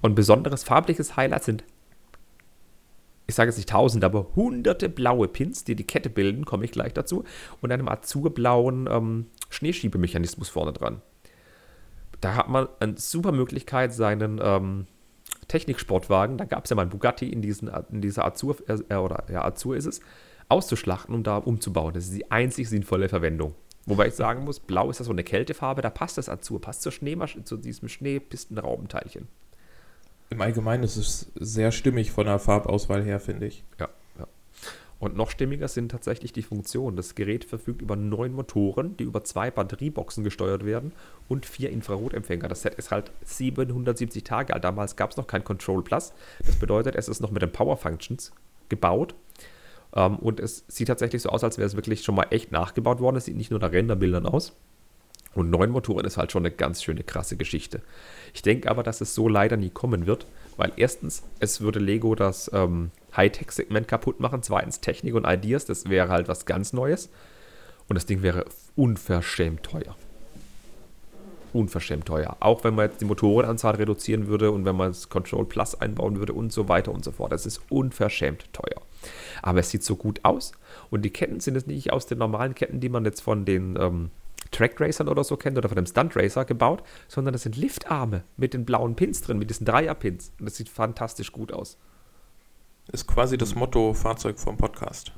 Und 0.00 0.14
besonderes 0.14 0.64
farbliches 0.64 1.16
Highlight 1.16 1.44
sind 1.44 1.64
ich 3.32 3.36
sage 3.36 3.48
jetzt 3.48 3.56
nicht 3.56 3.70
tausend, 3.70 4.04
aber 4.04 4.26
hunderte 4.36 4.90
blaue 4.90 5.26
Pins, 5.26 5.64
die 5.64 5.74
die 5.74 5.86
Kette 5.86 6.10
bilden, 6.10 6.44
komme 6.44 6.66
ich 6.66 6.70
gleich 6.70 6.92
dazu, 6.92 7.24
und 7.62 7.72
einem 7.72 7.88
azurblauen 7.88 8.86
ähm, 8.90 9.26
Schneeschiebemechanismus 9.48 10.50
vorne 10.50 10.74
dran. 10.74 11.00
Da 12.20 12.36
hat 12.36 12.48
man 12.50 12.68
eine 12.78 12.98
super 12.98 13.32
Möglichkeit, 13.32 13.94
seinen 13.94 14.38
ähm, 14.42 14.86
Techniksportwagen, 15.48 16.36
da 16.36 16.44
gab 16.44 16.64
es 16.64 16.70
ja 16.70 16.76
mal 16.76 16.82
einen 16.82 16.90
Bugatti 16.90 17.26
in, 17.26 17.40
diesen, 17.40 17.70
in 17.90 18.02
dieser 18.02 18.26
Azur, 18.26 18.56
äh, 18.68 18.94
oder 18.94 19.24
ja, 19.32 19.42
Azur 19.44 19.76
ist 19.76 19.86
es, 19.86 20.00
auszuschlachten, 20.50 21.14
um 21.14 21.22
da 21.22 21.38
umzubauen. 21.38 21.94
Das 21.94 22.04
ist 22.04 22.14
die 22.14 22.30
einzig 22.30 22.68
sinnvolle 22.68 23.08
Verwendung. 23.08 23.54
Wobei 23.86 24.08
ich 24.08 24.14
sagen 24.14 24.44
muss, 24.44 24.60
blau 24.60 24.90
ist 24.90 24.98
ja 24.98 25.06
so 25.06 25.10
eine 25.10 25.24
Kältefarbe, 25.24 25.80
da 25.80 25.88
passt 25.88 26.18
das 26.18 26.28
Azur, 26.28 26.60
passt 26.60 26.82
zur 26.82 26.92
zu 26.92 27.56
diesem 27.56 27.88
Schneepistenraubenteilchen. 27.88 29.26
Im 30.32 30.40
Allgemeinen 30.40 30.82
ist 30.82 30.96
es 30.96 31.30
sehr 31.34 31.72
stimmig 31.72 32.10
von 32.10 32.24
der 32.24 32.38
Farbauswahl 32.38 33.04
her, 33.04 33.20
finde 33.20 33.46
ich. 33.46 33.64
Ja, 33.78 33.90
ja. 34.18 34.26
Und 34.98 35.14
noch 35.14 35.28
stimmiger 35.28 35.68
sind 35.68 35.90
tatsächlich 35.90 36.32
die 36.32 36.42
Funktionen. 36.42 36.96
Das 36.96 37.14
Gerät 37.14 37.44
verfügt 37.44 37.82
über 37.82 37.96
neun 37.96 38.32
Motoren, 38.32 38.96
die 38.96 39.04
über 39.04 39.24
zwei 39.24 39.50
Batterieboxen 39.50 40.24
gesteuert 40.24 40.64
werden 40.64 40.92
und 41.28 41.44
vier 41.44 41.68
Infrarotempfänger. 41.68 42.48
Das 42.48 42.62
Set 42.62 42.76
ist 42.76 42.90
halt 42.90 43.10
770 43.26 44.24
Tage 44.24 44.54
alt. 44.54 44.64
Damals 44.64 44.96
gab 44.96 45.10
es 45.10 45.18
noch 45.18 45.26
kein 45.26 45.44
Control 45.44 45.84
Plus. 45.84 46.14
Das 46.46 46.56
bedeutet, 46.56 46.96
es 46.96 47.08
ist 47.08 47.20
noch 47.20 47.30
mit 47.30 47.42
den 47.42 47.52
Power 47.52 47.76
Functions 47.76 48.32
gebaut. 48.70 49.14
Ähm, 49.94 50.16
und 50.16 50.40
es 50.40 50.64
sieht 50.66 50.88
tatsächlich 50.88 51.20
so 51.20 51.28
aus, 51.28 51.44
als 51.44 51.58
wäre 51.58 51.66
es 51.66 51.76
wirklich 51.76 52.04
schon 52.04 52.14
mal 52.14 52.28
echt 52.30 52.52
nachgebaut 52.52 53.00
worden. 53.00 53.16
Es 53.16 53.26
sieht 53.26 53.36
nicht 53.36 53.50
nur 53.50 53.60
nach 53.60 53.72
Renderbildern 53.72 54.24
aus. 54.24 54.54
Und 55.34 55.50
neun 55.50 55.70
Motoren 55.70 56.04
ist 56.04 56.16
halt 56.16 56.32
schon 56.32 56.44
eine 56.44 56.54
ganz 56.54 56.82
schöne 56.82 57.02
krasse 57.02 57.36
Geschichte. 57.36 57.82
Ich 58.34 58.42
denke 58.42 58.70
aber, 58.70 58.82
dass 58.82 59.00
es 59.00 59.14
so 59.14 59.28
leider 59.28 59.56
nie 59.56 59.70
kommen 59.70 60.06
wird, 60.06 60.26
weil 60.56 60.72
erstens, 60.76 61.22
es 61.40 61.60
würde 61.60 61.78
Lego 61.78 62.14
das 62.14 62.50
ähm, 62.52 62.90
Hightech-Segment 63.16 63.88
kaputt 63.88 64.20
machen, 64.20 64.42
zweitens 64.42 64.80
Technik 64.80 65.14
und 65.14 65.26
Ideas, 65.26 65.64
das 65.64 65.88
wäre 65.88 66.08
halt 66.08 66.28
was 66.28 66.46
ganz 66.46 66.72
Neues. 66.72 67.10
Und 67.88 67.96
das 67.96 68.06
Ding 68.06 68.22
wäre 68.22 68.46
unverschämt 68.76 69.62
teuer. 69.64 69.96
Unverschämt 71.52 72.06
teuer. 72.06 72.36
Auch 72.40 72.64
wenn 72.64 72.74
man 72.74 72.88
jetzt 72.88 73.00
die 73.02 73.04
Motorenanzahl 73.04 73.74
reduzieren 73.74 74.28
würde 74.28 74.50
und 74.50 74.64
wenn 74.64 74.76
man 74.76 74.88
das 74.88 75.10
Control 75.10 75.44
Plus 75.44 75.74
einbauen 75.74 76.18
würde 76.18 76.32
und 76.32 76.52
so 76.52 76.68
weiter 76.68 76.92
und 76.92 77.04
so 77.04 77.12
fort. 77.12 77.32
Das 77.32 77.44
ist 77.44 77.60
unverschämt 77.68 78.50
teuer. 78.54 78.80
Aber 79.42 79.60
es 79.60 79.68
sieht 79.68 79.82
so 79.82 79.96
gut 79.96 80.20
aus. 80.22 80.52
Und 80.90 81.02
die 81.02 81.10
Ketten 81.10 81.40
sind 81.40 81.56
jetzt 81.56 81.66
nicht 81.66 81.92
aus 81.92 82.06
den 82.06 82.18
normalen 82.18 82.54
Ketten, 82.54 82.80
die 82.80 82.88
man 82.88 83.04
jetzt 83.04 83.20
von 83.20 83.44
den 83.44 83.76
ähm, 83.78 84.10
Track 84.52 84.80
Racern 84.80 85.08
oder 85.08 85.24
so 85.24 85.36
kennt 85.36 85.58
oder 85.58 85.68
von 85.68 85.76
dem 85.76 85.86
Stunt 85.86 86.14
Racer 86.14 86.44
gebaut, 86.44 86.82
sondern 87.08 87.32
das 87.32 87.42
sind 87.42 87.56
Liftarme 87.56 88.22
mit 88.36 88.54
den 88.54 88.64
blauen 88.64 88.94
Pins 88.94 89.22
drin, 89.22 89.38
mit 89.38 89.50
diesen 89.50 89.66
Dreierpins. 89.66 90.32
Und 90.38 90.46
das 90.46 90.56
sieht 90.56 90.68
fantastisch 90.68 91.32
gut 91.32 91.52
aus. 91.52 91.78
Ist 92.92 93.06
quasi 93.06 93.38
das 93.38 93.54
Motto 93.54 93.94
Fahrzeug 93.94 94.38
vom 94.38 94.56
Podcast. 94.56 95.12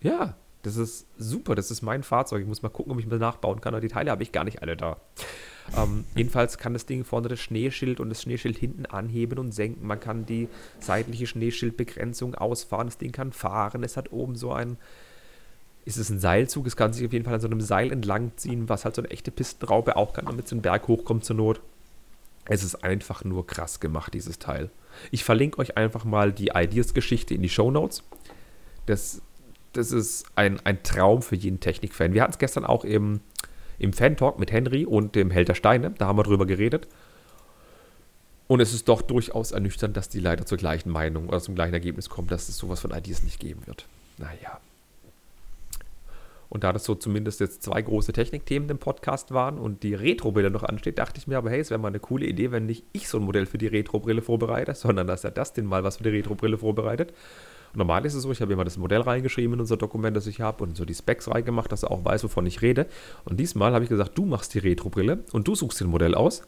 Ja, 0.00 0.36
das 0.64 0.76
ist 0.76 1.06
super. 1.18 1.54
Das 1.54 1.70
ist 1.70 1.82
mein 1.82 2.02
Fahrzeug. 2.02 2.40
Ich 2.42 2.48
muss 2.48 2.62
mal 2.62 2.70
gucken, 2.70 2.92
ob 2.92 2.98
ich 2.98 3.06
mir 3.06 3.18
nachbauen 3.18 3.60
kann. 3.60 3.74
Aber 3.74 3.82
die 3.82 3.88
Teile 3.88 4.10
habe 4.10 4.22
ich 4.22 4.32
gar 4.32 4.44
nicht 4.44 4.62
alle 4.62 4.76
da. 4.76 4.96
Ähm, 5.76 6.06
jedenfalls 6.14 6.56
kann 6.56 6.72
das 6.72 6.86
Ding 6.86 7.04
vorne 7.04 7.28
das 7.28 7.40
Schneeschild 7.40 8.00
und 8.00 8.08
das 8.08 8.22
Schneeschild 8.22 8.56
hinten 8.56 8.86
anheben 8.86 9.38
und 9.38 9.52
senken. 9.52 9.86
Man 9.86 10.00
kann 10.00 10.24
die 10.24 10.48
seitliche 10.80 11.26
Schneeschildbegrenzung 11.26 12.34
ausfahren. 12.34 12.86
Das 12.86 12.98
Ding 12.98 13.12
kann 13.12 13.32
fahren. 13.32 13.84
Es 13.84 13.96
hat 13.96 14.10
oben 14.10 14.34
so 14.34 14.52
ein. 14.52 14.78
Ist 15.84 15.98
es 15.98 16.08
ein 16.08 16.18
Seilzug? 16.18 16.66
Es 16.66 16.76
kann 16.76 16.92
sich 16.92 17.06
auf 17.06 17.12
jeden 17.12 17.24
Fall 17.24 17.34
an 17.34 17.40
so 17.40 17.46
einem 17.46 17.60
Seil 17.60 17.92
entlang 17.92 18.32
ziehen, 18.36 18.68
was 18.68 18.84
halt 18.84 18.94
so 18.94 19.02
eine 19.02 19.10
echte 19.10 19.30
Pistenraube 19.30 19.96
auch 19.96 20.14
kann, 20.14 20.26
damit 20.26 20.48
so 20.48 20.56
ein 20.56 20.62
Berg 20.62 20.88
hochkommt 20.88 21.24
zur 21.24 21.36
Not. 21.36 21.60
Es 22.46 22.62
ist 22.62 22.76
einfach 22.84 23.24
nur 23.24 23.46
krass 23.46 23.80
gemacht, 23.80 24.14
dieses 24.14 24.38
Teil. 24.38 24.70
Ich 25.10 25.24
verlinke 25.24 25.58
euch 25.58 25.76
einfach 25.76 26.04
mal 26.04 26.32
die 26.32 26.52
Ideas-Geschichte 26.54 27.34
in 27.34 27.42
die 27.42 27.48
Show 27.48 27.70
Notes. 27.70 28.02
Das, 28.86 29.20
das 29.72 29.92
ist 29.92 30.26
ein, 30.36 30.60
ein 30.64 30.82
Traum 30.82 31.22
für 31.22 31.36
jeden 31.36 31.60
Technikfan. 31.60 32.14
Wir 32.14 32.22
hatten 32.22 32.32
es 32.32 32.38
gestern 32.38 32.64
auch 32.64 32.84
im, 32.84 33.20
im 33.78 33.92
Fan-Talk 33.92 34.38
mit 34.38 34.52
Henry 34.52 34.84
und 34.86 35.14
dem 35.14 35.30
Held 35.30 35.54
Steine. 35.56 35.90
Da 35.98 36.06
haben 36.06 36.18
wir 36.18 36.22
drüber 36.22 36.46
geredet. 36.46 36.86
Und 38.46 38.60
es 38.60 38.74
ist 38.74 38.88
doch 38.88 39.02
durchaus 39.02 39.52
ernüchternd, 39.52 39.96
dass 39.96 40.08
die 40.08 40.20
leider 40.20 40.44
zur 40.44 40.58
gleichen 40.58 40.90
Meinung 40.90 41.28
oder 41.28 41.40
zum 41.40 41.54
gleichen 41.54 41.72
Ergebnis 41.74 42.10
kommen, 42.10 42.28
dass 42.28 42.48
es 42.48 42.58
sowas 42.58 42.80
von 42.80 42.90
Ideas 42.90 43.22
nicht 43.22 43.40
geben 43.40 43.66
wird. 43.66 43.86
Naja. 44.18 44.60
Und 46.54 46.62
da 46.62 46.72
das 46.72 46.84
so 46.84 46.94
zumindest 46.94 47.40
jetzt 47.40 47.64
zwei 47.64 47.82
große 47.82 48.12
Technikthemen 48.12 48.70
im 48.70 48.78
Podcast 48.78 49.34
waren 49.34 49.58
und 49.58 49.82
die 49.82 49.92
Retro-Brille 49.92 50.50
noch 50.50 50.62
ansteht, 50.62 51.00
dachte 51.00 51.18
ich 51.18 51.26
mir 51.26 51.36
aber, 51.36 51.50
hey, 51.50 51.58
es 51.58 51.70
wäre 51.70 51.80
mal 51.80 51.88
eine 51.88 51.98
coole 51.98 52.26
Idee, 52.26 52.52
wenn 52.52 52.64
nicht 52.64 52.84
ich 52.92 53.08
so 53.08 53.18
ein 53.18 53.24
Modell 53.24 53.46
für 53.46 53.58
die 53.58 53.66
Retro-Brille 53.66 54.22
vorbereite, 54.22 54.72
sondern 54.76 55.08
dass 55.08 55.24
er 55.24 55.32
das 55.32 55.52
den 55.52 55.66
mal 55.66 55.82
was 55.82 55.96
für 55.96 56.04
die 56.04 56.10
Retro-Brille 56.10 56.56
vorbereitet. 56.56 57.12
Normal 57.74 58.06
ist 58.06 58.14
es 58.14 58.22
so, 58.22 58.30
ich 58.30 58.40
habe 58.40 58.52
immer 58.52 58.62
das 58.62 58.78
Modell 58.78 59.00
reingeschrieben 59.00 59.54
in 59.54 59.60
unser 59.60 59.76
Dokument, 59.76 60.16
das 60.16 60.28
ich 60.28 60.40
habe 60.40 60.62
und 60.62 60.76
so 60.76 60.84
die 60.84 60.94
Specs 60.94 61.28
reingemacht, 61.28 61.72
dass 61.72 61.82
er 61.82 61.90
auch 61.90 62.04
weiß, 62.04 62.22
wovon 62.22 62.46
ich 62.46 62.62
rede. 62.62 62.86
Und 63.24 63.40
diesmal 63.40 63.72
habe 63.74 63.82
ich 63.82 63.90
gesagt, 63.90 64.16
du 64.16 64.24
machst 64.24 64.54
die 64.54 64.60
Retro-Brille 64.60 65.24
und 65.32 65.48
du 65.48 65.56
suchst 65.56 65.80
den 65.80 65.88
Modell 65.88 66.14
aus. 66.14 66.42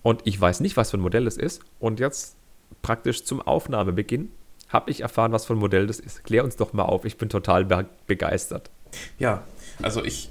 Und 0.00 0.22
ich 0.24 0.40
weiß 0.40 0.60
nicht, 0.60 0.78
was 0.78 0.92
für 0.92 0.96
ein 0.96 1.02
Modell 1.02 1.26
es 1.26 1.36
ist. 1.36 1.60
Und 1.78 2.00
jetzt 2.00 2.38
praktisch 2.80 3.24
zum 3.24 3.42
Aufnahmebeginn 3.42 4.30
habe 4.70 4.90
ich 4.90 5.02
erfahren, 5.02 5.32
was 5.32 5.44
für 5.44 5.52
ein 5.52 5.58
Modell 5.58 5.86
das 5.86 6.00
ist. 6.00 6.24
Klär 6.24 6.42
uns 6.42 6.56
doch 6.56 6.72
mal 6.72 6.84
auf, 6.84 7.04
ich 7.04 7.18
bin 7.18 7.28
total 7.28 7.66
be 7.66 7.84
begeistert. 8.06 8.70
Ja, 9.18 9.42
also 9.80 10.04
ich 10.04 10.30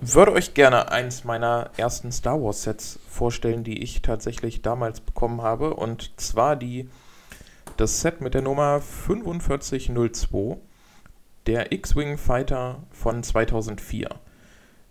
würde 0.00 0.32
euch 0.32 0.54
gerne 0.54 0.90
eins 0.90 1.24
meiner 1.24 1.70
ersten 1.76 2.10
Star 2.10 2.42
Wars 2.42 2.64
Sets 2.64 2.98
vorstellen, 3.08 3.62
die 3.62 3.82
ich 3.82 4.02
tatsächlich 4.02 4.60
damals 4.60 5.00
bekommen 5.00 5.42
habe. 5.42 5.74
Und 5.74 6.20
zwar 6.20 6.56
die, 6.56 6.88
das 7.76 8.00
Set 8.00 8.20
mit 8.20 8.34
der 8.34 8.42
Nummer 8.42 8.80
4502, 8.80 10.58
der 11.46 11.72
X-Wing 11.72 12.18
Fighter 12.18 12.82
von 12.90 13.22
2004. 13.22 14.08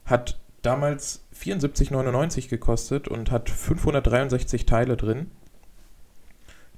Hat 0.06 0.40
damals 0.62 1.26
74,99 1.38 2.50
gekostet 2.50 3.08
und 3.08 3.32
hat 3.32 3.50
563 3.50 4.66
Teile 4.66 4.96
drin. 4.96 5.30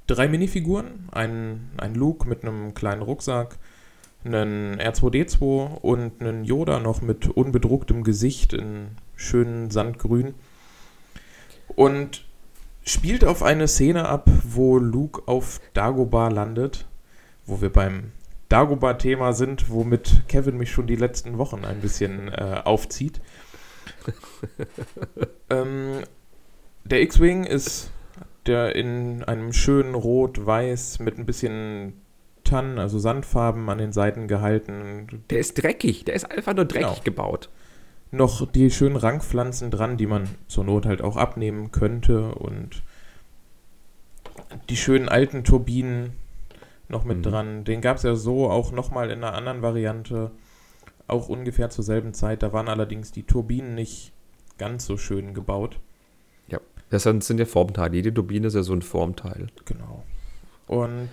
Drei 0.07 0.27
Minifiguren, 0.27 1.07
ein, 1.11 1.71
ein 1.77 1.95
Luke 1.95 2.27
mit 2.27 2.43
einem 2.43 2.73
kleinen 2.73 3.01
Rucksack, 3.01 3.57
einen 4.25 4.79
R2D2 4.79 5.79
und 5.81 6.21
einen 6.21 6.43
Yoda 6.43 6.79
noch 6.79 7.01
mit 7.01 7.27
unbedrucktem 7.27 8.03
Gesicht 8.03 8.53
in 8.53 8.89
schönen 9.15 9.71
Sandgrün. 9.71 10.33
Und 11.75 12.25
spielt 12.85 13.25
auf 13.25 13.43
eine 13.43 13.67
Szene 13.67 14.07
ab, 14.07 14.29
wo 14.43 14.77
Luke 14.77 15.23
auf 15.25 15.61
Dagobah 15.73 16.29
landet, 16.29 16.85
wo 17.45 17.61
wir 17.61 17.71
beim 17.71 18.11
Dagobah-Thema 18.49 19.33
sind, 19.33 19.69
womit 19.69 20.23
Kevin 20.27 20.57
mich 20.57 20.71
schon 20.71 20.87
die 20.87 20.95
letzten 20.95 21.37
Wochen 21.37 21.65
ein 21.65 21.79
bisschen 21.79 22.27
äh, 22.29 22.61
aufzieht. 22.63 23.21
ähm, 25.49 26.03
der 26.83 27.01
X-Wing 27.01 27.45
ist 27.45 27.91
der 28.45 28.75
in 28.75 29.23
einem 29.23 29.53
schönen 29.53 29.95
Rot-Weiß 29.95 30.99
mit 30.99 31.17
ein 31.17 31.25
bisschen 31.25 32.02
Tannen, 32.53 32.77
also 32.77 32.99
Sandfarben 32.99 33.67
an 33.67 33.79
den 33.79 33.91
Seiten 33.91 34.27
gehalten. 34.27 35.23
Der 35.31 35.39
ist 35.39 35.55
dreckig, 35.55 36.05
der 36.05 36.13
ist 36.13 36.29
einfach 36.29 36.53
nur 36.53 36.65
dreckig 36.65 36.87
genau. 36.87 37.03
gebaut. 37.03 37.49
Noch 38.11 38.49
die 38.51 38.69
schönen 38.69 38.95
Rangpflanzen 38.95 39.71
dran, 39.71 39.97
die 39.97 40.05
man 40.05 40.29
zur 40.47 40.63
Not 40.63 40.85
halt 40.85 41.01
auch 41.01 41.17
abnehmen 41.17 41.71
könnte 41.71 42.35
und 42.35 42.83
die 44.69 44.77
schönen 44.77 45.09
alten 45.09 45.43
Turbinen 45.43 46.13
noch 46.89 47.05
mit 47.05 47.17
mhm. 47.17 47.23
dran. 47.23 47.63
Den 47.63 47.81
gab 47.81 47.97
es 47.97 48.03
ja 48.03 48.13
so 48.13 48.51
auch 48.51 48.71
nochmal 48.71 49.09
in 49.09 49.23
einer 49.23 49.33
anderen 49.33 49.63
Variante, 49.63 50.29
auch 51.07 51.29
ungefähr 51.29 51.71
zur 51.71 51.83
selben 51.83 52.13
Zeit. 52.13 52.43
Da 52.43 52.53
waren 52.53 52.67
allerdings 52.67 53.11
die 53.11 53.23
Turbinen 53.23 53.73
nicht 53.73 54.11
ganz 54.59 54.85
so 54.85 54.95
schön 54.95 55.33
gebaut. 55.33 55.79
Ja, 56.47 56.59
das 56.91 57.01
sind 57.01 57.39
ja 57.39 57.45
Formteile. 57.45 57.95
Jede 57.95 58.13
Turbine 58.13 58.45
ist 58.45 58.53
ja 58.53 58.61
so 58.61 58.73
ein 58.73 58.83
Formteil. 58.83 59.47
Genau. 59.65 60.03
Und 60.67 61.09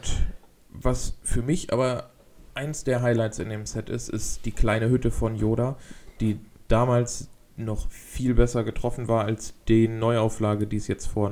was 0.73 1.19
für 1.23 1.43
mich 1.43 1.73
aber 1.73 2.11
eins 2.55 2.85
der 2.85 3.03
Highlights 3.03 3.39
in 3.39 3.49
dem 3.49 3.67
Set 3.67 3.89
ist, 3.89 4.09
ist 4.09 4.45
die 4.45 4.53
kleine 4.53 4.91
Hütte 4.91 5.11
von 5.11 5.37
Yoda, 5.37 5.77
die 6.21 6.39
damals 6.69 7.29
noch 7.57 7.91
viel 7.91 8.35
besser 8.35 8.65
getroffen 8.65 9.09
war 9.09 9.25
als 9.25 9.55
die 9.69 9.89
Neuauflage, 9.89 10.67
die 10.67 10.77
es 10.77 10.89
jetzt 10.89 11.07
vor, 11.07 11.31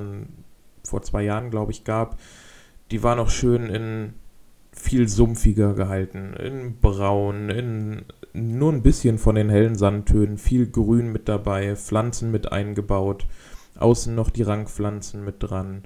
vor 0.85 1.03
zwei 1.03 1.23
Jahren, 1.23 1.51
glaube 1.51 1.73
ich, 1.73 1.85
gab. 1.85 2.19
Die 2.91 3.03
war 3.03 3.17
noch 3.17 3.31
schön 3.31 3.67
in 3.67 4.15
viel 4.73 5.09
sumpfiger 5.09 5.75
gehalten, 5.75 6.35
in 6.35 6.79
braun, 6.81 7.51
in 7.51 8.05
nur 8.33 8.73
ein 8.73 8.83
bisschen 8.83 9.19
von 9.19 9.35
den 9.35 9.49
hellen 9.49 9.77
Sandtönen, 9.77 10.39
viel 10.39 10.71
Grün 10.71 11.11
mit 11.11 11.29
dabei, 11.29 11.75
Pflanzen 11.75 12.31
mit 12.31 12.53
eingebaut, 12.53 13.27
außen 13.79 14.15
noch 14.15 14.31
die 14.31 14.43
Rangpflanzen 14.43 15.25
mit 15.25 15.37
dran. 15.41 15.83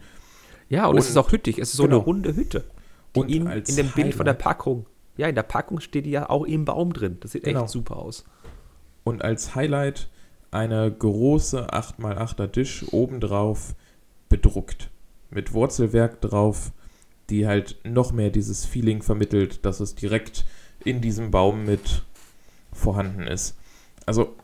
Ja, 0.68 0.86
und, 0.86 0.92
und 0.92 0.98
es 0.98 1.08
ist 1.08 1.16
auch 1.16 1.32
hüttig, 1.32 1.58
es 1.58 1.70
ist 1.70 1.76
so 1.76 1.84
genau. 1.84 1.96
eine 1.96 2.04
runde 2.04 2.36
Hütte. 2.36 2.64
Und 3.14 3.30
in, 3.30 3.46
in 3.46 3.76
dem 3.76 3.90
Bild 3.90 4.14
von 4.14 4.26
der 4.26 4.34
Packung, 4.34 4.86
ja, 5.16 5.28
in 5.28 5.34
der 5.34 5.42
Packung 5.42 5.80
steht 5.80 6.06
die 6.06 6.10
ja 6.10 6.30
auch 6.30 6.44
im 6.44 6.64
Baum 6.64 6.92
drin. 6.92 7.18
Das 7.20 7.32
sieht 7.32 7.44
genau. 7.44 7.62
echt 7.62 7.70
super 7.70 7.96
aus. 7.96 8.24
Und 9.04 9.22
als 9.22 9.54
Highlight 9.54 10.08
eine 10.50 10.90
große 10.90 11.68
8x8er 11.70 12.52
Tisch 12.52 12.84
obendrauf 12.92 13.74
bedruckt. 14.28 14.90
Mit 15.30 15.52
Wurzelwerk 15.54 16.20
drauf, 16.20 16.72
die 17.30 17.46
halt 17.46 17.78
noch 17.84 18.12
mehr 18.12 18.30
dieses 18.30 18.64
Feeling 18.66 19.02
vermittelt, 19.02 19.64
dass 19.64 19.80
es 19.80 19.94
direkt 19.94 20.44
in 20.84 21.00
diesem 21.00 21.30
Baum 21.30 21.64
mit 21.64 22.04
vorhanden 22.72 23.26
ist. 23.26 23.56
Also 24.04 24.34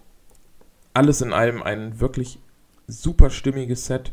alles 0.95 1.21
in 1.21 1.33
allem 1.33 1.63
ein 1.63 2.01
wirklich 2.01 2.39
super 2.87 3.31
stimmiges 3.31 3.87
Set, 3.87 4.13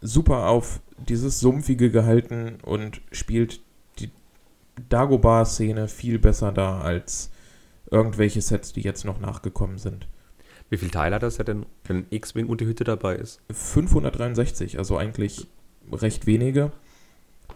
super 0.00 0.48
auf 0.48 0.80
dieses 0.98 1.40
Sumpfige 1.40 1.90
gehalten 1.90 2.58
und 2.62 3.00
spielt 3.10 3.60
die 3.60 3.65
Dagobah-Szene 4.88 5.88
viel 5.88 6.18
besser 6.18 6.52
da 6.52 6.80
als 6.80 7.30
irgendwelche 7.90 8.40
Sets, 8.40 8.72
die 8.72 8.82
jetzt 8.82 9.04
noch 9.04 9.20
nachgekommen 9.20 9.78
sind. 9.78 10.06
Wie 10.68 10.76
viele 10.76 10.90
Teile 10.90 11.16
hat 11.16 11.22
das 11.22 11.36
denn, 11.36 11.64
wenn 11.84 12.06
X-Wing 12.10 12.46
und 12.46 12.60
die 12.60 12.66
Hütte 12.66 12.84
dabei 12.84 13.16
ist? 13.16 13.40
563, 13.52 14.78
also 14.78 14.96
eigentlich 14.96 15.46
recht 15.92 16.26
wenige. 16.26 16.72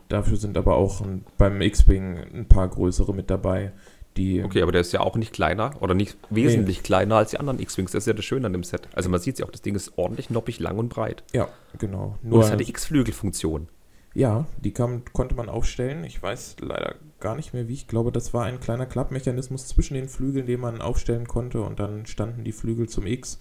Dafür 0.09 0.37
sind 0.37 0.57
aber 0.57 0.77
auch 0.77 1.03
beim 1.37 1.61
X-Wing 1.61 2.19
ein 2.35 2.47
paar 2.47 2.69
größere 2.69 3.15
mit 3.15 3.31
dabei. 3.31 3.73
Die 4.17 4.43
okay, 4.43 4.63
aber 4.63 4.73
der 4.73 4.81
ist 4.81 4.93
ja 4.93 5.01
auch 5.01 5.17
nicht 5.17 5.33
kleiner 5.33 5.71
oder 5.81 5.95
nicht 5.95 6.19
wesentlich 6.31 6.79
nee. 6.79 6.83
kleiner 6.83 7.17
als 7.17 7.31
die 7.31 7.39
anderen 7.39 7.61
X-Wings. 7.61 7.93
Das 7.93 8.03
ist 8.03 8.07
ja 8.07 8.13
das 8.13 8.25
Schöne 8.25 8.47
an 8.47 8.53
dem 8.53 8.65
Set. 8.65 8.89
Also 8.93 9.09
man 9.09 9.21
sieht 9.21 9.39
ja 9.39 9.47
auch, 9.47 9.51
das 9.51 9.63
Ding 9.63 9.77
ist 9.77 9.97
ordentlich 9.97 10.31
noppig, 10.31 10.59
lang 10.59 10.79
und 10.79 10.89
breit. 10.89 11.23
Ja, 11.33 11.49
genau. 11.79 12.19
Nur 12.23 12.39
und 12.39 12.45
es 12.45 12.51
hat 12.51 12.61
die 12.61 12.69
X-Flügelfunktion. 12.69 13.69
Ja, 14.13 14.47
die 14.59 14.73
kam, 14.73 15.05
konnte 15.13 15.37
man 15.37 15.49
aufstellen. 15.49 16.05
Ich 16.05 16.21
weiß 16.21 16.57
leider 16.61 16.97
gar 17.21 17.37
nicht 17.37 17.55
mehr 17.55 17.69
wie. 17.69 17.75
Ich 17.75 17.87
glaube, 17.87 18.11
das 18.11 18.35
war 18.35 18.45
ein 18.45 18.59
kleiner 18.59 18.87
Klappmechanismus 18.87 19.69
zwischen 19.69 19.95
den 19.95 20.09
Flügeln, 20.09 20.47
den 20.47 20.61
man 20.61 20.81
aufstellen 20.81 21.29
konnte 21.29 21.61
und 21.63 21.79
dann 21.79 22.07
standen 22.07 22.43
die 22.43 22.53
Flügel 22.53 22.89
zum 22.89 23.07
X. 23.07 23.39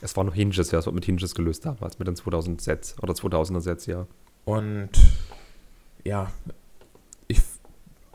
Es 0.00 0.16
war 0.16 0.24
noch 0.24 0.34
Hinges, 0.34 0.70
ja, 0.70 0.78
es 0.78 0.86
wird 0.86 0.94
mit 0.94 1.06
Hinges 1.06 1.34
gelöst 1.34 1.64
damals, 1.64 1.98
mit 1.98 2.06
den 2.06 2.16
2000 2.16 2.60
Sets 2.60 2.96
oder 3.02 3.14
2000er 3.14 3.60
Sets, 3.60 3.86
ja. 3.86 4.06
Und 4.44 4.90
ja, 6.04 6.30
ich, 7.26 7.40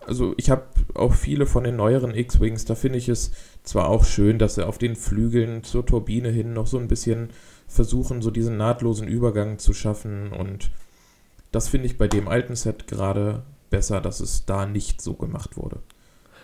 also 0.05 0.33
ich 0.37 0.49
habe 0.49 0.63
auch 0.93 1.13
viele 1.13 1.45
von 1.45 1.63
den 1.63 1.75
neueren 1.75 2.13
X-Wings, 2.13 2.65
da 2.65 2.75
finde 2.75 2.99
ich 2.99 3.09
es 3.09 3.31
zwar 3.63 3.89
auch 3.89 4.05
schön, 4.05 4.37
dass 4.37 4.55
sie 4.55 4.65
auf 4.65 4.77
den 4.77 4.95
Flügeln 4.95 5.63
zur 5.63 5.85
Turbine 5.85 6.29
hin 6.29 6.53
noch 6.53 6.67
so 6.67 6.77
ein 6.77 6.87
bisschen 6.87 7.31
versuchen, 7.67 8.21
so 8.21 8.31
diesen 8.31 8.57
nahtlosen 8.57 9.07
Übergang 9.07 9.57
zu 9.57 9.73
schaffen 9.73 10.31
und 10.31 10.69
das 11.51 11.69
finde 11.69 11.87
ich 11.87 11.97
bei 11.97 12.07
dem 12.07 12.27
alten 12.27 12.55
Set 12.55 12.87
gerade 12.87 13.43
besser, 13.69 14.01
dass 14.01 14.19
es 14.19 14.45
da 14.45 14.65
nicht 14.65 15.01
so 15.01 15.13
gemacht 15.13 15.57
wurde. 15.57 15.79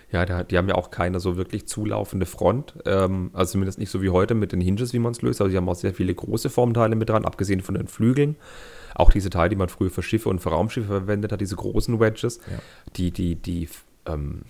Ja, 0.09 0.43
die 0.43 0.57
haben 0.57 0.69
ja 0.69 0.75
auch 0.75 0.89
keine 0.89 1.19
so 1.19 1.35
wirklich 1.35 1.67
zulaufende 1.67 2.25
Front. 2.25 2.75
Ähm, 2.85 3.29
also 3.33 3.53
zumindest 3.53 3.77
nicht 3.77 3.89
so 3.89 4.01
wie 4.01 4.09
heute 4.09 4.35
mit 4.35 4.53
den 4.53 4.61
Hinges, 4.61 4.93
wie 4.93 4.99
man 4.99 5.11
es 5.11 5.21
löst. 5.21 5.41
Also 5.41 5.51
sie 5.51 5.57
haben 5.57 5.67
auch 5.67 5.75
sehr 5.75 5.93
viele 5.93 6.15
große 6.15 6.49
Formteile 6.49 6.95
mit 6.95 7.09
dran, 7.09 7.25
abgesehen 7.25 7.59
von 7.59 7.75
den 7.75 7.87
Flügeln. 7.87 8.37
Auch 8.95 9.11
diese 9.11 9.29
Teile, 9.29 9.49
die 9.49 9.57
man 9.57 9.67
früher 9.67 9.89
für 9.89 10.03
Schiffe 10.03 10.29
und 10.29 10.39
für 10.39 10.49
Raumschiffe 10.49 10.87
verwendet 10.87 11.33
hat, 11.33 11.41
diese 11.41 11.57
großen 11.57 11.99
Wedges, 11.99 12.39
ja. 12.49 12.59
die, 12.95 13.11
die, 13.11 13.35
die 13.35 13.67
ähm, 14.05 14.43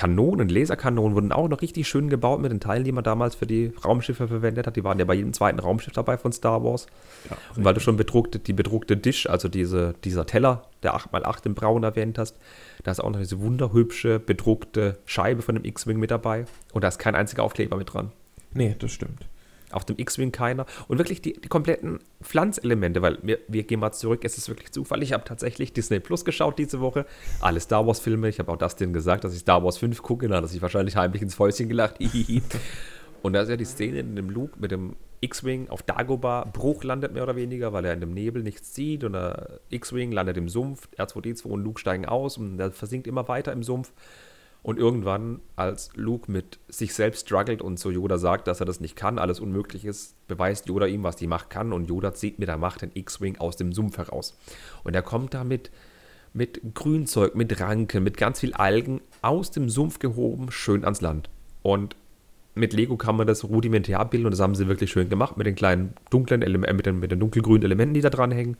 Kanonen, 0.00 0.48
Laserkanonen 0.48 1.14
wurden 1.14 1.30
auch 1.30 1.46
noch 1.46 1.60
richtig 1.60 1.86
schön 1.86 2.08
gebaut 2.08 2.40
mit 2.40 2.50
den 2.50 2.58
Teilen, 2.58 2.84
die 2.84 2.92
man 2.92 3.04
damals 3.04 3.34
für 3.34 3.46
die 3.46 3.70
Raumschiffe 3.84 4.28
verwendet 4.28 4.66
hat. 4.66 4.74
Die 4.76 4.82
waren 4.82 4.98
ja 4.98 5.04
bei 5.04 5.12
jedem 5.12 5.34
zweiten 5.34 5.58
Raumschiff 5.58 5.92
dabei 5.92 6.16
von 6.16 6.32
Star 6.32 6.64
Wars. 6.64 6.86
Ja, 7.28 7.36
und 7.54 7.66
weil 7.66 7.74
du 7.74 7.80
schon 7.80 7.98
bedruckte, 7.98 8.38
die 8.38 8.54
bedruckte 8.54 8.96
Dish, 8.96 9.26
also 9.26 9.48
diese, 9.48 9.94
dieser 10.02 10.24
Teller, 10.24 10.62
der 10.82 10.96
8x8 10.96 11.44
im 11.44 11.54
Braun 11.54 11.82
erwähnt 11.82 12.16
hast, 12.16 12.38
da 12.82 12.92
ist 12.92 13.00
auch 13.00 13.10
noch 13.10 13.18
diese 13.18 13.42
wunderhübsche 13.42 14.18
bedruckte 14.20 14.96
Scheibe 15.04 15.42
von 15.42 15.54
dem 15.54 15.66
X-Wing 15.66 15.98
mit 15.98 16.10
dabei. 16.10 16.46
Und 16.72 16.82
da 16.82 16.88
ist 16.88 16.98
kein 16.98 17.14
einziger 17.14 17.42
Aufkleber 17.42 17.76
mit 17.76 17.92
dran. 17.92 18.10
Nee, 18.54 18.76
das 18.78 18.92
stimmt. 18.92 19.26
Auf 19.72 19.84
dem 19.84 19.98
X-Wing 19.98 20.32
keiner. 20.32 20.66
Und 20.88 20.98
wirklich 20.98 21.22
die, 21.22 21.34
die 21.34 21.48
kompletten 21.48 22.00
Pflanzelemente, 22.22 23.02
weil 23.02 23.18
wir, 23.22 23.38
wir 23.48 23.62
gehen 23.62 23.80
mal 23.80 23.92
zurück, 23.92 24.20
es 24.24 24.36
ist 24.36 24.48
wirklich 24.48 24.72
Zufall. 24.72 25.02
Ich 25.02 25.12
habe 25.12 25.24
tatsächlich 25.24 25.72
Disney 25.72 26.00
Plus 26.00 26.24
geschaut 26.24 26.58
diese 26.58 26.80
Woche. 26.80 27.06
Alle 27.40 27.60
Star 27.60 27.86
Wars-Filme. 27.86 28.28
Ich 28.28 28.38
habe 28.38 28.50
auch 28.50 28.56
das 28.56 28.76
denen 28.76 28.92
gesagt, 28.92 29.24
dass 29.24 29.32
ich 29.32 29.40
Star 29.40 29.62
Wars 29.64 29.78
5 29.78 30.02
gucke. 30.02 30.28
Da 30.28 30.36
hat 30.36 30.44
er 30.44 30.48
sich 30.48 30.62
wahrscheinlich 30.62 30.96
heimlich 30.96 31.22
ins 31.22 31.34
Fäustchen 31.34 31.68
gelacht. 31.68 31.96
Und 33.22 33.34
da 33.34 33.42
ist 33.42 33.50
ja 33.50 33.56
die 33.56 33.64
Szene 33.64 34.00
in 34.00 34.16
dem 34.16 34.30
Luke 34.30 34.58
mit 34.58 34.70
dem 34.70 34.96
X-Wing 35.20 35.68
auf 35.68 35.82
Dagobah. 35.82 36.46
Bruch 36.52 36.84
landet 36.84 37.12
mehr 37.12 37.22
oder 37.22 37.36
weniger, 37.36 37.72
weil 37.72 37.84
er 37.84 37.92
in 37.92 38.00
dem 38.00 38.14
Nebel 38.14 38.42
nichts 38.42 38.74
sieht. 38.74 39.04
Und 39.04 39.12
der 39.12 39.60
X-Wing 39.68 40.12
landet 40.12 40.36
im 40.36 40.48
Sumpf. 40.48 40.88
R2D2 40.96 41.44
und 41.44 41.62
Luke 41.62 41.80
steigen 41.80 42.06
aus 42.06 42.38
und 42.38 42.58
er 42.58 42.72
versinkt 42.72 43.06
immer 43.06 43.28
weiter 43.28 43.52
im 43.52 43.62
Sumpf. 43.62 43.92
Und 44.62 44.78
irgendwann, 44.78 45.40
als 45.56 45.90
Luke 45.94 46.30
mit 46.30 46.58
sich 46.68 46.92
selbst 46.94 47.26
struggelt 47.26 47.62
und 47.62 47.78
zu 47.78 47.90
Yoda 47.90 48.18
sagt, 48.18 48.46
dass 48.46 48.60
er 48.60 48.66
das 48.66 48.80
nicht 48.80 48.94
kann, 48.94 49.18
alles 49.18 49.40
unmöglich 49.40 49.86
ist, 49.86 50.14
beweist 50.28 50.68
Yoda 50.68 50.86
ihm, 50.86 51.02
was 51.02 51.16
die 51.16 51.26
Macht 51.26 51.48
kann. 51.48 51.72
Und 51.72 51.88
Yoda 51.88 52.12
zieht 52.12 52.38
mit 52.38 52.48
der 52.48 52.58
Macht 52.58 52.82
den 52.82 52.90
X-Wing 52.92 53.38
aus 53.38 53.56
dem 53.56 53.72
Sumpf 53.72 53.96
heraus. 53.96 54.36
Und 54.84 54.94
er 54.94 55.02
kommt 55.02 55.32
damit 55.32 55.70
mit 56.32 56.60
Grünzeug, 56.74 57.34
mit 57.34 57.58
Ranken, 57.60 58.04
mit 58.04 58.16
ganz 58.16 58.40
viel 58.40 58.52
Algen 58.52 59.00
aus 59.22 59.50
dem 59.50 59.68
Sumpf 59.68 59.98
gehoben, 59.98 60.50
schön 60.50 60.84
ans 60.84 61.00
Land. 61.00 61.30
Und 61.62 61.96
mit 62.54 62.72
Lego 62.72 62.96
kann 62.96 63.16
man 63.16 63.26
das 63.26 63.44
rudimentär 63.44 64.00
abbilden 64.00 64.26
und 64.26 64.32
das 64.32 64.40
haben 64.40 64.54
sie 64.54 64.68
wirklich 64.68 64.90
schön 64.90 65.08
gemacht 65.08 65.36
mit 65.36 65.46
den 65.46 65.54
kleinen 65.54 65.94
dunklen 66.10 66.42
Elementen, 66.42 66.76
mit 66.76 66.86
den, 66.86 67.00
mit 67.00 67.10
den 67.10 67.20
dunkelgrünen 67.20 67.62
Elementen, 67.62 67.94
die 67.94 68.00
da 68.00 68.10
dran 68.10 68.32
hängen. 68.32 68.56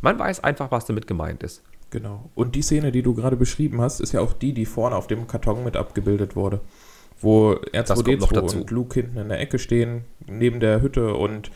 Man 0.00 0.18
weiß 0.18 0.42
einfach, 0.42 0.70
was 0.70 0.86
damit 0.86 1.06
gemeint 1.06 1.42
ist. 1.42 1.62
Genau. 1.92 2.30
Und 2.34 2.54
die 2.54 2.62
Szene, 2.62 2.90
die 2.90 3.02
du 3.02 3.14
gerade 3.14 3.36
beschrieben 3.36 3.82
hast, 3.82 4.00
ist 4.00 4.12
ja 4.12 4.22
auch 4.22 4.32
die, 4.32 4.54
die 4.54 4.64
vorne 4.64 4.96
auf 4.96 5.06
dem 5.06 5.26
Karton 5.26 5.62
mit 5.62 5.76
abgebildet 5.76 6.34
wurde. 6.34 6.60
Wo 7.20 7.52
R2D2 7.52 8.56
und 8.56 8.70
Luke 8.70 8.98
hinten 8.98 9.18
in 9.18 9.28
der 9.28 9.38
Ecke 9.38 9.58
stehen, 9.58 10.06
neben 10.26 10.58
der 10.58 10.80
Hütte 10.80 11.14
und 11.14 11.52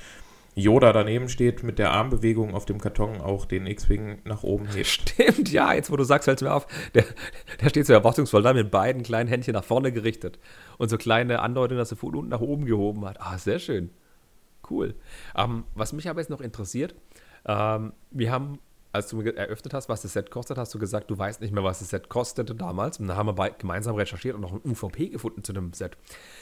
Yoda 0.55 0.93
daneben 0.93 1.31
steht, 1.31 1.63
mit 1.63 1.79
der 1.79 1.91
Armbewegung 1.91 2.55
auf 2.55 2.67
dem 2.67 2.79
Karton 2.79 3.23
auch 3.23 3.47
den 3.47 3.67
X-Wing 3.67 4.19
nach 4.25 4.43
oben 4.43 4.69
hebt. 4.69 4.87
Stimmt, 4.87 5.51
ja, 5.51 5.73
jetzt 5.73 5.91
wo 5.91 5.97
du 5.97 6.05
sagst, 6.05 6.27
fällt 6.27 6.43
mir 6.43 6.53
auf, 6.53 6.67
der, 6.95 7.05
der 7.63 7.71
steht 7.71 7.87
so 7.87 7.95
erwartungsvoll 7.95 8.43
da 8.43 8.53
mit 8.53 8.71
beiden 8.71 9.03
kleinen 9.03 9.29
Händchen 9.29 9.55
nach 9.55 9.65
vorne 9.65 9.91
gerichtet 9.91 10.39
und 10.77 10.91
so 10.91 10.99
kleine 10.99 11.41
Andeutungen, 11.41 11.79
dass 11.79 11.93
er 11.93 11.97
von 11.97 12.15
unten 12.15 12.31
nach 12.31 12.41
oben 12.43 12.67
gehoben 12.67 13.07
hat. 13.07 13.21
Ah, 13.23 13.39
sehr 13.39 13.59
schön. 13.59 13.89
Cool. 14.69 14.95
Ähm, 15.35 15.65
was 15.75 15.95
mich 15.95 16.11
aber 16.11 16.21
jetzt 16.21 16.31
noch 16.31 16.43
interessiert, 16.43 16.95
ähm, 17.47 17.95
wir 18.11 18.31
haben 18.31 18.59
als 18.97 19.09
du 19.09 19.21
eröffnet 19.21 19.75
hast, 19.75 19.89
was 19.89 20.03
das 20.03 20.13
Set 20.15 20.31
kostet, 20.31 20.59
hast 20.59 20.75
du 20.75 20.79
gesagt, 20.79 21.11
du 21.11 21.17
weißt 21.17 21.41
nicht 21.41 21.53
mehr, 21.53 21.63
was 21.63 21.79
das 21.79 21.91
Set 21.91 22.09
kostete 22.09 22.55
damals. 22.55 22.99
Und 22.99 23.09
dann 23.09 23.17
haben 23.17 23.37
wir 23.37 23.51
gemeinsam 23.51 23.95
recherchiert 23.95 24.35
und 24.35 24.41
noch 24.41 24.53
ein 24.53 24.61
UVP 24.65 25.09
gefunden 25.09 25.45
zu 25.45 25.53
dem 25.53 25.73
Set. 25.73 25.97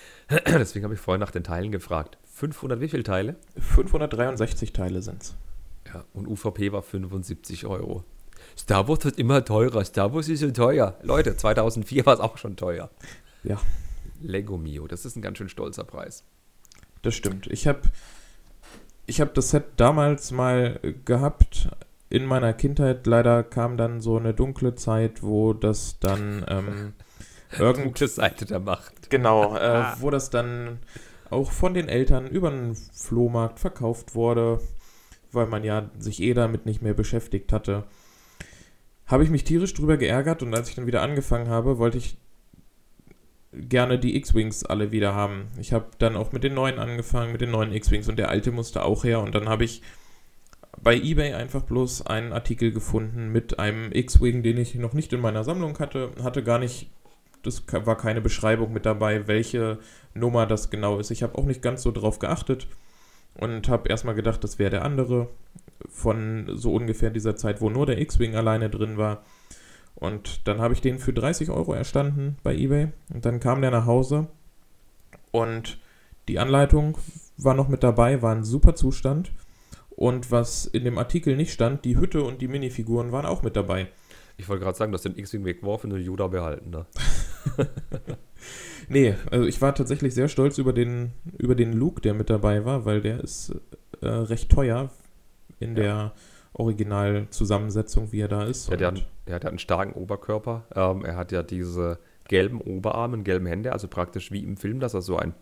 Deswegen 0.47 0.85
habe 0.85 0.95
ich 0.95 1.01
vorhin 1.01 1.21
nach 1.21 1.31
den 1.31 1.45
Teilen 1.45 1.71
gefragt. 1.71 2.17
500 2.33 2.81
wie 2.81 2.89
viele 2.89 3.03
Teile? 3.03 3.37
563 3.59 4.73
Teile 4.73 5.03
sind 5.03 5.23
es. 5.23 5.35
Ja, 5.93 6.05
und 6.15 6.27
UVP 6.27 6.73
war 6.73 6.83
75 6.83 7.67
Euro. 7.67 8.05
Star 8.57 8.89
Wars 8.89 9.05
wird 9.05 9.19
immer 9.19 9.45
teurer. 9.45 9.85
Star 9.85 10.15
Wars 10.15 10.29
ist 10.29 10.41
so 10.41 10.51
teuer. 10.51 10.97
Leute, 11.03 11.37
2004 11.37 12.07
war 12.07 12.15
es 12.15 12.21
auch 12.21 12.39
schon 12.39 12.57
teuer. 12.57 12.91
Ja. 13.43 13.61
Lego 14.21 14.57
Mio, 14.57 14.87
das 14.87 15.05
ist 15.05 15.17
ein 15.17 15.23
ganz 15.23 15.39
schön 15.39 15.49
stolzer 15.49 15.85
Preis. 15.85 16.25
Das 17.03 17.15
stimmt. 17.15 17.47
Ich 17.49 17.67
habe 17.67 17.83
ich 19.07 19.21
hab 19.21 19.35
das 19.35 19.51
Set 19.51 19.65
damals 19.77 20.31
mal 20.31 20.81
gehabt 21.05 21.69
in 22.11 22.27
meiner 22.27 22.53
Kindheit. 22.53 23.07
Leider 23.07 23.43
kam 23.43 23.77
dann 23.77 24.01
so 24.01 24.17
eine 24.17 24.35
dunkle 24.35 24.75
Zeit, 24.75 25.23
wo 25.23 25.53
das 25.53 25.99
dann 25.99 26.45
ähm, 26.49 26.93
irgendeine 27.59 28.09
Seite 28.09 28.45
der 28.45 28.61
Macht. 28.61 29.11
Genau, 29.11 29.57
äh, 29.57 29.85
wo 30.01 30.11
das 30.11 30.31
dann 30.31 30.79
auch 31.31 31.51
von 31.51 31.75
den 31.75 31.89
Eltern 31.89 32.29
über 32.29 32.51
einen 32.51 32.75
Flohmarkt 32.75 33.59
verkauft 33.59 34.15
wurde, 34.15 34.61
weil 35.33 35.47
man 35.47 35.65
ja 35.65 35.91
sich 35.99 36.23
eh 36.23 36.35
damit 36.35 36.67
nicht 36.67 36.83
mehr 36.83 36.95
beschäftigt 36.95 37.53
hatte. 37.53 37.85
Habe 39.07 39.25
ich 39.25 39.31
mich 39.31 39.45
tierisch 39.45 39.75
drüber 39.75 39.97
geärgert 39.97 40.43
und 40.43 40.55
als 40.55 40.69
ich 40.69 40.77
dann 40.77 40.87
wieder 40.87 41.03
angefangen 41.03 41.49
habe, 41.49 41.79
wollte 41.79 41.99
ich 41.99 42.17
gerne 43.53 43.99
die 43.99 44.17
X-Wings 44.17 44.65
alle 44.65 44.91
wieder 44.93 45.15
haben. 45.15 45.49
Ich 45.59 45.73
habe 45.73 45.87
dann 45.99 46.17
auch 46.17 46.33
mit 46.33 46.45
den 46.45 46.55
neuen 46.55 46.79
angefangen, 46.79 47.33
mit 47.33 47.41
den 47.41 47.51
neuen 47.51 47.73
X-Wings 47.73 48.09
und 48.09 48.19
der 48.19 48.29
alte 48.29 48.51
musste 48.51 48.85
auch 48.85 49.05
her 49.05 49.21
und 49.21 49.35
dann 49.35 49.49
habe 49.49 49.65
ich 49.65 49.83
bei 50.83 50.97
eBay 50.97 51.35
einfach 51.35 51.63
bloß 51.63 52.07
einen 52.07 52.33
Artikel 52.33 52.73
gefunden 52.73 53.31
mit 53.31 53.59
einem 53.59 53.93
X-Wing, 53.93 54.43
den 54.43 54.59
ich 54.59 54.75
noch 54.75 54.93
nicht 54.93 55.13
in 55.13 55.21
meiner 55.21 55.45
Sammlung 55.45 55.79
hatte, 55.79 56.11
hatte 56.23 56.43
gar 56.43 56.59
nicht, 56.59 56.91
das 57.43 57.63
war 57.69 57.97
keine 57.97 58.21
Beschreibung 58.21 58.73
mit 58.73 58.87
dabei, 58.87 59.27
welche 59.27 59.79
Nummer 60.15 60.47
das 60.47 60.71
genau 60.71 60.99
ist. 60.99 61.11
Ich 61.11 61.23
habe 61.23 61.39
auch 61.39 61.45
nicht 61.45 61.63
ganz 61.63 61.83
so 61.83 61.93
drauf 61.93 62.19
geachtet 62.19 62.67
und 63.35 63.69
habe 63.69 63.89
erstmal 63.89 64.15
gedacht, 64.15 64.43
das 64.45 64.59
wäre 64.59 64.71
der 64.71 64.85
andere 64.85 65.29
von 65.89 66.51
so 66.55 66.75
ungefähr 66.75 67.11
dieser 67.11 67.37
Zeit, 67.37 67.61
wo 67.61 67.71
nur 67.71 67.87
der 67.87 68.01
X-Wing 68.01 68.35
alleine 68.35 68.71
drin 68.71 68.97
war. 68.97 69.23
Und 69.95 70.47
dann 70.49 70.61
habe 70.61 70.75
ich 70.75 70.81
den 70.81 70.99
für 70.99 71.13
30 71.13 71.51
Euro 71.51 71.73
erstanden 71.73 72.37
bei 72.43 72.55
eBay. 72.55 72.89
Und 73.13 73.25
dann 73.25 73.41
kam 73.41 73.61
der 73.61 73.71
nach 73.71 73.87
Hause. 73.87 74.27
Und 75.31 75.79
die 76.29 76.39
Anleitung 76.39 76.99
war 77.37 77.55
noch 77.55 77.69
mit 77.69 77.83
dabei, 77.83 78.23
war 78.23 78.35
ein 78.35 78.45
super 78.45 78.75
Zustand. 78.75 79.33
Und 79.97 80.31
was 80.31 80.67
in 80.67 80.85
dem 80.85 80.99
Artikel 80.99 81.37
nicht 81.37 81.53
stand, 81.53 81.85
die 81.85 81.97
Hütte 81.97 82.25
und 82.25 82.43
die 82.43 82.49
Minifiguren 82.49 83.13
waren 83.13 83.27
auch 83.27 83.43
mit 83.43 83.57
dabei. 83.57 83.89
Ich 84.37 84.49
wollte 84.49 84.65
gerade 84.65 84.77
sagen, 84.77 84.91
du 84.91 84.97
hast 84.97 85.05
den 85.05 85.17
X-Wing 85.17 85.45
weggeworfen 85.45 85.93
und 85.93 86.01
Yoda 86.01 86.27
behalten. 86.27 86.71
Ne? 86.71 86.87
nee, 88.89 89.15
also 89.31 89.47
ich 89.47 89.63
war 89.63 89.75
tatsächlich 89.75 90.15
sehr 90.15 90.29
stolz 90.29 90.59
über 90.59 90.73
den, 90.73 91.13
über 91.39 91.55
den 91.55 91.73
Luke, 91.73 92.01
der 92.01 92.15
mit 92.15 92.31
dabei 92.31 92.65
war, 92.65 92.85
weil 92.85 93.01
der 93.01 93.21
ist 93.21 93.55
äh, 94.01 94.09
recht 94.09 94.51
teuer 94.51 94.91
in 95.61 95.77
ja. 95.77 95.83
der 95.83 96.13
Originalzusammensetzung, 96.55 98.11
wie 98.11 98.21
er 98.21 98.29
da 98.29 98.45
ist. 98.45 98.71
Ja, 98.71 98.77
der, 98.77 98.89
hat, 98.89 99.07
der 99.29 99.35
hat 99.37 99.47
einen 99.47 99.59
starken 99.59 99.93
Oberkörper. 99.93 100.65
Ähm, 100.75 101.05
er 101.05 101.17
hat 101.17 101.31
ja 101.31 101.45
diese 101.45 101.99
gelben 102.27 102.61
Oberarme 102.61 103.19
und 103.19 103.25
gelben 103.25 103.47
Hände, 103.47 103.73
also 103.73 103.87
praktisch 103.87 104.33
wie 104.33 104.43
im 104.43 104.57
Film, 104.57 104.81
dass 104.81 104.95
er 104.95 105.03
so 105.03 105.17
ein 105.17 105.35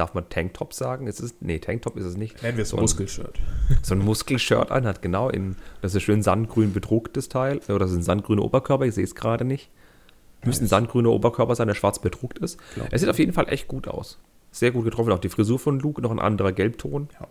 Darf 0.00 0.14
man 0.14 0.26
Tanktop 0.30 0.72
sagen? 0.72 1.06
Ist 1.06 1.20
es, 1.20 1.34
nee, 1.40 1.58
Tanktop 1.58 1.98
ist 1.98 2.06
es 2.06 2.16
nicht. 2.16 2.42
Nennen 2.42 2.56
wir 2.56 2.62
es 2.62 2.70
so 2.70 2.78
Muskelshirt. 2.78 3.38
So 3.82 3.94
ein 3.94 3.98
Muskelshirt 3.98 4.70
anhat, 4.70 5.02
genau. 5.02 5.28
In, 5.28 5.56
das 5.82 5.94
ist 5.94 6.04
schön 6.04 6.22
sandgrün 6.22 6.72
bedrucktes 6.72 7.28
Teil. 7.28 7.58
Oder 7.68 7.80
das 7.80 7.90
ist 7.90 7.98
ein 7.98 8.02
sandgrüner 8.02 8.40
Oberkörper, 8.42 8.86
ich 8.86 8.94
sehe 8.94 9.04
es 9.04 9.14
gerade 9.14 9.44
nicht. 9.44 9.68
Müsste 10.42 10.64
ein 10.64 10.68
sandgrüner 10.68 11.10
Oberkörper 11.10 11.54
sein, 11.54 11.66
der 11.66 11.74
schwarz 11.74 11.98
bedruckt 11.98 12.38
ist. 12.38 12.58
Es 12.90 13.02
sieht 13.02 13.10
auf 13.10 13.18
jeden 13.18 13.34
Fall 13.34 13.50
echt 13.50 13.68
gut 13.68 13.88
aus. 13.88 14.18
Sehr 14.52 14.70
gut 14.70 14.84
getroffen. 14.86 15.12
Auch 15.12 15.18
die 15.18 15.28
Frisur 15.28 15.58
von 15.58 15.78
Luke, 15.78 16.00
noch 16.00 16.12
ein 16.12 16.18
anderer 16.18 16.52
Gelbton. 16.52 17.10
Ja. 17.20 17.28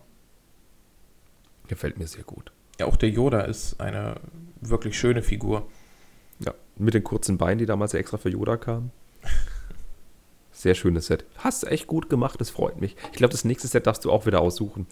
Gefällt 1.66 1.98
mir 1.98 2.06
sehr 2.06 2.22
gut. 2.22 2.52
Ja, 2.78 2.86
auch 2.86 2.94
der 2.94 3.08
Yoda 3.08 3.40
ist 3.40 3.80
eine 3.80 4.14
wirklich 4.60 4.96
schöne 4.96 5.22
Figur. 5.22 5.66
Ja, 6.38 6.54
mit 6.76 6.94
den 6.94 7.02
kurzen 7.02 7.36
Beinen, 7.36 7.58
die 7.58 7.66
damals 7.66 7.94
extra 7.94 8.16
für 8.16 8.30
Yoda 8.30 8.56
kamen. 8.56 8.92
Sehr 10.60 10.74
schönes 10.74 11.06
Set. 11.06 11.24
Hast 11.38 11.66
echt 11.66 11.86
gut 11.86 12.10
gemacht, 12.10 12.38
das 12.38 12.50
freut 12.50 12.82
mich. 12.82 12.94
Ich 13.12 13.16
glaube, 13.16 13.32
das 13.32 13.46
nächste 13.46 13.66
Set 13.66 13.86
darfst 13.86 14.04
du 14.04 14.12
auch 14.12 14.26
wieder 14.26 14.42
aussuchen. 14.42 14.86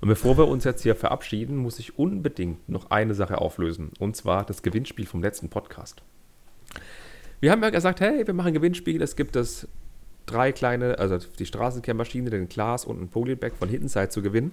Und 0.00 0.08
bevor 0.08 0.36
wir 0.36 0.48
uns 0.48 0.64
jetzt 0.64 0.82
hier 0.82 0.96
verabschieden, 0.96 1.58
muss 1.58 1.78
ich 1.78 1.96
unbedingt 1.96 2.68
noch 2.68 2.90
eine 2.90 3.14
Sache 3.14 3.38
auflösen. 3.38 3.92
Und 4.00 4.16
zwar 4.16 4.44
das 4.44 4.62
Gewinnspiel 4.62 5.06
vom 5.06 5.22
letzten 5.22 5.48
Podcast. 5.48 6.02
Wir 7.38 7.52
haben 7.52 7.62
ja 7.62 7.70
gesagt, 7.70 8.00
hey, 8.00 8.26
wir 8.26 8.34
machen 8.34 8.48
ein 8.48 8.54
Gewinnspiel. 8.54 9.00
Es 9.00 9.14
gibt 9.14 9.36
es 9.36 9.68
drei 10.26 10.50
kleine, 10.50 10.98
also 10.98 11.18
die 11.38 11.46
Straßenkehrmaschine, 11.46 12.30
den 12.30 12.48
Glas 12.48 12.84
und 12.84 13.00
ein 13.00 13.08
Polybag 13.08 13.52
von 13.56 13.68
Hittenside 13.68 14.08
zu 14.08 14.22
gewinnen. 14.22 14.50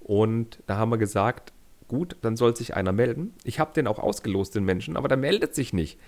Und 0.00 0.60
da 0.66 0.78
haben 0.78 0.92
wir 0.92 0.96
gesagt, 0.96 1.52
gut, 1.88 2.16
dann 2.22 2.38
soll 2.38 2.56
sich 2.56 2.74
einer 2.74 2.92
melden. 2.92 3.34
Ich 3.44 3.60
habe 3.60 3.74
den 3.74 3.86
auch 3.86 3.98
ausgelost, 3.98 4.54
den 4.54 4.64
Menschen, 4.64 4.96
aber 4.96 5.08
der 5.08 5.18
meldet 5.18 5.54
sich 5.54 5.74
nicht. 5.74 5.98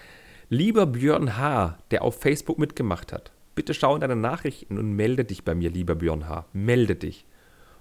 Lieber 0.49 0.87
Björn 0.87 1.37
H., 1.37 1.77
der 1.91 2.01
auf 2.01 2.19
Facebook 2.19 2.59
mitgemacht 2.59 3.13
hat, 3.13 3.33
bitte 3.55 3.75
schau 3.75 3.95
in 3.95 4.01
deine 4.01 4.17
Nachrichten 4.17 4.79
und 4.79 4.93
melde 4.93 5.25
dich 5.25 5.45
bei 5.45 5.55
mir, 5.55 5.71
lieber 5.71 5.95
Björn 5.95 6.29
H. 6.29 6.47
Melde 6.53 6.97
dich. 6.97 7.27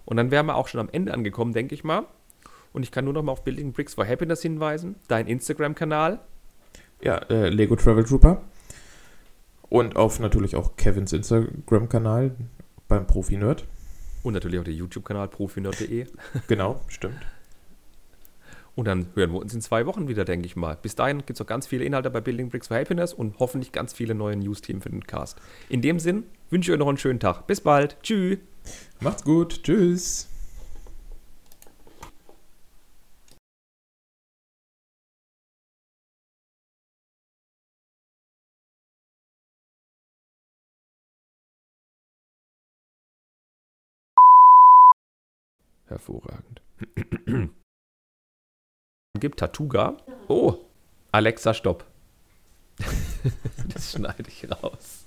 Und 0.06 0.18
dann 0.18 0.32
wären 0.32 0.46
wir 0.46 0.56
auch 0.56 0.68
schon 0.68 0.80
am 0.80 0.90
Ende 0.92 1.14
angekommen, 1.14 1.54
denke 1.54 1.76
ich 1.76 1.84
mal. 1.84 2.06
Und 2.74 2.84
ich 2.84 2.92
kann 2.92 3.06
nur 3.06 3.14
noch 3.14 3.24
mal 3.24 3.32
auf 3.32 3.44
Building 3.44 3.74
Bricks 3.74 3.94
for 3.94 4.06
Happiness 4.08 4.42
hinweisen. 4.42 4.96
Dein 5.08 5.28
Instagram-Kanal. 5.28 6.20
Ja, 7.02 7.18
äh, 7.30 7.50
Lego 7.50 7.76
Travel 7.76 8.04
Trooper. 8.04 8.42
Und 9.70 9.96
auf 9.96 10.20
natürlich 10.20 10.56
auch 10.56 10.76
Kevins 10.76 11.14
Instagram-Kanal 11.14 12.36
beim 12.88 13.08
Profi-Nerd. 13.08 13.66
Und 14.24 14.34
natürlich 14.34 14.60
auch 14.60 14.64
der 14.64 14.74
YouTube-Kanal 14.74 15.28
profinerd.de. 15.30 16.08
Genau, 16.48 16.82
stimmt. 16.88 17.16
Und 18.76 18.86
dann 18.88 19.08
hören 19.16 19.34
wir 19.34 19.40
uns 19.40 19.54
in 19.54 19.62
zwei 19.62 19.86
Wochen 19.86 20.08
wieder, 20.08 20.24
denke 20.24 20.46
ich 20.46 20.56
mal. 20.56 20.78
Bis 20.82 20.96
dahin 20.96 21.20
gibt 21.20 21.32
es 21.32 21.40
noch 21.40 21.48
ganz 21.48 21.68
viele 21.68 21.84
Inhalte 21.84 22.10
bei 22.10 22.22
Building 22.22 22.50
Bricks 22.50 22.68
for 22.70 22.78
Happiness 22.78 23.14
und 23.14 23.38
hoffentlich 23.40 23.72
ganz 23.72 23.94
viele 23.94 24.16
neue 24.16 24.38
News-Themen 24.38 24.82
für 24.82 24.90
den 24.90 25.06
Cast. 25.06 25.40
In 25.70 25.82
dem 25.82 26.00
Sinn 26.00 26.24
wünsche 26.50 26.72
ich 26.72 26.74
euch 26.76 26.80
noch 26.80 26.88
einen 26.88 26.98
schönen 26.98 27.20
Tag. 27.20 27.48
Bis 27.48 27.62
bald. 27.62 27.98
Tschüss. 28.02 28.40
Macht's 29.02 29.24
gut. 29.24 29.64
Tschüss. 29.64 30.28
Hervorragend. 45.88 46.62
Gibt 49.22 49.40
Tatuga. 49.40 49.98
Oh, 50.28 50.56
Alexa, 51.12 51.54
stopp. 51.54 51.86
das 53.72 53.92
schneide 53.92 54.28
ich 54.28 54.50
raus. 54.50 55.01